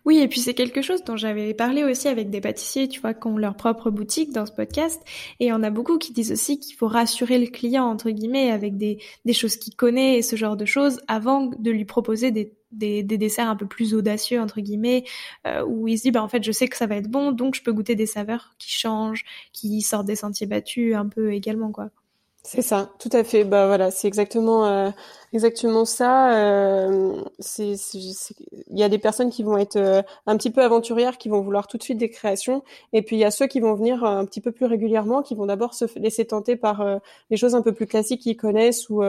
Oui, 0.03 0.17
et 0.17 0.27
puis 0.27 0.39
c'est 0.39 0.55
quelque 0.55 0.81
chose 0.81 1.03
dont 1.03 1.15
j'avais 1.15 1.53
parlé 1.53 1.83
aussi 1.83 2.07
avec 2.07 2.31
des 2.31 2.41
pâtissiers, 2.41 2.87
tu 2.87 2.99
vois, 2.99 3.13
qui 3.13 3.27
ont 3.27 3.37
leur 3.37 3.55
propre 3.55 3.91
boutique 3.91 4.33
dans 4.33 4.47
ce 4.47 4.51
podcast. 4.51 4.99
Et 5.39 5.53
en 5.53 5.61
a 5.61 5.69
beaucoup 5.69 5.99
qui 5.99 6.11
disent 6.11 6.31
aussi 6.31 6.59
qu'il 6.59 6.75
faut 6.75 6.87
rassurer 6.87 7.37
le 7.37 7.45
client, 7.45 7.85
entre 7.85 8.09
guillemets, 8.09 8.49
avec 8.49 8.77
des, 8.77 8.97
des 9.25 9.33
choses 9.33 9.57
qu'il 9.57 9.75
connaît 9.75 10.17
et 10.17 10.23
ce 10.23 10.35
genre 10.35 10.57
de 10.57 10.65
choses 10.65 11.01
avant 11.07 11.45
de 11.45 11.69
lui 11.69 11.85
proposer 11.85 12.31
des, 12.31 12.51
des, 12.71 13.03
des 13.03 13.17
desserts 13.17 13.49
un 13.49 13.55
peu 13.55 13.65
plus 13.65 13.93
audacieux, 13.93 14.39
entre 14.39 14.61
guillemets, 14.61 15.03
euh, 15.47 15.63
où 15.63 15.87
il 15.87 15.97
se 15.97 16.03
dit, 16.03 16.11
bah, 16.11 16.23
en 16.23 16.27
fait, 16.27 16.43
je 16.43 16.51
sais 16.51 16.67
que 16.67 16.77
ça 16.77 16.87
va 16.87 16.95
être 16.95 17.09
bon, 17.09 17.31
donc 17.31 17.55
je 17.55 17.63
peux 17.63 17.73
goûter 17.73 17.95
des 17.95 18.05
saveurs 18.05 18.55
qui 18.57 18.71
changent, 18.71 19.25
qui 19.53 19.81
sortent 19.81 20.07
des 20.07 20.15
sentiers 20.15 20.47
battus 20.47 20.95
un 20.95 21.07
peu 21.07 21.33
également, 21.33 21.71
quoi. 21.71 21.89
C'est 22.43 22.63
ça, 22.63 22.89
tout 22.97 23.09
à 23.11 23.23
fait. 23.23 23.43
Bah 23.43 23.67
voilà, 23.67 23.91
c'est 23.91 24.07
exactement 24.07 24.65
euh, 24.65 24.89
exactement 25.31 25.85
ça. 25.85 26.33
Euh, 26.33 27.21
il 27.59 27.77
y 28.71 28.81
a 28.81 28.89
des 28.89 28.97
personnes 28.97 29.29
qui 29.29 29.43
vont 29.43 29.57
être 29.59 30.03
un 30.25 30.37
petit 30.37 30.49
peu 30.49 30.63
aventurières, 30.63 31.19
qui 31.19 31.29
vont 31.29 31.41
vouloir 31.41 31.67
tout 31.67 31.77
de 31.77 31.83
suite 31.83 31.99
des 31.99 32.09
créations, 32.09 32.63
et 32.93 33.03
puis 33.03 33.15
il 33.15 33.19
y 33.19 33.25
a 33.25 33.29
ceux 33.29 33.45
qui 33.45 33.59
vont 33.59 33.75
venir 33.75 34.03
un 34.03 34.25
petit 34.25 34.41
peu 34.41 34.51
plus 34.51 34.65
régulièrement, 34.65 35.21
qui 35.21 35.35
vont 35.35 35.45
d'abord 35.45 35.75
se 35.75 35.85
laisser 35.99 36.25
tenter 36.25 36.55
par 36.55 36.83
les 37.29 37.37
choses 37.37 37.53
un 37.53 37.61
peu 37.61 37.73
plus 37.73 37.85
classiques 37.85 38.21
qu'ils 38.21 38.37
connaissent 38.37 38.89
ou, 38.89 39.03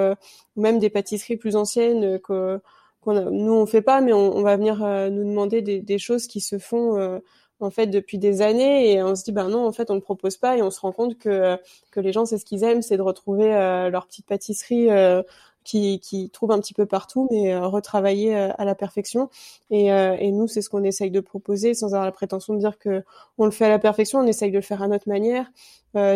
même 0.56 0.78
des 0.78 0.90
pâtisseries 0.90 1.38
plus 1.38 1.56
anciennes 1.56 2.20
que 2.20 2.60
nous 3.06 3.52
on 3.52 3.66
fait 3.66 3.82
pas, 3.82 4.00
mais 4.00 4.12
on, 4.12 4.36
on 4.36 4.42
va 4.42 4.56
venir 4.56 4.78
nous 5.10 5.24
demander 5.24 5.62
des, 5.62 5.80
des, 5.80 5.98
choses 5.98 6.26
qui 6.26 6.40
se 6.40 6.58
font 6.58 7.20
en 7.62 7.70
fait 7.70 7.86
depuis 7.86 8.18
des 8.18 8.42
années. 8.42 8.92
Et 8.92 9.02
on 9.02 9.14
se 9.14 9.24
dit 9.24 9.32
ben 9.32 9.48
non 9.48 9.66
en 9.66 9.72
fait 9.72 9.90
on 9.90 9.94
ne 9.94 10.00
propose 10.00 10.36
pas. 10.36 10.56
Et 10.56 10.62
on 10.62 10.70
se 10.70 10.80
rend 10.80 10.92
compte 10.92 11.18
que 11.18 11.58
que 11.90 12.00
les 12.00 12.12
gens 12.12 12.26
c'est 12.26 12.38
ce 12.38 12.44
qu'ils 12.44 12.64
aiment 12.64 12.82
c'est 12.82 12.96
de 12.96 13.02
retrouver 13.02 13.54
euh, 13.54 13.90
leur 13.90 14.06
petite 14.06 14.26
pâtisserie 14.26 14.90
euh, 14.90 15.22
qui, 15.64 16.00
qui 16.00 16.28
trouvent 16.30 16.50
un 16.50 16.58
petit 16.58 16.74
peu 16.74 16.86
partout 16.86 17.28
mais 17.30 17.54
euh, 17.54 17.66
retravailler 17.66 18.34
à 18.34 18.64
la 18.64 18.74
perfection. 18.74 19.30
Et, 19.70 19.86
et 19.86 20.32
nous 20.32 20.48
c'est 20.48 20.62
ce 20.62 20.70
qu'on 20.70 20.84
essaye 20.84 21.10
de 21.10 21.20
proposer 21.20 21.74
sans 21.74 21.88
avoir 21.88 22.04
la 22.04 22.12
prétention 22.12 22.54
de 22.54 22.58
dire 22.58 22.78
que 22.78 23.04
on 23.38 23.44
le 23.44 23.52
fait 23.52 23.66
à 23.66 23.70
la 23.70 23.78
perfection. 23.78 24.20
On 24.20 24.26
essaye 24.26 24.50
de 24.50 24.56
le 24.56 24.62
faire 24.62 24.82
à 24.82 24.88
notre 24.88 25.08
manière 25.08 25.50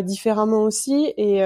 différemment 0.05 0.63
aussi. 0.63 1.13
Et 1.17 1.41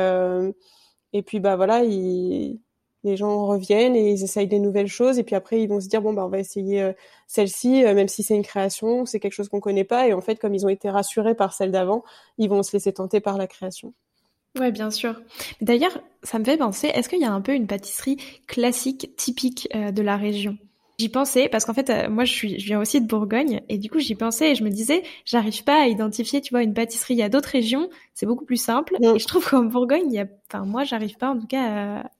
et 1.12 1.22
puis 1.22 1.40
bah 1.40 1.56
voilà 1.56 1.82
il 1.84 2.60
les 3.04 3.16
gens 3.16 3.46
reviennent 3.46 3.96
et 3.96 4.10
ils 4.10 4.22
essayent 4.22 4.48
des 4.48 4.58
nouvelles 4.58 4.88
choses 4.88 5.18
et 5.18 5.22
puis 5.22 5.34
après 5.34 5.62
ils 5.62 5.68
vont 5.68 5.80
se 5.80 5.88
dire 5.88 6.02
bon 6.02 6.12
bah 6.12 6.24
on 6.24 6.28
va 6.28 6.38
essayer 6.38 6.82
euh, 6.82 6.92
celle-ci 7.26 7.84
euh, 7.84 7.94
même 7.94 8.08
si 8.08 8.22
c'est 8.22 8.34
une 8.34 8.42
création 8.42 9.06
c'est 9.06 9.20
quelque 9.20 9.32
chose 9.32 9.48
qu'on 9.48 9.60
connaît 9.60 9.84
pas 9.84 10.08
et 10.08 10.12
en 10.12 10.20
fait 10.20 10.36
comme 10.36 10.54
ils 10.54 10.66
ont 10.66 10.70
été 10.70 10.90
rassurés 10.90 11.34
par 11.34 11.52
celle 11.52 11.70
d'avant 11.70 12.04
ils 12.38 12.48
vont 12.48 12.62
se 12.62 12.72
laisser 12.72 12.92
tenter 12.92 13.20
par 13.20 13.38
la 13.38 13.46
création 13.46 13.94
Ouais, 14.58 14.72
bien 14.72 14.90
sûr. 14.90 15.14
D'ailleurs, 15.60 15.96
ça 16.24 16.40
me 16.40 16.44
fait 16.44 16.56
penser, 16.56 16.88
est-ce 16.88 17.08
qu'il 17.08 17.20
y 17.20 17.24
a 17.24 17.32
un 17.32 17.40
peu 17.40 17.54
une 17.54 17.68
pâtisserie 17.68 18.16
classique, 18.48 19.14
typique 19.16 19.68
euh, 19.76 19.92
de 19.92 20.02
la 20.02 20.16
région? 20.16 20.58
J'y 20.98 21.08
pensais 21.08 21.48
parce 21.48 21.64
qu'en 21.64 21.72
fait, 21.72 22.08
moi, 22.08 22.24
je 22.24 22.32
suis, 22.32 22.58
je 22.58 22.66
viens 22.66 22.80
aussi 22.80 23.00
de 23.00 23.06
Bourgogne 23.06 23.62
et 23.68 23.78
du 23.78 23.88
coup, 23.88 24.00
j'y 24.00 24.16
pensais 24.16 24.50
et 24.50 24.54
je 24.56 24.64
me 24.64 24.70
disais, 24.70 25.04
j'arrive 25.24 25.62
pas 25.62 25.84
à 25.84 25.86
identifier, 25.86 26.40
tu 26.40 26.52
vois, 26.52 26.64
une 26.64 26.74
pâtisserie. 26.74 27.14
Il 27.14 27.18
y 27.18 27.22
a 27.22 27.28
d'autres 27.28 27.48
régions, 27.48 27.88
c'est 28.12 28.26
beaucoup 28.26 28.44
plus 28.44 28.60
simple. 28.60 28.96
Mm. 29.00 29.14
Et 29.14 29.18
je 29.20 29.26
trouve 29.28 29.48
qu'en 29.48 29.62
Bourgogne, 29.62 30.06
il 30.06 30.14
y 30.14 30.18
a, 30.18 30.26
enfin, 30.52 30.64
moi, 30.64 30.82
j'arrive 30.82 31.16
pas 31.16 31.30
en 31.30 31.38
tout 31.38 31.46
cas 31.46 32.00
à, 32.00 32.10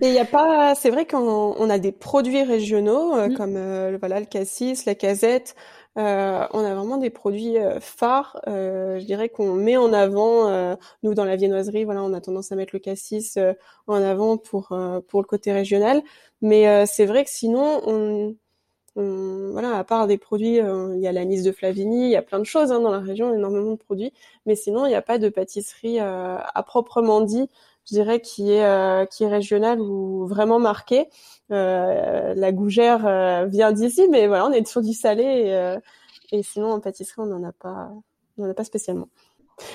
et 0.00 0.08
il 0.08 0.14
y 0.14 0.18
a 0.18 0.24
pas, 0.24 0.74
c'est 0.74 0.90
vrai 0.90 1.06
qu'on 1.06 1.54
on 1.56 1.70
a 1.70 1.78
des 1.78 1.92
produits 1.92 2.42
régionaux 2.42 3.16
euh, 3.16 3.28
mm. 3.28 3.34
comme 3.36 3.56
euh, 3.56 3.96
voilà 4.00 4.20
le 4.20 4.26
cassis, 4.26 4.84
la 4.84 4.94
casette. 4.94 5.54
Euh, 5.98 6.46
on 6.52 6.64
a 6.64 6.74
vraiment 6.74 6.96
des 6.98 7.10
produits 7.10 7.58
euh, 7.58 7.80
phares, 7.80 8.40
je 8.46 9.04
dirais 9.04 9.28
qu'on 9.28 9.54
met 9.54 9.76
en 9.76 9.92
avant. 9.92 10.76
nous 11.02 11.14
dans 11.14 11.24
la 11.24 11.36
viennoiserie, 11.36 11.84
voilà, 11.84 12.02
on 12.02 12.12
a 12.14 12.20
tendance 12.20 12.52
à 12.52 12.56
mettre 12.56 12.74
le 12.74 12.80
cassis 12.80 13.38
en 13.86 14.02
avant 14.02 14.36
pour 14.38 14.76
pour 15.08 15.20
le 15.22 15.26
côté 15.26 15.52
régional. 15.52 16.02
Mais 16.42 16.86
c'est 16.86 17.06
vrai 17.06 17.24
que 17.24 17.30
sinon, 17.30 17.80
on, 17.86 18.36
on, 18.96 19.50
voilà, 19.52 19.76
à 19.76 19.84
part 19.84 20.06
des 20.06 20.18
produits, 20.18 20.56
il 20.58 21.00
y 21.00 21.06
a 21.06 21.12
l'anis 21.12 21.42
de 21.42 21.52
Flavigny, 21.52 22.04
il 22.06 22.10
y 22.10 22.16
a 22.16 22.22
plein 22.22 22.38
de 22.38 22.44
choses 22.44 22.72
hein, 22.72 22.80
dans 22.80 22.90
la 22.92 23.00
région, 23.00 23.34
énormément 23.34 23.72
de 23.72 23.76
produits. 23.76 24.12
Mais 24.46 24.56
sinon, 24.56 24.86
il 24.86 24.90
n'y 24.90 24.94
a 24.94 25.02
pas 25.02 25.18
de 25.18 25.28
pâtisserie 25.28 25.98
à 26.00 26.64
proprement 26.66 27.20
dit 27.20 27.48
je 27.90 27.96
dirais, 27.96 28.20
qui 28.20 28.52
est 28.52 28.64
euh, 28.64 29.04
qui 29.06 29.24
est 29.24 29.28
régional 29.28 29.80
ou 29.80 30.26
vraiment 30.26 30.58
marqué. 30.58 31.08
Euh, 31.50 32.34
la 32.34 32.52
gougère 32.52 33.06
euh, 33.06 33.46
vient 33.46 33.72
d'ici, 33.72 34.06
mais 34.10 34.26
voilà, 34.26 34.46
on 34.46 34.52
est 34.52 34.66
sur 34.66 34.82
du 34.82 34.92
salé 34.92 35.24
et, 36.32 36.38
et 36.38 36.42
sinon 36.42 36.72
en 36.72 36.80
pâtisserie, 36.80 37.22
on 37.22 37.26
n'en 37.26 37.42
a 37.42 37.52
pas, 37.52 37.90
on 38.38 38.44
en 38.46 38.50
a 38.50 38.54
pas 38.54 38.64
spécialement. 38.64 39.08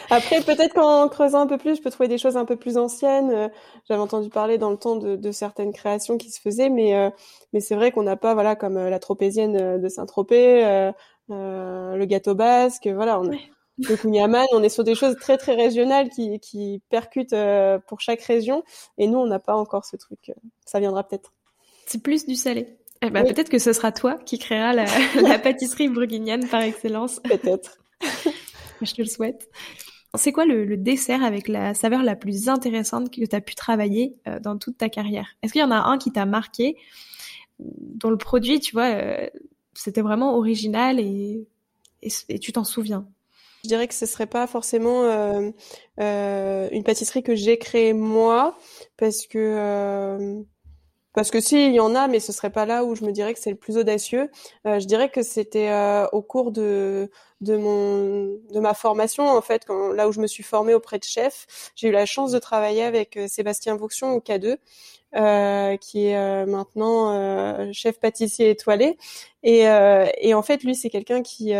Après, 0.10 0.42
peut-être 0.42 0.74
qu'en 0.74 1.08
creusant 1.10 1.42
un 1.42 1.48
peu 1.48 1.60
plus, 1.60 1.76
je 1.76 1.82
peux 1.82 1.92
trouver 1.92 2.08
des 2.10 2.18
choses 2.18 2.38
un 2.38 2.46
peu 2.46 2.56
plus 2.56 2.76
anciennes. 2.78 3.52
J'avais 3.88 4.02
entendu 4.02 4.30
parler 4.30 4.58
dans 4.58 4.72
le 4.72 4.78
temps 4.78 4.96
de, 4.96 5.16
de, 5.16 5.32
certaines 5.32 5.74
créations 5.74 6.18
qui 6.18 6.32
se 6.32 6.42
faisaient, 6.42 6.70
mais 6.70 7.12
mais 7.54 7.60
c'est 7.60 7.76
vrai 7.76 7.92
qu'on 7.92 8.02
n'a 8.02 8.16
pas, 8.16 8.34
voilà, 8.34 8.56
comme 8.56 8.78
la 8.78 9.00
tropézienne 9.00 9.80
de 9.80 9.90
Saint-Tropez, 9.90 10.92
euh, 11.32 11.96
le 11.96 12.06
gâteau 12.06 12.36
basque, 12.36 12.88
voilà, 12.88 13.20
on, 13.20 13.32
le 13.78 13.96
Kunyaman, 13.98 14.46
on 14.54 14.64
est 14.64 14.70
sur 14.70 14.84
des 14.84 14.96
choses 14.96 15.16
très 15.18 15.38
très 15.38 15.56
régionales 15.56 16.10
qui, 16.10 16.40
qui 16.40 16.82
percutent 16.90 17.34
euh, 17.34 17.80
pour 17.80 18.00
chaque 18.00 18.22
région. 18.22 18.64
Et 18.98 19.08
nous, 19.08 19.18
on 19.18 19.26
n'a 19.26 19.40
pas 19.40 19.56
encore 19.56 19.86
ce 19.86 19.98
truc. 19.98 20.32
Ça 20.66 20.80
viendra 20.80 21.08
peut-être. 21.08 21.34
C'est 21.86 22.02
plus 22.02 22.26
du 22.26 22.36
salé. 22.36 22.78
Eh 23.02 23.10
ben, 23.10 23.26
Peut-être 23.26 23.50
que 23.50 23.60
ce 23.60 23.74
sera 23.74 23.92
toi 23.92 24.18
qui 24.26 24.40
créera 24.40 24.74
la, 24.74 24.86
la 25.22 25.40
pâtisserie 25.40 25.90
bourguignonne 25.90 26.48
par 26.48 26.62
excellence. 26.62 27.20
Peut-être. 27.24 27.78
Je 28.82 28.94
te 28.94 29.02
le 29.02 29.08
souhaite. 29.08 29.50
C'est 30.16 30.32
quoi 30.32 30.46
le, 30.46 30.64
le, 30.64 30.78
dessert 30.78 31.24
avec 31.24 31.50
la 31.50 31.74
saveur 31.74 32.02
la 32.02 32.16
plus 32.16 32.48
intéressante 32.48 33.12
que 33.12 33.26
tu 33.26 33.36
as 33.36 33.42
pu 33.42 33.54
travailler 33.56 34.16
euh, 34.28 34.40
dans 34.40 34.58
toute 34.58 34.78
ta 34.78 34.88
carrière? 34.88 35.28
Est-ce 35.42 35.52
qu'il 35.52 35.62
y 35.62 35.66
en 35.66 35.72
a 35.72 35.90
un 35.90 35.98
qui 35.98 36.12
t'a 36.12 36.26
marqué, 36.26 36.78
dont 37.60 38.10
le 38.10 38.18
produit, 38.18 38.62
tu 38.62 38.72
vois, 38.72 38.96
euh, 38.96 39.30
c'était 39.74 40.02
vraiment 40.02 40.38
original 40.38 41.02
et, 41.02 41.46
et 42.02 42.40
tu 42.40 42.54
t'en 42.54 42.64
souviens? 42.64 43.06
Je 43.66 43.68
dirais 43.68 43.88
que 43.88 43.96
ce 43.96 44.06
serait 44.06 44.28
pas 44.28 44.46
forcément 44.46 45.04
euh, 45.06 45.50
euh, 46.00 46.70
une 46.72 46.84
pâtisserie 46.84 47.24
que 47.24 47.34
j'ai 47.36 47.58
créée 47.58 47.94
moi, 47.94 48.56
parce 48.96 49.26
que 49.26 49.40
euh, 49.40 50.42
parce 51.14 51.32
que 51.32 51.40
si 51.40 51.68
il 51.68 51.74
y 51.74 51.80
en 51.80 51.96
a, 51.96 52.08
mais 52.08 52.20
ce 52.20 52.32
serait 52.32 52.52
pas 52.52 52.66
là 52.68 52.84
où 52.84 52.94
je 52.94 53.04
me 53.06 53.12
dirais 53.12 53.34
que 53.34 53.40
c'est 53.40 53.50
le 53.50 53.56
plus 53.56 53.78
audacieux. 53.78 54.30
Je 54.66 54.86
dirais 54.86 55.10
que 55.10 55.24
c'était 55.24 55.72
au 56.12 56.22
cours 56.22 56.52
de 56.52 57.10
de 57.42 57.58
mon 57.58 58.38
de 58.54 58.60
ma 58.60 58.74
formation 58.74 59.24
en 59.28 59.42
fait, 59.42 59.66
là 59.96 60.08
où 60.08 60.12
je 60.12 60.20
me 60.20 60.28
suis 60.28 60.44
formée 60.44 60.74
auprès 60.74 61.00
de 61.00 61.06
chefs, 61.06 61.72
j'ai 61.76 61.88
eu 61.88 61.92
la 61.92 62.06
chance 62.06 62.32
de 62.32 62.40
travailler 62.40 62.84
avec 62.84 63.18
Sébastien 63.28 63.76
Vauxion 63.78 64.12
au 64.14 64.20
K2. 64.20 64.58
Euh, 65.16 65.78
qui 65.78 66.08
est 66.08 66.46
maintenant 66.46 67.72
chef 67.72 68.00
pâtissier 68.00 68.50
étoilé 68.50 68.98
et, 69.44 69.62
et 70.20 70.34
en 70.34 70.42
fait 70.42 70.62
lui 70.64 70.76
c'est 70.76 70.90
quelqu'un 70.90 71.22
qui 71.22 71.54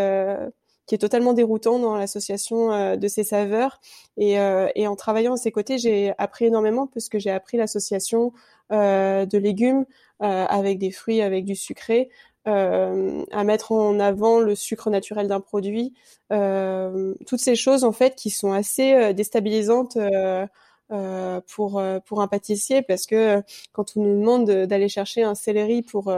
qui 0.86 0.94
est 0.94 0.98
totalement 0.98 1.32
déroutant 1.32 1.78
dans 1.78 1.96
l'association 1.96 2.96
de 2.96 3.08
ses 3.08 3.24
saveurs 3.24 3.80
et, 4.16 4.36
et 4.74 4.86
en 4.86 4.96
travaillant 4.96 5.34
à 5.34 5.36
ses 5.36 5.50
côtés 5.50 5.78
j'ai 5.78 6.14
appris 6.18 6.46
énormément 6.46 6.86
puisque 6.86 7.18
j'ai 7.18 7.30
appris 7.30 7.56
l'association 7.56 8.32
euh, 8.72 9.26
de 9.26 9.38
légumes 9.38 9.86
euh, 10.22 10.44
avec 10.48 10.78
des 10.78 10.90
fruits, 10.90 11.22
avec 11.22 11.44
du 11.44 11.54
sucré, 11.54 12.08
euh, 12.48 13.24
à 13.30 13.44
mettre 13.44 13.70
en 13.70 14.00
avant 14.00 14.40
le 14.40 14.56
sucre 14.56 14.90
naturel 14.90 15.28
d'un 15.28 15.40
produit, 15.40 15.94
toutes 16.30 17.40
ces 17.40 17.54
choses 17.54 17.84
en 17.84 17.92
fait 17.92 18.16
qui 18.16 18.30
sont 18.30 18.52
assez 18.52 19.14
déstabilisantes. 19.14 19.98
Euh, 20.92 21.40
pour 21.48 21.82
pour 22.04 22.22
un 22.22 22.28
pâtissier 22.28 22.80
parce 22.80 23.06
que 23.06 23.42
quand 23.72 23.96
on 23.96 24.04
nous 24.04 24.20
demande 24.20 24.48
d'aller 24.48 24.88
chercher 24.88 25.24
un 25.24 25.34
céleri 25.34 25.82
pour 25.82 26.14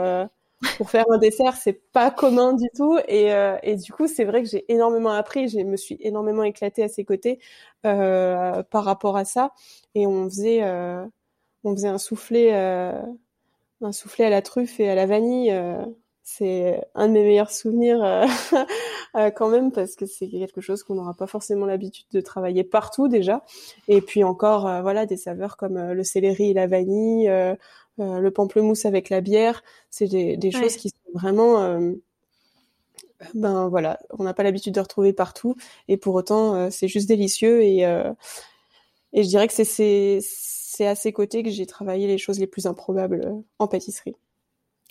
pour 0.77 0.89
faire 0.89 1.05
un 1.09 1.17
dessert, 1.17 1.55
c'est 1.55 1.81
pas 1.91 2.11
commun 2.11 2.53
du 2.53 2.67
tout 2.75 2.97
et 3.07 3.29
et 3.63 3.75
du 3.75 3.91
coup 3.93 4.07
c'est 4.07 4.25
vrai 4.25 4.43
que 4.43 4.49
j'ai 4.49 4.65
énormément 4.71 5.11
appris, 5.11 5.47
je 5.49 5.59
me 5.59 5.77
suis 5.77 5.97
énormément 6.01 6.43
éclatée 6.43 6.83
à 6.83 6.89
ses 6.89 7.05
côtés 7.05 7.39
par 7.81 8.83
rapport 8.83 9.17
à 9.17 9.25
ça 9.25 9.53
et 9.95 10.05
on 10.07 10.25
faisait 10.29 10.61
on 11.63 11.75
faisait 11.75 11.87
un 11.87 11.97
soufflé, 11.97 12.49
euh, 12.53 12.93
un 13.81 13.91
soufflé 13.91 14.25
à 14.25 14.29
la 14.29 14.41
truffe 14.41 14.79
et 14.79 14.89
à 14.89 14.95
la 14.95 15.05
vanille. 15.05 15.51
Euh, 15.51 15.85
c'est 16.23 16.83
un 16.93 17.07
de 17.07 17.13
mes 17.13 17.23
meilleurs 17.23 17.51
souvenirs 17.51 18.03
euh, 18.03 19.31
quand 19.35 19.49
même 19.49 19.71
parce 19.71 19.95
que 19.95 20.05
c'est 20.05 20.29
quelque 20.29 20.61
chose 20.61 20.83
qu'on 20.83 20.93
n'aura 20.93 21.15
pas 21.15 21.25
forcément 21.25 21.65
l'habitude 21.65 22.05
de 22.11 22.21
travailler 22.21 22.63
partout 22.63 23.07
déjà. 23.07 23.43
Et 23.87 24.01
puis 24.01 24.23
encore, 24.23 24.63
voilà, 24.83 25.07
des 25.07 25.17
saveurs 25.17 25.57
comme 25.57 25.91
le 25.91 26.03
céleri 26.03 26.51
et 26.51 26.53
la 26.53 26.67
vanille, 26.67 27.31
le 27.99 28.31
pamplemousse 28.31 28.85
avec 28.85 29.09
la 29.09 29.21
bière. 29.21 29.63
C'est 29.89 30.07
des, 30.07 30.51
choses 30.51 30.75
qui 30.75 30.89
sont 30.89 31.19
vraiment 31.19 31.79
ben 33.33 33.67
voilà, 33.67 33.99
on 34.17 34.23
n'a 34.23 34.33
pas 34.33 34.43
l'habitude 34.43 34.73
de 34.73 34.79
retrouver 34.79 35.11
partout 35.11 35.55
et 35.89 35.97
pour 35.97 36.15
autant 36.15 36.71
c'est 36.71 36.87
juste 36.87 37.07
délicieux 37.07 37.61
et 37.63 37.85
et 39.13 39.23
je 39.23 39.27
dirais 39.27 39.47
que 39.47 39.53
c'est 39.53 40.19
c'est 40.79 40.85
à 40.85 40.95
ses 40.95 41.11
côtés 41.11 41.43
que 41.43 41.49
j'ai 41.49 41.65
travaillé 41.65 42.07
les 42.07 42.17
choses 42.17 42.39
les 42.39 42.47
plus 42.47 42.67
improbables 42.67 43.25
euh, 43.25 43.41
en 43.57 43.67
pâtisserie. 43.67 44.15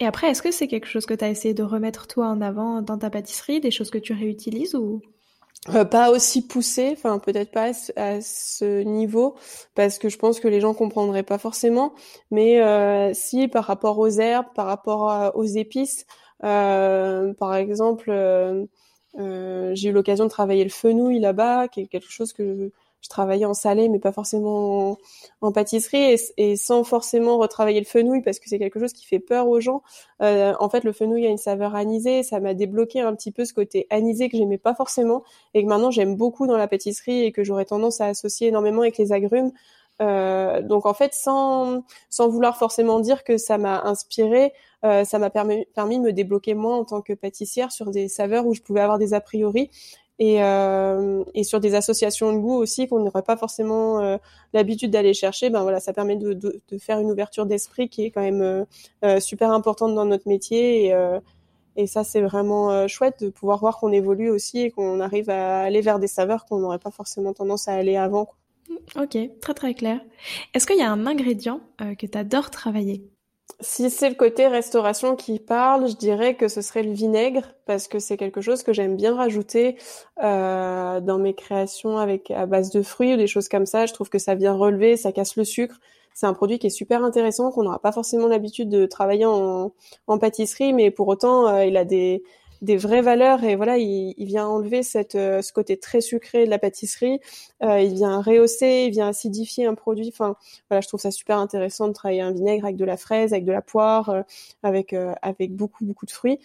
Et 0.01 0.07
après, 0.07 0.29
est-ce 0.29 0.43
que 0.43 0.51
c'est 0.51 0.69
quelque 0.69 0.87
chose 0.87 1.07
que 1.07 1.15
tu 1.15 1.25
as 1.25 1.31
essayé 1.31 1.55
de 1.55 1.63
remettre 1.63 2.07
toi 2.07 2.27
en 2.27 2.41
avant 2.41 2.83
dans 2.83 2.99
ta 2.99 3.11
pâtisserie, 3.11 3.61
des 3.61 3.71
choses 3.71 3.91
que 3.91 3.99
tu 3.99 4.13
réutilises 4.13 4.75
ou? 4.75 5.01
Euh, 5.75 5.85
pas 5.85 6.11
aussi 6.11 6.47
poussé, 6.47 6.91
enfin 6.97 7.19
peut-être 7.19 7.51
pas 7.51 7.73
à 7.97 8.21
ce 8.21 8.83
niveau, 8.83 9.37
parce 9.75 9.99
que 9.99 10.09
je 10.09 10.17
pense 10.17 10.41
que 10.41 10.49
les 10.49 10.61
gens 10.61 10.73
comprendraient 10.75 11.23
pas 11.23 11.39
forcément. 11.39 11.93
Mais 12.31 12.63
euh, 12.63 13.13
si 13.13 13.49
par 13.49 13.65
rapport 13.65 13.99
aux 13.99 14.09
herbes, 14.09 14.47
par 14.55 14.67
rapport 14.67 15.33
aux 15.35 15.45
épices, 15.45 16.07
par 16.41 17.55
exemple, 17.57 18.11
j'ai 19.17 19.89
eu 19.89 19.93
l'occasion 19.93 20.25
de 20.25 20.31
travailler 20.31 20.65
le 20.65 20.71
fenouil 20.71 21.19
là-bas, 21.21 21.69
qui 21.69 21.81
est 21.83 21.87
quelque 21.87 22.11
chose 22.11 22.33
que 22.33 22.71
je 23.01 23.09
travaillais 23.09 23.45
en 23.45 23.55
salé, 23.55 23.89
mais 23.89 23.99
pas 23.99 24.13
forcément 24.13 24.99
en, 25.41 25.53
pâtisserie, 25.53 26.17
et, 26.37 26.57
sans 26.57 26.85
forcément 26.85 27.39
retravailler 27.39 27.81
le 27.81 27.87
fenouil 27.87 28.23
parce 28.23 28.39
que 28.39 28.49
c'est 28.49 28.59
quelque 28.59 28.81
chose 28.81 28.93
qui 28.93 29.07
fait 29.07 29.21
peur 29.21 29.49
aux 29.49 29.61
gens. 29.61 29.83
Euh, 30.23 30.55
en 30.61 30.69
fait, 30.69 30.85
le 30.85 30.93
fenouil 30.93 31.27
a 31.27 31.31
une 31.31 31.39
saveur 31.39 31.75
anisée, 31.75 32.23
ça 32.23 32.41
m'a 32.41 32.55
débloqué 32.55 33.01
un 33.01 33.15
petit 33.15 33.31
peu 33.31 33.45
ce 33.45 33.55
côté 33.55 33.87
anisé 33.91 34.29
que 34.29 34.37
j'aimais 34.37 34.59
pas 34.59 34.75
forcément, 34.75 35.23
et 35.55 35.63
que 35.63 35.69
maintenant 35.69 35.91
j'aime 35.91 36.17
beaucoup 36.17 36.47
dans 36.47 36.57
la 36.57 36.69
pâtisserie 36.69 37.23
et 37.25 37.33
que 37.33 37.45
j'aurais 37.45 37.65
tendance 37.65 38.01
à 38.01 38.07
associer 38.07 38.49
énormément 38.49 38.83
avec 38.83 38.99
les 38.99 39.13
agrumes. 39.13 39.53
Euh, 40.01 40.63
donc 40.63 40.87
en 40.87 40.95
fait, 40.95 41.13
sans 41.15 41.83
sans 42.09 42.29
vouloir 42.29 42.57
forcément 42.57 43.01
dire 43.01 43.25
que 43.25 43.37
ça 43.37 43.59
m'a 43.59 43.83
inspiré, 43.83 44.53
euh, 44.85 45.05
ça 45.05 45.19
m'a 45.19 45.31
permis, 45.31 45.67
permis 45.75 45.99
de 45.99 46.03
me 46.03 46.13
débloquer 46.13 46.55
moi 46.55 46.77
en 46.77 46.85
tant 46.85 47.03
que 47.03 47.13
pâtissière 47.13 47.73
sur 47.73 47.91
des 47.91 48.09
saveurs 48.09 48.47
où 48.47 48.55
je 48.55 48.63
pouvais 48.63 48.81
avoir 48.81 48.99
des 48.99 49.15
a 49.15 49.21
priori 49.21 49.71
et, 50.19 50.43
euh, 50.43 51.23
et 51.35 51.45
sur 51.45 51.61
des 51.61 51.75
associations 51.75 52.33
de 52.33 52.39
goût 52.39 52.57
aussi 52.57 52.89
qu'on 52.89 53.01
n'aurait 53.01 53.23
pas 53.23 53.37
forcément 53.37 54.01
euh, 54.01 54.17
l'habitude 54.53 54.91
d'aller 54.91 55.15
chercher. 55.15 55.51
Ben 55.51 55.63
voilà, 55.63 55.81
ça 55.81 55.93
permet 55.93 56.17
de, 56.17 56.33
de, 56.33 56.61
de 56.69 56.79
faire 56.79 56.99
une 56.99 57.11
ouverture 57.11 57.47
d'esprit 57.47 57.89
qui 57.89 58.05
est 58.05 58.11
quand 58.11 58.23
même 58.23 58.43
euh, 58.43 58.65
euh 59.05 59.21
super 59.21 59.53
importante 59.53 59.95
dans 59.95 60.05
notre 60.05 60.29
métier 60.29 60.87
et, 60.87 60.93
euh, 60.93 61.21
et 61.77 61.87
ça 61.87 62.03
c'est 62.03 62.21
vraiment 62.21 62.89
chouette 62.89 63.23
de 63.23 63.29
pouvoir 63.31 63.61
voir 63.61 63.79
qu'on 63.79 63.93
évolue 63.93 64.31
aussi 64.31 64.61
et 64.61 64.71
qu'on 64.73 64.99
arrive 65.01 65.31
à 65.31 65.61
aller 65.61 65.81
vers 65.81 66.01
des 66.01 66.09
saveurs 66.09 66.45
qu'on 66.45 66.59
n'aurait 66.59 66.81
pas 66.81 66.91
forcément 66.91 67.33
tendance 67.33 67.69
à 67.69 67.75
aller 67.75 67.97
avant. 67.97 68.29
Ok, 68.97 69.17
très 69.41 69.55
très 69.55 69.75
clair. 69.75 70.01
Est-ce 70.55 70.67
qu'il 70.67 70.79
y 70.79 70.83
a 70.83 70.91
un 70.91 71.07
ingrédient 71.07 71.61
que 71.79 72.07
tu 72.07 72.19
adores 72.19 72.51
travailler? 72.51 73.09
Si 73.61 73.91
c'est 73.91 74.09
le 74.09 74.15
côté 74.15 74.47
restauration 74.47 75.17
qui 75.17 75.41
parle, 75.41 75.89
je 75.89 75.97
dirais 75.97 76.37
que 76.37 76.47
ce 76.47 76.61
serait 76.63 76.85
le 76.85 76.93
vinaigre 76.93 77.43
parce 77.67 77.89
que 77.89 77.99
c'est 77.99 78.17
quelque 78.17 78.41
chose 78.41 78.63
que 78.63 78.73
j'aime 78.73 78.97
bien 78.97 79.17
rajouter 79.17 79.77
euh, 80.23 81.01
dans 81.01 81.19
mes 81.19 81.35
créations 81.35 81.99
avec 81.99 82.31
à 82.31 82.47
base 82.47 82.71
de 82.71 82.83
fruits 82.83 83.15
ou 83.15 83.17
des 83.17 83.27
choses 83.27 83.49
comme 83.49 83.67
ça. 83.67 83.87
Je 83.87 83.93
trouve 83.93 84.11
que 84.11 84.19
ça 84.21 84.37
vient 84.37 84.55
relever, 84.55 84.97
ça 84.97 85.11
casse 85.11 85.35
le 85.35 85.45
sucre. 85.45 85.81
C'est 86.15 86.27
un 86.27 86.35
produit 86.35 86.61
qui 86.61 86.69
est 86.69 86.71
super 86.71 87.03
intéressant 87.03 87.51
qu'on 87.51 87.65
n'aura 87.65 87.81
pas 87.81 87.93
forcément 87.93 88.29
l'habitude 88.29 88.69
de 88.69 88.87
travailler 88.87 89.27
en, 89.27 89.73
pâtisserie, 90.21 90.73
mais 90.73 90.93
pour 90.93 91.09
autant 91.09 91.49
euh, 91.49 91.65
il 91.65 91.77
a 91.77 91.85
des 91.85 92.23
des 92.63 92.77
vraies 92.77 93.03
valeurs 93.03 93.45
et 93.45 93.57
voilà 93.57 93.79
il, 93.79 94.15
il 94.17 94.27
vient 94.27 94.47
enlever 94.47 94.83
cette 94.83 95.15
euh, 95.15 95.43
ce 95.43 95.53
côté 95.53 95.79
très 95.79 96.01
sucré 96.01 96.45
de 96.45 96.51
la 96.51 96.59
pâtisserie. 96.59 97.21
Euh, 97.63 97.81
il 97.81 97.95
vient 97.95 98.21
rehausser 98.21 98.85
il 98.87 98.91
vient 98.91 99.09
acidifier 99.09 99.67
un 99.67 99.75
produit. 99.75 100.11
Enfin 100.13 100.37
voilà 100.69 100.81
je 100.81 100.89
trouve 100.89 101.01
ça 101.01 101.11
super 101.11 101.39
intéressant 101.39 101.89
de 101.89 101.93
travailler 101.93 102.21
un 102.21 102.33
vinaigre 102.33 102.65
avec 102.65 102.77
de 102.77 102.85
la 102.85 102.97
fraise 102.97 103.33
avec 103.33 103.45
de 103.45 103.53
la 103.53 103.63
poire 103.63 104.09
euh, 104.11 104.23
avec 104.63 104.95
avec 105.23 105.55
beaucoup 105.55 105.85
beaucoup 105.85 106.07
de 106.07 106.11
fruits. 106.11 106.39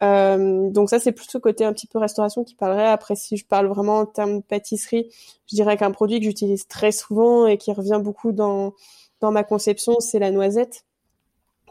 Donc 0.00 0.90
ça 0.90 0.98
c'est 0.98 1.12
plutôt 1.12 1.38
côté 1.38 1.64
un 1.64 1.72
petit 1.72 1.86
peu 1.86 1.98
restauration 1.98 2.42
qui 2.42 2.54
parlerait. 2.56 2.88
Après 2.88 3.14
si 3.14 3.36
je 3.36 3.46
parle 3.46 3.68
vraiment 3.68 4.00
en 4.00 4.06
termes 4.06 4.38
de 4.38 4.42
pâtisserie 4.42 5.08
je 5.46 5.54
dirais 5.54 5.76
qu'un 5.76 5.92
produit 5.92 6.18
que 6.18 6.24
j'utilise 6.24 6.66
très 6.66 6.90
souvent 6.92 7.46
et 7.46 7.56
qui 7.56 7.72
revient 7.72 8.00
beaucoup 8.02 8.32
dans 8.32 8.74
dans 9.20 9.30
ma 9.30 9.44
conception 9.44 10.00
c'est 10.00 10.18
la 10.18 10.32
noisette. 10.32 10.84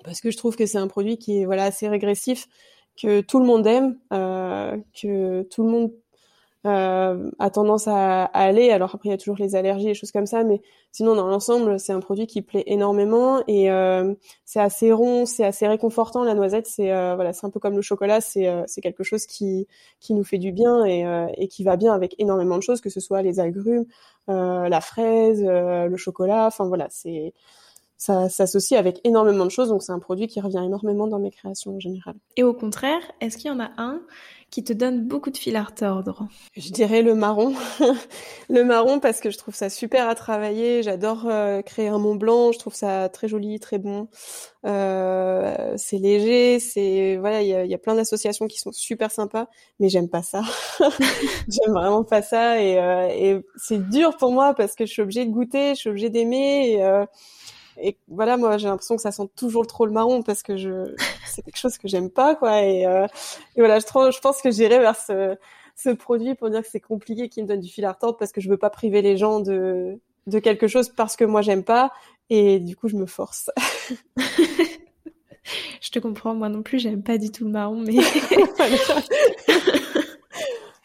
Parce 0.05 0.21
que 0.21 0.31
je 0.31 0.37
trouve 0.37 0.55
que 0.55 0.65
c'est 0.65 0.77
un 0.77 0.87
produit 0.87 1.17
qui 1.17 1.41
est 1.41 1.45
voilà 1.45 1.65
assez 1.65 1.87
régressif 1.87 2.47
que 3.01 3.21
tout 3.21 3.39
le 3.39 3.45
monde 3.45 3.65
aime, 3.67 3.97
euh, 4.13 4.77
que 4.99 5.43
tout 5.43 5.63
le 5.63 5.69
monde 5.69 5.91
euh, 6.67 7.31
a 7.39 7.49
tendance 7.49 7.87
à, 7.87 8.25
aller. 8.25 8.69
Alors 8.69 8.93
après, 8.93 9.09
il 9.09 9.11
y 9.11 9.15
a 9.15 9.17
toujours 9.17 9.37
les 9.39 9.55
allergies 9.55 9.89
et 9.89 9.93
choses 9.95 10.11
comme 10.11 10.27
ça, 10.27 10.43
mais 10.43 10.61
sinon, 10.91 11.15
dans 11.15 11.27
l'ensemble, 11.27 11.79
c'est 11.79 11.93
un 11.93 11.99
produit 11.99 12.27
qui 12.27 12.43
plaît 12.43 12.63
énormément 12.67 13.43
et 13.47 13.71
euh, 13.71 14.13
c'est 14.45 14.59
assez 14.59 14.91
rond, 14.91 15.25
c'est 15.25 15.45
assez 15.45 15.67
réconfortant. 15.67 16.23
La 16.23 16.35
noisette, 16.35 16.67
c'est 16.67 16.89
voilà, 17.15 17.33
c'est 17.33 17.47
un 17.47 17.49
peu 17.49 17.59
comme 17.59 17.75
le 17.75 17.81
chocolat, 17.81 18.21
c'est 18.21 18.47
c'est 18.67 18.81
quelque 18.81 19.03
chose 19.03 19.25
qui 19.25 19.67
qui 19.99 20.13
nous 20.13 20.23
fait 20.23 20.37
du 20.37 20.51
bien 20.51 20.85
et, 20.85 21.03
et 21.37 21.47
qui 21.47 21.63
va 21.63 21.77
bien 21.77 21.93
avec 21.93 22.15
énormément 22.19 22.57
de 22.57 22.63
choses, 22.63 22.81
que 22.81 22.89
ce 22.91 22.99
soit 22.99 23.23
les 23.23 23.39
agrumes, 23.39 23.85
la 24.27 24.81
fraise, 24.81 25.43
le 25.43 25.97
chocolat. 25.97 26.45
Enfin 26.45 26.67
voilà, 26.67 26.87
c'est 26.91 27.33
ça 28.01 28.29
s'associe 28.29 28.79
avec 28.79 28.99
énormément 29.03 29.45
de 29.45 29.51
choses, 29.51 29.69
donc 29.69 29.83
c'est 29.83 29.91
un 29.91 29.99
produit 29.99 30.25
qui 30.25 30.41
revient 30.41 30.63
énormément 30.65 31.05
dans 31.05 31.19
mes 31.19 31.29
créations 31.29 31.75
en 31.75 31.79
général. 31.79 32.15
Et 32.35 32.41
au 32.41 32.51
contraire, 32.51 32.99
est-ce 33.21 33.37
qu'il 33.37 33.51
y 33.51 33.53
en 33.53 33.59
a 33.59 33.69
un 33.77 34.01
qui 34.49 34.63
te 34.63 34.73
donne 34.73 35.07
beaucoup 35.07 35.29
de 35.29 35.37
fil 35.37 35.55
à 35.55 35.61
retordre? 35.61 36.27
Je 36.57 36.71
dirais 36.71 37.03
le 37.03 37.13
marron. 37.13 37.53
le 38.49 38.63
marron 38.63 38.99
parce 38.99 39.19
que 39.19 39.29
je 39.29 39.37
trouve 39.37 39.53
ça 39.53 39.69
super 39.69 40.09
à 40.09 40.15
travailler. 40.15 40.81
J'adore 40.81 41.27
euh, 41.27 41.61
créer 41.61 41.89
un 41.89 41.99
Mont 41.99 42.15
Blanc. 42.15 42.51
Je 42.51 42.57
trouve 42.57 42.73
ça 42.73 43.07
très 43.07 43.27
joli, 43.27 43.59
très 43.59 43.77
bon. 43.77 44.07
Euh, 44.65 45.75
c'est 45.77 45.99
léger. 45.99 46.59
C'est 46.59 47.17
voilà, 47.17 47.43
il 47.43 47.49
y 47.49 47.53
a, 47.53 47.65
y 47.65 47.73
a, 47.75 47.77
plein 47.77 47.93
d'associations 47.93 48.47
qui 48.47 48.57
sont 48.57 48.71
super 48.71 49.11
sympas, 49.11 49.45
mais 49.79 49.89
j'aime 49.89 50.09
pas 50.09 50.23
ça. 50.23 50.41
j'aime 50.79 51.71
vraiment 51.71 52.03
pas 52.03 52.23
ça 52.23 52.59
et, 52.59 52.79
euh, 52.79 53.09
et 53.11 53.45
c'est 53.57 53.89
dur 53.89 54.17
pour 54.17 54.31
moi 54.31 54.55
parce 54.55 54.73
que 54.73 54.87
je 54.87 54.91
suis 54.91 55.03
obligée 55.03 55.27
de 55.27 55.31
goûter, 55.31 55.75
je 55.75 55.81
suis 55.81 55.89
obligée 55.91 56.09
d'aimer. 56.09 56.71
Et, 56.71 56.83
euh, 56.83 57.05
et 57.77 57.97
voilà, 58.07 58.37
moi, 58.37 58.57
j'ai 58.57 58.67
l'impression 58.67 58.95
que 58.95 59.01
ça 59.01 59.11
sent 59.11 59.29
toujours 59.35 59.67
trop 59.67 59.85
le 59.85 59.91
marron 59.91 60.23
parce 60.23 60.43
que 60.43 60.57
je, 60.57 60.95
c'est 61.25 61.41
quelque 61.41 61.57
chose 61.57 61.77
que 61.77 61.87
j'aime 61.87 62.09
pas, 62.09 62.35
quoi. 62.35 62.61
Et, 62.63 62.85
euh, 62.85 63.05
et 63.55 63.59
voilà, 63.59 63.79
je, 63.79 63.85
je 63.85 64.19
pense 64.19 64.41
que 64.41 64.51
j'irai 64.51 64.79
vers 64.79 64.95
ce, 64.95 65.37
ce 65.75 65.89
produit 65.89 66.35
pour 66.35 66.49
dire 66.49 66.61
que 66.61 66.67
c'est 66.69 66.79
compliqué, 66.79 67.29
qui 67.29 67.41
me 67.41 67.47
donne 67.47 67.59
du 67.59 67.69
fil 67.69 67.85
à 67.85 67.91
retordre 67.91 68.17
parce 68.17 68.31
que 68.31 68.41
je 68.41 68.49
veux 68.49 68.57
pas 68.57 68.69
priver 68.69 69.01
les 69.01 69.17
gens 69.17 69.39
de, 69.39 69.99
de 70.27 70.39
quelque 70.39 70.67
chose 70.67 70.89
parce 70.89 71.15
que 71.15 71.25
moi 71.25 71.41
j'aime 71.41 71.63
pas. 71.63 71.91
Et 72.29 72.59
du 72.59 72.75
coup, 72.75 72.87
je 72.87 72.95
me 72.95 73.05
force. 73.05 73.49
je 75.81 75.89
te 75.89 75.99
comprends, 75.99 76.33
moi 76.33 76.49
non 76.49 76.63
plus, 76.63 76.79
j'aime 76.79 77.03
pas 77.03 77.17
du 77.17 77.31
tout 77.31 77.45
le 77.45 77.51
marron, 77.51 77.81
mais. 77.81 77.97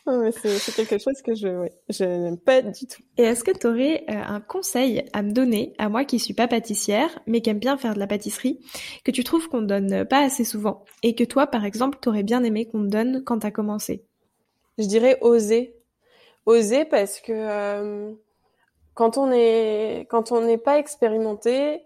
c'est 0.06 0.74
quelque 0.74 0.98
chose 0.98 1.20
que 1.22 1.34
je, 1.34 1.68
je 1.88 2.04
n'aime 2.04 2.38
pas 2.38 2.62
du 2.62 2.86
tout. 2.86 3.02
Et 3.18 3.22
est-ce 3.22 3.42
que 3.42 3.50
tu 3.50 3.66
aurais 3.66 4.04
euh, 4.08 4.14
un 4.14 4.40
conseil 4.40 5.04
à 5.12 5.22
me 5.22 5.32
donner, 5.32 5.74
à 5.78 5.88
moi 5.88 6.04
qui 6.04 6.18
suis 6.18 6.34
pas 6.34 6.46
pâtissière, 6.46 7.18
mais 7.26 7.40
qui 7.40 7.50
aime 7.50 7.58
bien 7.58 7.76
faire 7.76 7.94
de 7.94 7.98
la 7.98 8.06
pâtisserie, 8.06 8.60
que 9.04 9.10
tu 9.10 9.24
trouves 9.24 9.48
qu'on 9.48 9.62
ne 9.62 9.66
donne 9.66 10.04
pas 10.04 10.24
assez 10.24 10.44
souvent, 10.44 10.84
et 11.02 11.14
que 11.14 11.24
toi, 11.24 11.48
par 11.48 11.64
exemple, 11.64 11.98
tu 12.00 12.08
aurais 12.08 12.22
bien 12.22 12.44
aimé 12.44 12.66
qu'on 12.66 12.82
te 12.82 12.88
donne 12.88 13.24
quand 13.24 13.40
tu 13.40 13.46
as 13.46 13.50
commencé? 13.50 14.04
Je 14.78 14.86
dirais 14.86 15.18
oser. 15.22 15.74
Oser 16.44 16.84
parce 16.84 17.20
que 17.20 17.32
euh, 17.32 18.12
quand 18.94 19.18
on 19.18 19.32
est 19.32 20.06
quand 20.08 20.30
on 20.30 20.40
n'est 20.42 20.58
pas 20.58 20.78
expérimenté, 20.78 21.82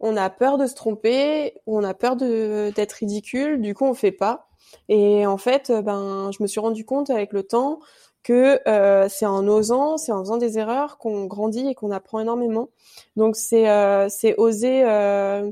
on 0.00 0.16
a 0.16 0.28
peur 0.30 0.58
de 0.58 0.66
se 0.66 0.74
tromper, 0.74 1.54
ou 1.66 1.78
on 1.78 1.84
a 1.84 1.94
peur 1.94 2.16
d'être 2.16 2.92
ridicule, 2.92 3.60
du 3.60 3.74
coup 3.74 3.84
on 3.84 3.94
fait 3.94 4.10
pas. 4.10 4.49
Et 4.88 5.26
en 5.26 5.38
fait, 5.38 5.70
euh, 5.70 5.82
ben, 5.82 6.30
je 6.32 6.42
me 6.42 6.46
suis 6.48 6.60
rendu 6.60 6.84
compte 6.84 7.10
avec 7.10 7.32
le 7.32 7.42
temps 7.42 7.80
que 8.22 8.60
euh, 8.68 9.08
c'est 9.08 9.26
en 9.26 9.46
osant, 9.48 9.96
c'est 9.96 10.12
en 10.12 10.20
faisant 10.20 10.36
des 10.36 10.58
erreurs 10.58 10.98
qu'on 10.98 11.26
grandit 11.26 11.68
et 11.68 11.74
qu'on 11.74 11.90
apprend 11.90 12.20
énormément. 12.20 12.68
Donc 13.16 13.36
c'est 13.36 13.68
euh, 13.70 14.08
c'est 14.10 14.34
oser 14.36 14.84
euh, 14.84 15.50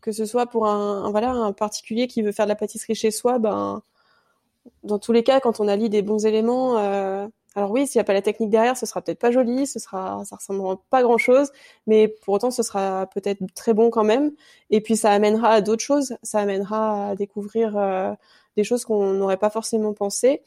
que 0.00 0.12
ce 0.12 0.24
soit 0.24 0.46
pour 0.46 0.66
un, 0.66 1.10
voilà 1.10 1.30
un 1.30 1.52
particulier 1.52 2.06
qui 2.06 2.22
veut 2.22 2.32
faire 2.32 2.46
de 2.46 2.50
la 2.50 2.56
pâtisserie 2.56 2.94
chez 2.94 3.10
soi, 3.10 3.38
ben 3.38 3.82
dans 4.84 4.98
tous 4.98 5.12
les 5.12 5.22
cas 5.22 5.40
quand 5.40 5.60
on 5.60 5.68
allie 5.68 5.90
des 5.90 6.02
bons 6.02 6.24
éléments 6.26 6.78
euh, 6.78 7.28
alors 7.56 7.70
oui, 7.70 7.86
s'il 7.86 7.98
n'y 7.98 8.02
a 8.02 8.04
pas 8.04 8.12
la 8.12 8.20
technique 8.22 8.50
derrière, 8.50 8.76
ce 8.76 8.84
sera 8.84 9.00
peut-être 9.00 9.18
pas 9.18 9.30
joli, 9.30 9.66
ce 9.66 9.78
sera, 9.78 10.22
ça 10.26 10.36
ressemblera 10.36 10.78
pas 10.90 11.02
grand 11.02 11.16
chose, 11.16 11.50
mais 11.86 12.06
pour 12.06 12.34
autant, 12.34 12.50
ce 12.50 12.62
sera 12.62 13.06
peut-être 13.06 13.40
très 13.54 13.72
bon 13.72 13.88
quand 13.88 14.04
même. 14.04 14.32
Et 14.68 14.82
puis 14.82 14.94
ça 14.94 15.10
amènera 15.10 15.48
à 15.48 15.60
d'autres 15.62 15.82
choses, 15.82 16.18
ça 16.22 16.40
amènera 16.40 17.08
à 17.10 17.14
découvrir 17.16 17.78
euh, 17.78 18.12
des 18.56 18.64
choses 18.64 18.84
qu'on 18.84 19.12
n'aurait 19.12 19.36
pas 19.36 19.50
forcément 19.50 19.92
pensé. 19.92 20.42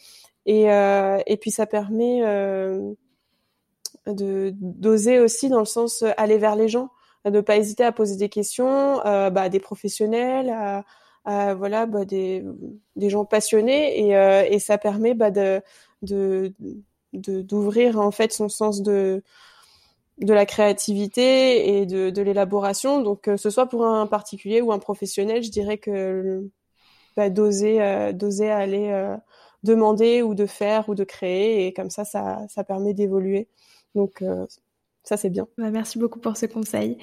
Et, 0.46 0.72
euh, 0.72 1.20
et 1.28 1.38
puis 1.38 1.52
ça 1.52 1.66
permet 1.66 2.22
euh, 2.24 2.94
de 4.08 4.54
d'oser 4.60 5.20
aussi 5.20 5.50
dans 5.50 5.60
le 5.60 5.66
sens 5.66 6.04
aller 6.18 6.38
vers 6.38 6.56
les 6.56 6.68
gens, 6.68 6.90
de 7.26 7.32
ne 7.32 7.42
pas 7.42 7.58
hésiter 7.58 7.84
à 7.84 7.92
poser 7.92 8.16
des 8.16 8.30
questions 8.30 9.06
euh, 9.06 9.30
bah, 9.30 9.44
à 9.44 9.50
des 9.50 9.60
professionnels, 9.60 10.50
à, 10.50 11.54
voilà 11.54 11.86
bah, 11.86 12.06
des, 12.06 12.44
des 12.96 13.10
gens 13.10 13.26
passionnés 13.26 14.08
et, 14.08 14.18
euh, 14.18 14.44
et 14.50 14.58
ça 14.58 14.78
permet 14.80 15.14
bah, 15.14 15.30
de, 15.30 15.62
de 16.02 16.54
d'ouvrir 17.14 18.00
en 18.00 18.12
fait 18.12 18.32
son 18.32 18.50
sens 18.50 18.82
de 18.82 19.22
de 20.20 20.34
la 20.34 20.46
créativité 20.46 21.80
et 21.80 21.86
de, 21.86 22.10
de 22.10 22.22
l'élaboration. 22.22 23.02
Donc 23.02 23.22
que 23.22 23.38
ce 23.38 23.50
soit 23.50 23.68
pour 23.68 23.86
un 23.86 24.08
particulier 24.08 24.62
ou 24.62 24.72
un 24.72 24.80
professionnel, 24.80 25.44
je 25.44 25.52
dirais 25.52 25.78
que 25.78 26.50
bah, 27.20 27.30
d'oser 27.30 27.82
euh, 27.82 28.14
d'oser 28.14 28.50
aller 28.50 28.88
euh, 28.90 29.18
demander 29.64 30.22
ou 30.22 30.36
de 30.36 30.46
faire 30.46 30.90
ou 30.90 30.96
de 30.96 31.04
créer 31.04 31.68
et 31.68 31.74
comme 31.74 31.90
ça 31.90 32.06
ça, 32.06 32.40
ça 32.50 32.64
permet 32.64 32.94
d'évoluer. 32.94 33.48
Donc 33.94 34.22
euh, 34.22 34.46
ça, 35.04 35.18
c'est 35.18 35.30
bien. 35.30 35.48
Bah, 35.58 35.72
merci 35.72 35.98
beaucoup 35.98 36.20
pour 36.20 36.38
ce 36.38 36.46
conseil. 36.46 36.98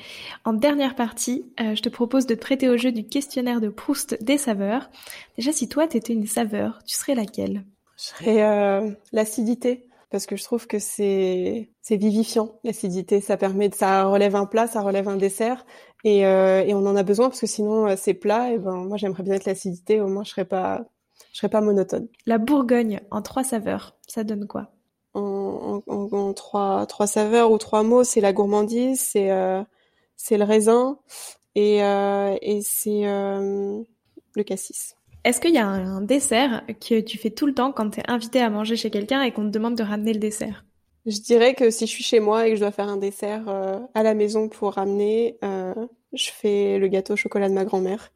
En 0.45 0.53
dernière 0.53 0.95
partie, 0.95 1.45
euh, 1.61 1.75
je 1.75 1.83
te 1.83 1.89
propose 1.89 2.27
de 2.27 2.35
te 2.35 2.41
prêter 2.41 2.69
au 2.69 2.77
jeu 2.77 2.93
du 2.93 3.05
questionnaire 3.05 3.61
de 3.61 3.69
Proust 3.69 4.23
des 4.23 4.39
saveurs. 4.39 4.91
Déjà, 5.37 5.53
si 5.53 5.69
toi, 5.69 5.89
tu 5.89 5.97
étais 5.97 6.13
une 6.13 6.27
saveur, 6.27 6.79
tu 6.87 6.97
serais 6.97 7.15
laquelle? 7.15 7.65
Je 7.99 8.05
serais 8.05 8.43
euh, 8.43 8.91
l'acidité 9.13 9.89
parce 10.17 10.25
que 10.25 10.37
je 10.37 10.45
trouve 10.45 10.67
que 10.67 10.79
c'est 10.79 11.69
c'est 11.83 11.99
vivifiant 11.99 12.59
l'acidité. 12.65 13.21
Ça 13.21 13.37
permet 13.37 13.71
ça 13.71 14.05
relève 14.07 14.35
un 14.35 14.47
plat 14.47 14.67
ça 14.67 14.81
relève 14.81 15.09
un 15.09 15.19
dessert 15.19 15.67
et, 16.05 16.25
euh, 16.27 16.65
et 16.65 16.73
on 16.73 16.87
en 16.87 16.97
a 16.97 17.03
besoin 17.03 17.29
parce 17.29 17.41
que 17.41 17.47
sinon 17.47 17.87
euh, 17.87 17.97
c'est 17.99 18.15
plat 18.15 18.51
et 18.51 18.59
ben 18.59 18.77
moi 18.77 18.97
j'aimerais 18.97 19.23
bien 19.25 19.35
être 19.35 19.45
l'acidité 19.45 20.01
au 20.01 20.09
moins 20.09 20.25
je 20.25 20.31
serais 20.31 20.47
pas 20.47 20.87
je 21.35 21.39
serais 21.39 21.51
pas 21.51 21.61
monotone. 21.61 22.09
La 22.25 22.39
Bourgogne 22.39 23.01
en 23.11 23.21
trois 23.21 23.45
saveurs 23.45 23.99
ça 24.09 24.25
donne 24.25 24.47
quoi? 24.47 24.71
En, 25.13 25.83
en, 25.87 26.09
en, 26.11 26.33
trois 26.33 26.87
trois 26.87 27.07
saveurs 27.07 27.51
ou 27.53 27.59
trois 27.59 27.83
mots 27.83 28.03
c'est 28.03 28.23
la 28.23 28.33
gourmandise 28.33 28.99
c'est 28.99 29.31
euh, 29.31 29.63
c'est 30.17 30.39
le 30.39 30.45
raisin 30.45 30.99
et 31.55 31.85
euh, 31.85 32.35
et 32.41 32.63
c'est 32.63 33.03
le 33.03 34.43
cassis 34.47 34.96
est-ce 35.27 35.41
qu'il 35.41 35.55
y 35.55 35.59
a 35.59 35.67
un, 35.67 36.03
dessert 36.03 36.63
que 36.81 37.01
tu 37.01 37.19
fais 37.19 37.31
tout 37.31 37.47
le 37.47 37.55
temps 37.55 37.73
quand 37.73 37.91
tu 37.91 38.01
es 38.01 38.09
invité 38.09 38.41
à 38.41 38.49
manger 38.49 38.77
chez 38.77 38.91
quelqu'un 38.91 39.23
et 39.23 39.33
qu'on 39.33 39.43
te 39.43 39.51
demande 39.51 39.75
de 39.75 39.83
ramener 39.83 40.13
le 40.13 40.21
dessert? 40.21 40.65
Je 41.05 41.19
dirais 41.19 41.55
que 41.55 41.69
si 41.71 41.87
je 41.87 41.91
suis 41.91 42.05
chez 42.05 42.21
moi 42.21 42.47
et 42.47 42.51
que 42.51 42.57
je 42.57 42.61
dois 42.61 42.71
faire 42.71 42.89
un 42.89 42.97
dessert 42.97 43.49
euh, 43.49 43.81
à 43.95 44.05
la 44.05 44.15
maison 44.15 44.49
pour 44.49 44.75
ramener, 44.75 45.37
euh, 45.43 45.75
je 46.13 46.31
fais 46.31 46.79
le 46.79 46.87
gâteau 46.87 47.15
au 47.15 47.17
chocolat 47.17 47.49
de 47.49 47.55
ma 47.55 47.65
grand-mère 47.65 48.13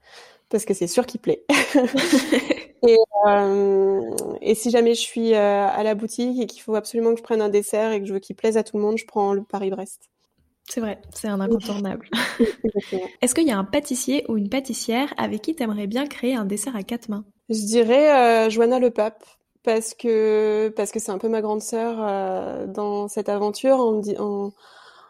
parce 0.51 0.65
que 0.65 0.73
c'est 0.73 0.87
sûr 0.87 1.05
qu'il 1.05 1.21
plaît. 1.21 1.45
et, 2.87 2.97
euh, 3.27 4.01
et, 4.41 4.55
si 4.55 4.71
jamais 4.71 4.95
je 4.95 5.01
suis 5.01 5.35
à 5.35 5.83
la 5.83 5.97
boutique 5.97 6.41
et 6.41 6.47
qu'il 6.47 6.63
faut 6.63 6.77
absolument 6.77 7.11
que 7.11 7.19
je 7.19 7.25
prenne 7.25 7.43
un 7.43 7.49
dessert 7.49 7.91
et 7.91 8.01
que 8.01 8.07
je 8.07 8.13
veux 8.13 8.21
qu'il 8.21 8.37
plaise 8.37 8.57
à 8.57 8.63
tout 8.63 8.77
le 8.77 8.85
monde, 8.85 8.99
je 8.99 9.07
prends 9.07 9.33
le 9.33 9.43
Paris-Brest. 9.43 10.10
C'est 10.71 10.81
vrai, 10.81 11.01
c'est 11.13 11.27
un 11.27 11.41
incontournable. 11.41 12.09
Est-ce 13.23 13.35
qu'il 13.35 13.47
y 13.47 13.51
a 13.51 13.59
un 13.59 13.65
pâtissier 13.65 14.25
ou 14.29 14.37
une 14.37 14.49
pâtissière 14.49 15.13
avec 15.17 15.43
qui 15.43 15.57
tu 15.57 15.65
aimerais 15.65 15.89
bien 15.89 16.07
créer 16.07 16.37
un 16.37 16.45
dessert 16.45 16.77
à 16.77 16.85
quatre 16.85 17.09
mains? 17.09 17.25
Je 17.49 17.67
dirais 17.67 18.47
euh, 18.47 18.51
Joanna 18.51 18.79
Le 18.79 18.91
Pape 18.91 19.25
parce 19.65 19.95
que 19.95 20.73
parce 20.77 20.93
que 20.93 21.01
c'est 21.01 21.11
un 21.11 21.19
peu 21.19 21.29
ma 21.29 21.41
grande 21.41 21.61
sœur 21.61 21.97
euh, 22.01 22.67
dans 22.69 23.09
cette 23.09 23.29
aventure 23.29 23.79
en, 23.79 24.01
en, 24.19 24.53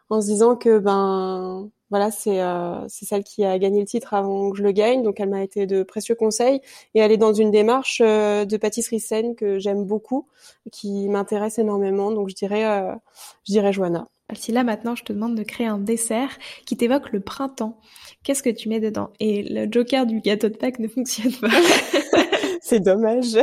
en 0.08 0.20
se 0.22 0.26
disant 0.26 0.56
que 0.56 0.78
ben 0.78 1.70
voilà 1.90 2.10
c'est 2.10 2.40
euh, 2.40 2.88
c'est 2.88 3.04
celle 3.04 3.22
qui 3.22 3.44
a 3.44 3.58
gagné 3.58 3.80
le 3.80 3.86
titre 3.86 4.14
avant 4.14 4.50
que 4.50 4.56
je 4.56 4.62
le 4.62 4.72
gagne. 4.72 5.02
Donc 5.02 5.20
elle 5.20 5.28
m'a 5.28 5.42
été 5.42 5.66
de 5.66 5.82
précieux 5.82 6.14
conseils. 6.14 6.62
Et 6.94 7.00
elle 7.00 7.12
est 7.12 7.18
dans 7.18 7.34
une 7.34 7.50
démarche 7.50 8.00
euh, 8.02 8.46
de 8.46 8.56
pâtisserie 8.56 9.00
saine 9.00 9.34
que 9.36 9.58
j'aime 9.58 9.84
beaucoup 9.84 10.26
qui 10.72 11.06
m'intéresse 11.10 11.58
énormément. 11.58 12.12
Donc 12.12 12.30
je 12.30 12.34
dirais 12.34 12.64
je 13.46 13.52
dirais 13.52 13.74
Joanna 13.74 14.08
si 14.34 14.52
là 14.52 14.64
maintenant 14.64 14.94
je 14.94 15.04
te 15.04 15.12
demande 15.12 15.34
de 15.34 15.42
créer 15.42 15.66
un 15.66 15.78
dessert 15.78 16.30
qui 16.66 16.76
t'évoque 16.76 17.12
le 17.12 17.20
printemps, 17.20 17.78
qu'est-ce 18.22 18.42
que 18.42 18.50
tu 18.50 18.68
mets 18.68 18.80
dedans? 18.80 19.10
Et 19.20 19.42
le 19.42 19.70
joker 19.70 20.06
du 20.06 20.20
gâteau 20.20 20.48
de 20.48 20.56
Pâques 20.56 20.78
ne 20.78 20.88
fonctionne 20.88 21.32
pas. 21.34 21.48
C'est 22.62 22.80
dommage. 22.80 23.36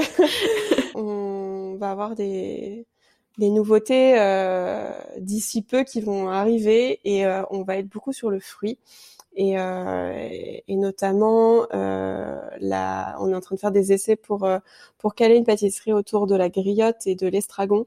on 0.96 1.76
va 1.80 1.92
avoir 1.92 2.16
des, 2.16 2.86
des 3.38 3.50
nouveautés 3.50 4.20
euh, 4.20 4.92
d'ici 5.20 5.62
peu 5.62 5.84
qui 5.84 6.02
vont 6.02 6.30
arriver 6.30 7.00
et 7.04 7.26
euh, 7.26 7.44
on 7.52 7.64
va 7.64 7.78
être 7.78 7.90
beaucoup 7.90 8.14
sur 8.14 8.30
le 8.30 8.40
fruit. 8.40 8.78
Et, 9.40 9.60
euh, 9.60 10.28
et 10.68 10.76
notamment, 10.76 11.68
euh, 11.72 12.40
la, 12.60 13.16
on 13.20 13.32
est 13.32 13.36
en 13.36 13.40
train 13.40 13.54
de 13.56 13.60
faire 13.60 13.72
des 13.72 13.94
essais 13.94 14.16
pour 14.16 14.46
euh, 14.46 14.58
pour 14.98 15.14
caler 15.14 15.36
une 15.36 15.46
pâtisserie 15.46 15.94
autour 15.94 16.26
de 16.26 16.36
la 16.36 16.50
griotte 16.50 17.06
et 17.06 17.14
de 17.14 17.28
l'estragon 17.28 17.86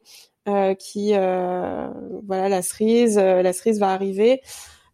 qui 0.78 1.14
euh, 1.14 1.88
voilà 2.26 2.48
la 2.48 2.62
cerise 2.62 3.18
euh, 3.18 3.42
la 3.42 3.52
cerise 3.52 3.78
va 3.78 3.90
arriver 3.90 4.40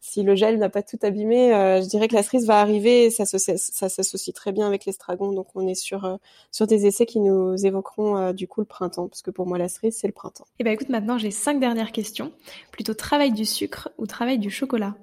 si 0.00 0.22
le 0.22 0.34
gel 0.34 0.58
n'a 0.58 0.68
pas 0.68 0.82
tout 0.82 0.98
abîmé 1.02 1.50
je 1.82 1.88
dirais 1.88 2.08
que 2.08 2.14
la 2.14 2.22
cerise 2.22 2.46
va 2.46 2.60
arriver 2.60 3.06
et 3.06 3.10
ça 3.10 3.24
s'associe 3.26 4.34
très 4.34 4.52
bien 4.52 4.66
avec 4.66 4.84
l'estragon 4.84 5.32
donc 5.32 5.48
on 5.54 5.66
est 5.66 5.74
sur 5.74 6.18
sur 6.52 6.66
des 6.66 6.86
essais 6.86 7.06
qui 7.06 7.18
nous 7.18 7.66
évoqueront 7.66 8.32
du 8.32 8.46
coup 8.46 8.60
le 8.60 8.66
printemps 8.66 9.08
parce 9.08 9.22
que 9.22 9.32
pour 9.32 9.46
moi 9.46 9.58
la 9.58 9.68
cerise 9.68 9.96
c'est 10.00 10.06
le 10.06 10.12
printemps. 10.12 10.44
Et 10.44 10.54
eh 10.60 10.64
ben 10.64 10.72
écoute 10.72 10.90
maintenant 10.90 11.18
j'ai 11.18 11.32
cinq 11.32 11.58
dernières 11.58 11.90
questions 11.90 12.32
plutôt 12.70 12.94
travail 12.94 13.32
du 13.32 13.44
sucre 13.44 13.90
ou 13.98 14.06
travail 14.06 14.38
du 14.38 14.48
chocolat? 14.48 14.94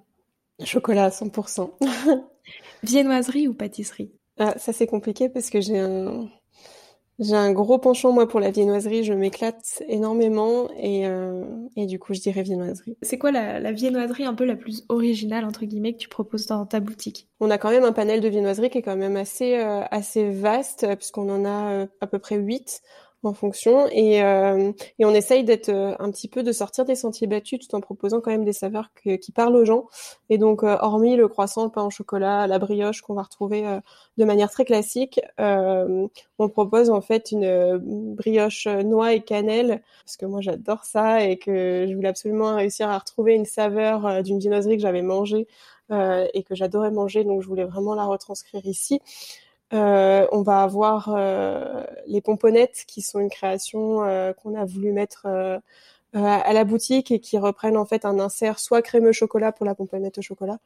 Chocolat 0.63 1.05
à 1.05 1.09
100%. 1.09 1.71
Viennoiserie 2.83 3.49
ou 3.49 3.53
pâtisserie? 3.53 4.13
Ah, 4.39 4.57
ça 4.57 4.71
c'est 4.71 4.87
compliqué 4.87 5.27
parce 5.27 5.49
que 5.49 5.59
j'ai 5.59 5.79
un 5.79 6.29
j'ai 7.19 7.35
un 7.35 7.51
gros 7.51 7.77
penchant 7.77 8.11
moi 8.11 8.27
pour 8.27 8.39
la 8.39 8.51
viennoiserie, 8.51 9.03
je 9.03 9.13
m'éclate 9.13 9.83
énormément 9.87 10.67
et, 10.77 11.07
euh, 11.07 11.43
et 11.75 11.85
du 11.85 11.99
coup 11.99 12.13
je 12.13 12.19
dirais 12.19 12.41
viennoiserie. 12.41 12.97
C'est 13.01 13.17
quoi 13.17 13.31
la, 13.31 13.59
la, 13.59 13.71
viennoiserie 13.71 14.25
un 14.25 14.33
peu 14.33 14.45
la 14.45 14.55
plus 14.55 14.83
originale 14.89 15.45
entre 15.45 15.65
guillemets 15.65 15.93
que 15.93 15.99
tu 15.99 16.09
proposes 16.09 16.47
dans 16.47 16.65
ta 16.65 16.79
boutique? 16.79 17.27
On 17.39 17.51
a 17.51 17.57
quand 17.57 17.69
même 17.69 17.83
un 17.83 17.91
panel 17.91 18.19
de 18.19 18.27
viennoiserie 18.27 18.69
qui 18.69 18.79
est 18.79 18.81
quand 18.81 18.97
même 18.97 19.15
assez 19.15 19.57
euh, 19.57 19.83
assez 19.91 20.31
vaste 20.31 20.87
puisqu'on 20.95 21.29
en 21.29 21.45
a 21.45 21.71
euh, 21.71 21.87
à 22.01 22.07
peu 22.07 22.17
près 22.17 22.37
8 22.37 22.81
en 23.23 23.33
fonction. 23.33 23.87
Et, 23.91 24.23
euh, 24.23 24.71
et 24.99 25.05
on 25.05 25.13
essaye 25.13 25.43
d'être 25.43 25.69
euh, 25.69 25.95
un 25.99 26.11
petit 26.11 26.27
peu 26.27 26.43
de 26.43 26.51
sortir 26.51 26.85
des 26.85 26.95
sentiers 26.95 27.27
battus 27.27 27.59
tout 27.59 27.75
en 27.75 27.81
proposant 27.81 28.21
quand 28.21 28.31
même 28.31 28.45
des 28.45 28.53
saveurs 28.53 28.89
qui 28.93 29.31
parlent 29.31 29.55
aux 29.55 29.65
gens. 29.65 29.87
Et 30.29 30.37
donc 30.37 30.63
euh, 30.63 30.77
hormis 30.81 31.15
le 31.15 31.27
croissant 31.27 31.63
le 31.65 31.69
pain 31.69 31.83
au 31.83 31.89
chocolat 31.89 32.47
la 32.47 32.57
brioche 32.59 33.01
qu'on 33.01 33.13
va 33.13 33.21
retrouver 33.21 33.67
euh, 33.67 33.79
de 34.17 34.25
manière 34.25 34.49
très 34.49 34.65
classique 34.65 35.19
euh, 35.39 36.07
on 36.39 36.49
propose 36.49 36.89
en 36.89 37.01
fait 37.01 37.31
une 37.31 37.77
brioche 38.15 38.67
noix 38.67 39.13
et 39.13 39.21
cannelle 39.21 39.83
parce 40.03 40.17
que 40.17 40.25
moi 40.25 40.41
j'adore 40.41 40.85
ça 40.85 41.23
et 41.23 41.37
que 41.37 41.85
je 41.87 41.93
voulais 41.93 42.09
absolument 42.09 42.55
réussir 42.55 42.89
à 42.89 42.97
retrouver 42.97 43.35
une 43.35 43.45
saveur 43.45 44.23
d'une 44.23 44.39
viennoiserie 44.39 44.77
que 44.77 44.81
j'avais 44.81 45.01
mangée 45.01 45.47
et 45.91 46.43
que 46.43 46.55
j'adorais 46.55 46.91
manger. 46.91 47.23
Donc 47.23 47.43
je 47.43 47.47
voulais 47.47 47.65
vraiment 47.65 47.93
la 47.93 48.05
retranscrire 48.05 48.65
ici 48.65 48.99
euh, 49.73 50.27
on 50.31 50.41
va 50.41 50.61
avoir 50.61 51.13
euh, 51.15 51.83
les 52.07 52.21
pomponnettes 52.21 52.83
qui 52.87 53.01
sont 53.01 53.19
une 53.19 53.29
création 53.29 54.03
euh, 54.03 54.33
qu'on 54.33 54.55
a 54.55 54.65
voulu 54.65 54.91
mettre 54.91 55.25
euh, 55.25 55.57
à 56.13 56.53
la 56.53 56.63
boutique 56.63 57.09
et 57.11 57.19
qui 57.19 57.37
reprennent 57.39 57.77
en 57.77 57.85
fait 57.85 58.05
un 58.05 58.19
insert 58.19 58.59
soit 58.59 58.83
crémeux 58.83 59.13
chocolat 59.13 59.51
pour 59.51 59.65
la 59.65 59.73
pomponnette 59.73 60.19
au 60.19 60.21
chocolat, 60.21 60.59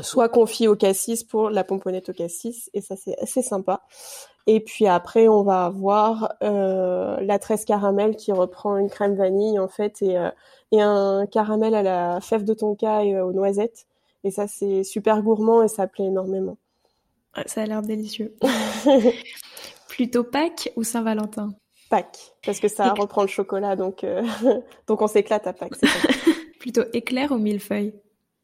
soit 0.00 0.28
confit 0.30 0.68
au 0.68 0.76
cassis 0.76 1.22
pour 1.22 1.50
la 1.50 1.64
pomponnette 1.64 2.08
au 2.08 2.12
cassis, 2.14 2.70
et 2.72 2.80
ça 2.80 2.96
c'est 2.96 3.18
assez 3.20 3.42
sympa. 3.42 3.82
Et 4.46 4.60
puis 4.60 4.86
après, 4.86 5.28
on 5.28 5.42
va 5.42 5.64
avoir 5.66 6.34
euh, 6.42 7.18
la 7.20 7.38
tresse 7.38 7.64
caramel 7.64 8.16
qui 8.16 8.32
reprend 8.32 8.76
une 8.76 8.90
crème 8.90 9.16
vanille 9.16 9.58
en 9.58 9.68
fait 9.68 10.02
et, 10.02 10.18
euh, 10.18 10.30
et 10.72 10.80
un 10.80 11.26
caramel 11.26 11.74
à 11.74 11.82
la 11.82 12.20
fève 12.20 12.44
de 12.44 12.54
tonka 12.54 13.04
et 13.04 13.20
aux 13.20 13.32
noisettes. 13.32 13.86
Et 14.24 14.30
ça 14.30 14.46
c'est 14.48 14.82
super 14.84 15.22
gourmand 15.22 15.62
et 15.62 15.68
ça 15.68 15.86
plaît 15.86 16.06
énormément. 16.06 16.56
Ça 17.46 17.62
a 17.62 17.66
l'air 17.66 17.82
délicieux. 17.82 18.36
Plutôt 19.88 20.24
Pâques 20.24 20.72
ou 20.76 20.82
Saint-Valentin? 20.82 21.50
Pâques, 21.90 22.34
parce 22.44 22.60
que 22.60 22.68
ça 22.68 22.92
reprend 22.94 23.22
le 23.22 23.28
chocolat, 23.28 23.76
donc 23.76 24.04
donc 24.86 25.02
on 25.02 25.06
s'éclate 25.06 25.46
à 25.46 25.52
Pâques. 25.52 25.80
Plutôt 26.58 26.82
éclair 26.92 27.30
ou 27.32 27.38
millefeuille? 27.38 27.94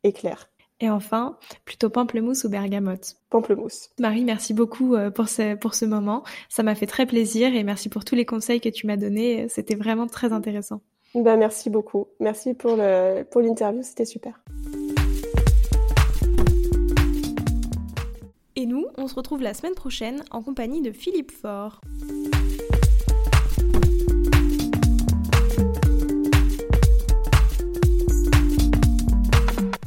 Éclair. 0.05 0.51
Et 0.81 0.89
enfin, 0.89 1.37
plutôt 1.65 1.91
pamplemousse 1.91 2.45
ou 2.45 2.49
bergamote? 2.49 3.17
Pamplemousse. 3.29 3.91
Marie, 3.99 4.25
merci 4.25 4.55
beaucoup 4.55 4.95
euh, 4.95 5.11
pour 5.11 5.29
ce, 5.29 5.55
pour 5.55 5.75
ce 5.75 5.85
moment. 5.85 6.25
Ça 6.49 6.63
m'a 6.63 6.75
fait 6.75 6.87
très 6.87 7.05
plaisir 7.05 7.55
et 7.55 7.63
merci 7.63 7.91
pour 7.91 8.05
tous 8.05 8.15
les 8.15 8.25
conseils 8.25 8.61
que 8.61 8.71
tu 8.71 8.87
m'as 8.87 8.97
donnés. 8.97 9.47
C'était 9.51 9.75
vraiment 9.75 10.07
très 10.07 10.33
intéressant. 10.33 10.81
Ben, 11.15 11.37
merci 11.37 11.69
beaucoup. 11.69 12.09
Merci 12.19 12.55
pour 12.55 12.77
le, 12.77 13.25
pour 13.25 13.43
l'interview, 13.43 13.83
c'était 13.83 14.07
super. 14.07 14.41
Et 18.61 18.67
nous, 18.67 18.89
on 18.99 19.09
se 19.09 19.15
retrouve 19.15 19.41
la 19.41 19.55
semaine 19.55 19.73
prochaine 19.73 20.23
en 20.31 20.43
compagnie 20.43 20.83
de 20.83 20.93
Philippe 20.93 21.33
Faure. 21.33 21.81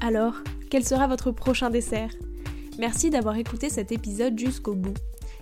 Alors, 0.01 0.34
quel 0.71 0.84
sera 0.84 1.05
votre 1.05 1.30
prochain 1.30 1.69
dessert? 1.69 2.09
Merci 2.80 3.11
d'avoir 3.11 3.38
écouté 3.38 3.69
cet 3.69 3.91
épisode 3.91 4.39
jusqu'au 4.39 4.74
bout. 4.74 4.97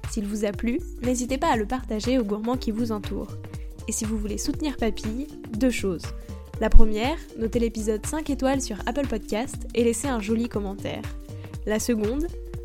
S'il 0.09 0.27
vous 0.27 0.43
a 0.43 0.51
plu, 0.51 0.81
n'hésitez 1.01 1.37
pas 1.37 1.53
à 1.53 1.55
le 1.55 1.65
partager 1.65 2.19
aux 2.19 2.25
gourmands 2.25 2.57
qui 2.57 2.71
vous 2.71 2.91
entourent. 2.91 3.37
Et 3.87 3.93
si 3.93 4.03
vous 4.03 4.17
voulez 4.17 4.39
soutenir 4.39 4.75
Papille, 4.75 5.27
deux 5.57 5.71
choses. 5.71 6.03
La 6.59 6.69
première, 6.69 7.17
notez 7.39 7.59
l'épisode 7.59 8.05
5 8.05 8.29
étoiles 8.29 8.61
sur 8.61 8.81
Apple 8.87 9.07
Podcast 9.07 9.69
et 9.73 9.85
laissez 9.85 10.09
un 10.09 10.19
joli 10.19 10.49
commentaire. 10.49 11.03
La 11.65 11.79
seconde, 11.79 12.27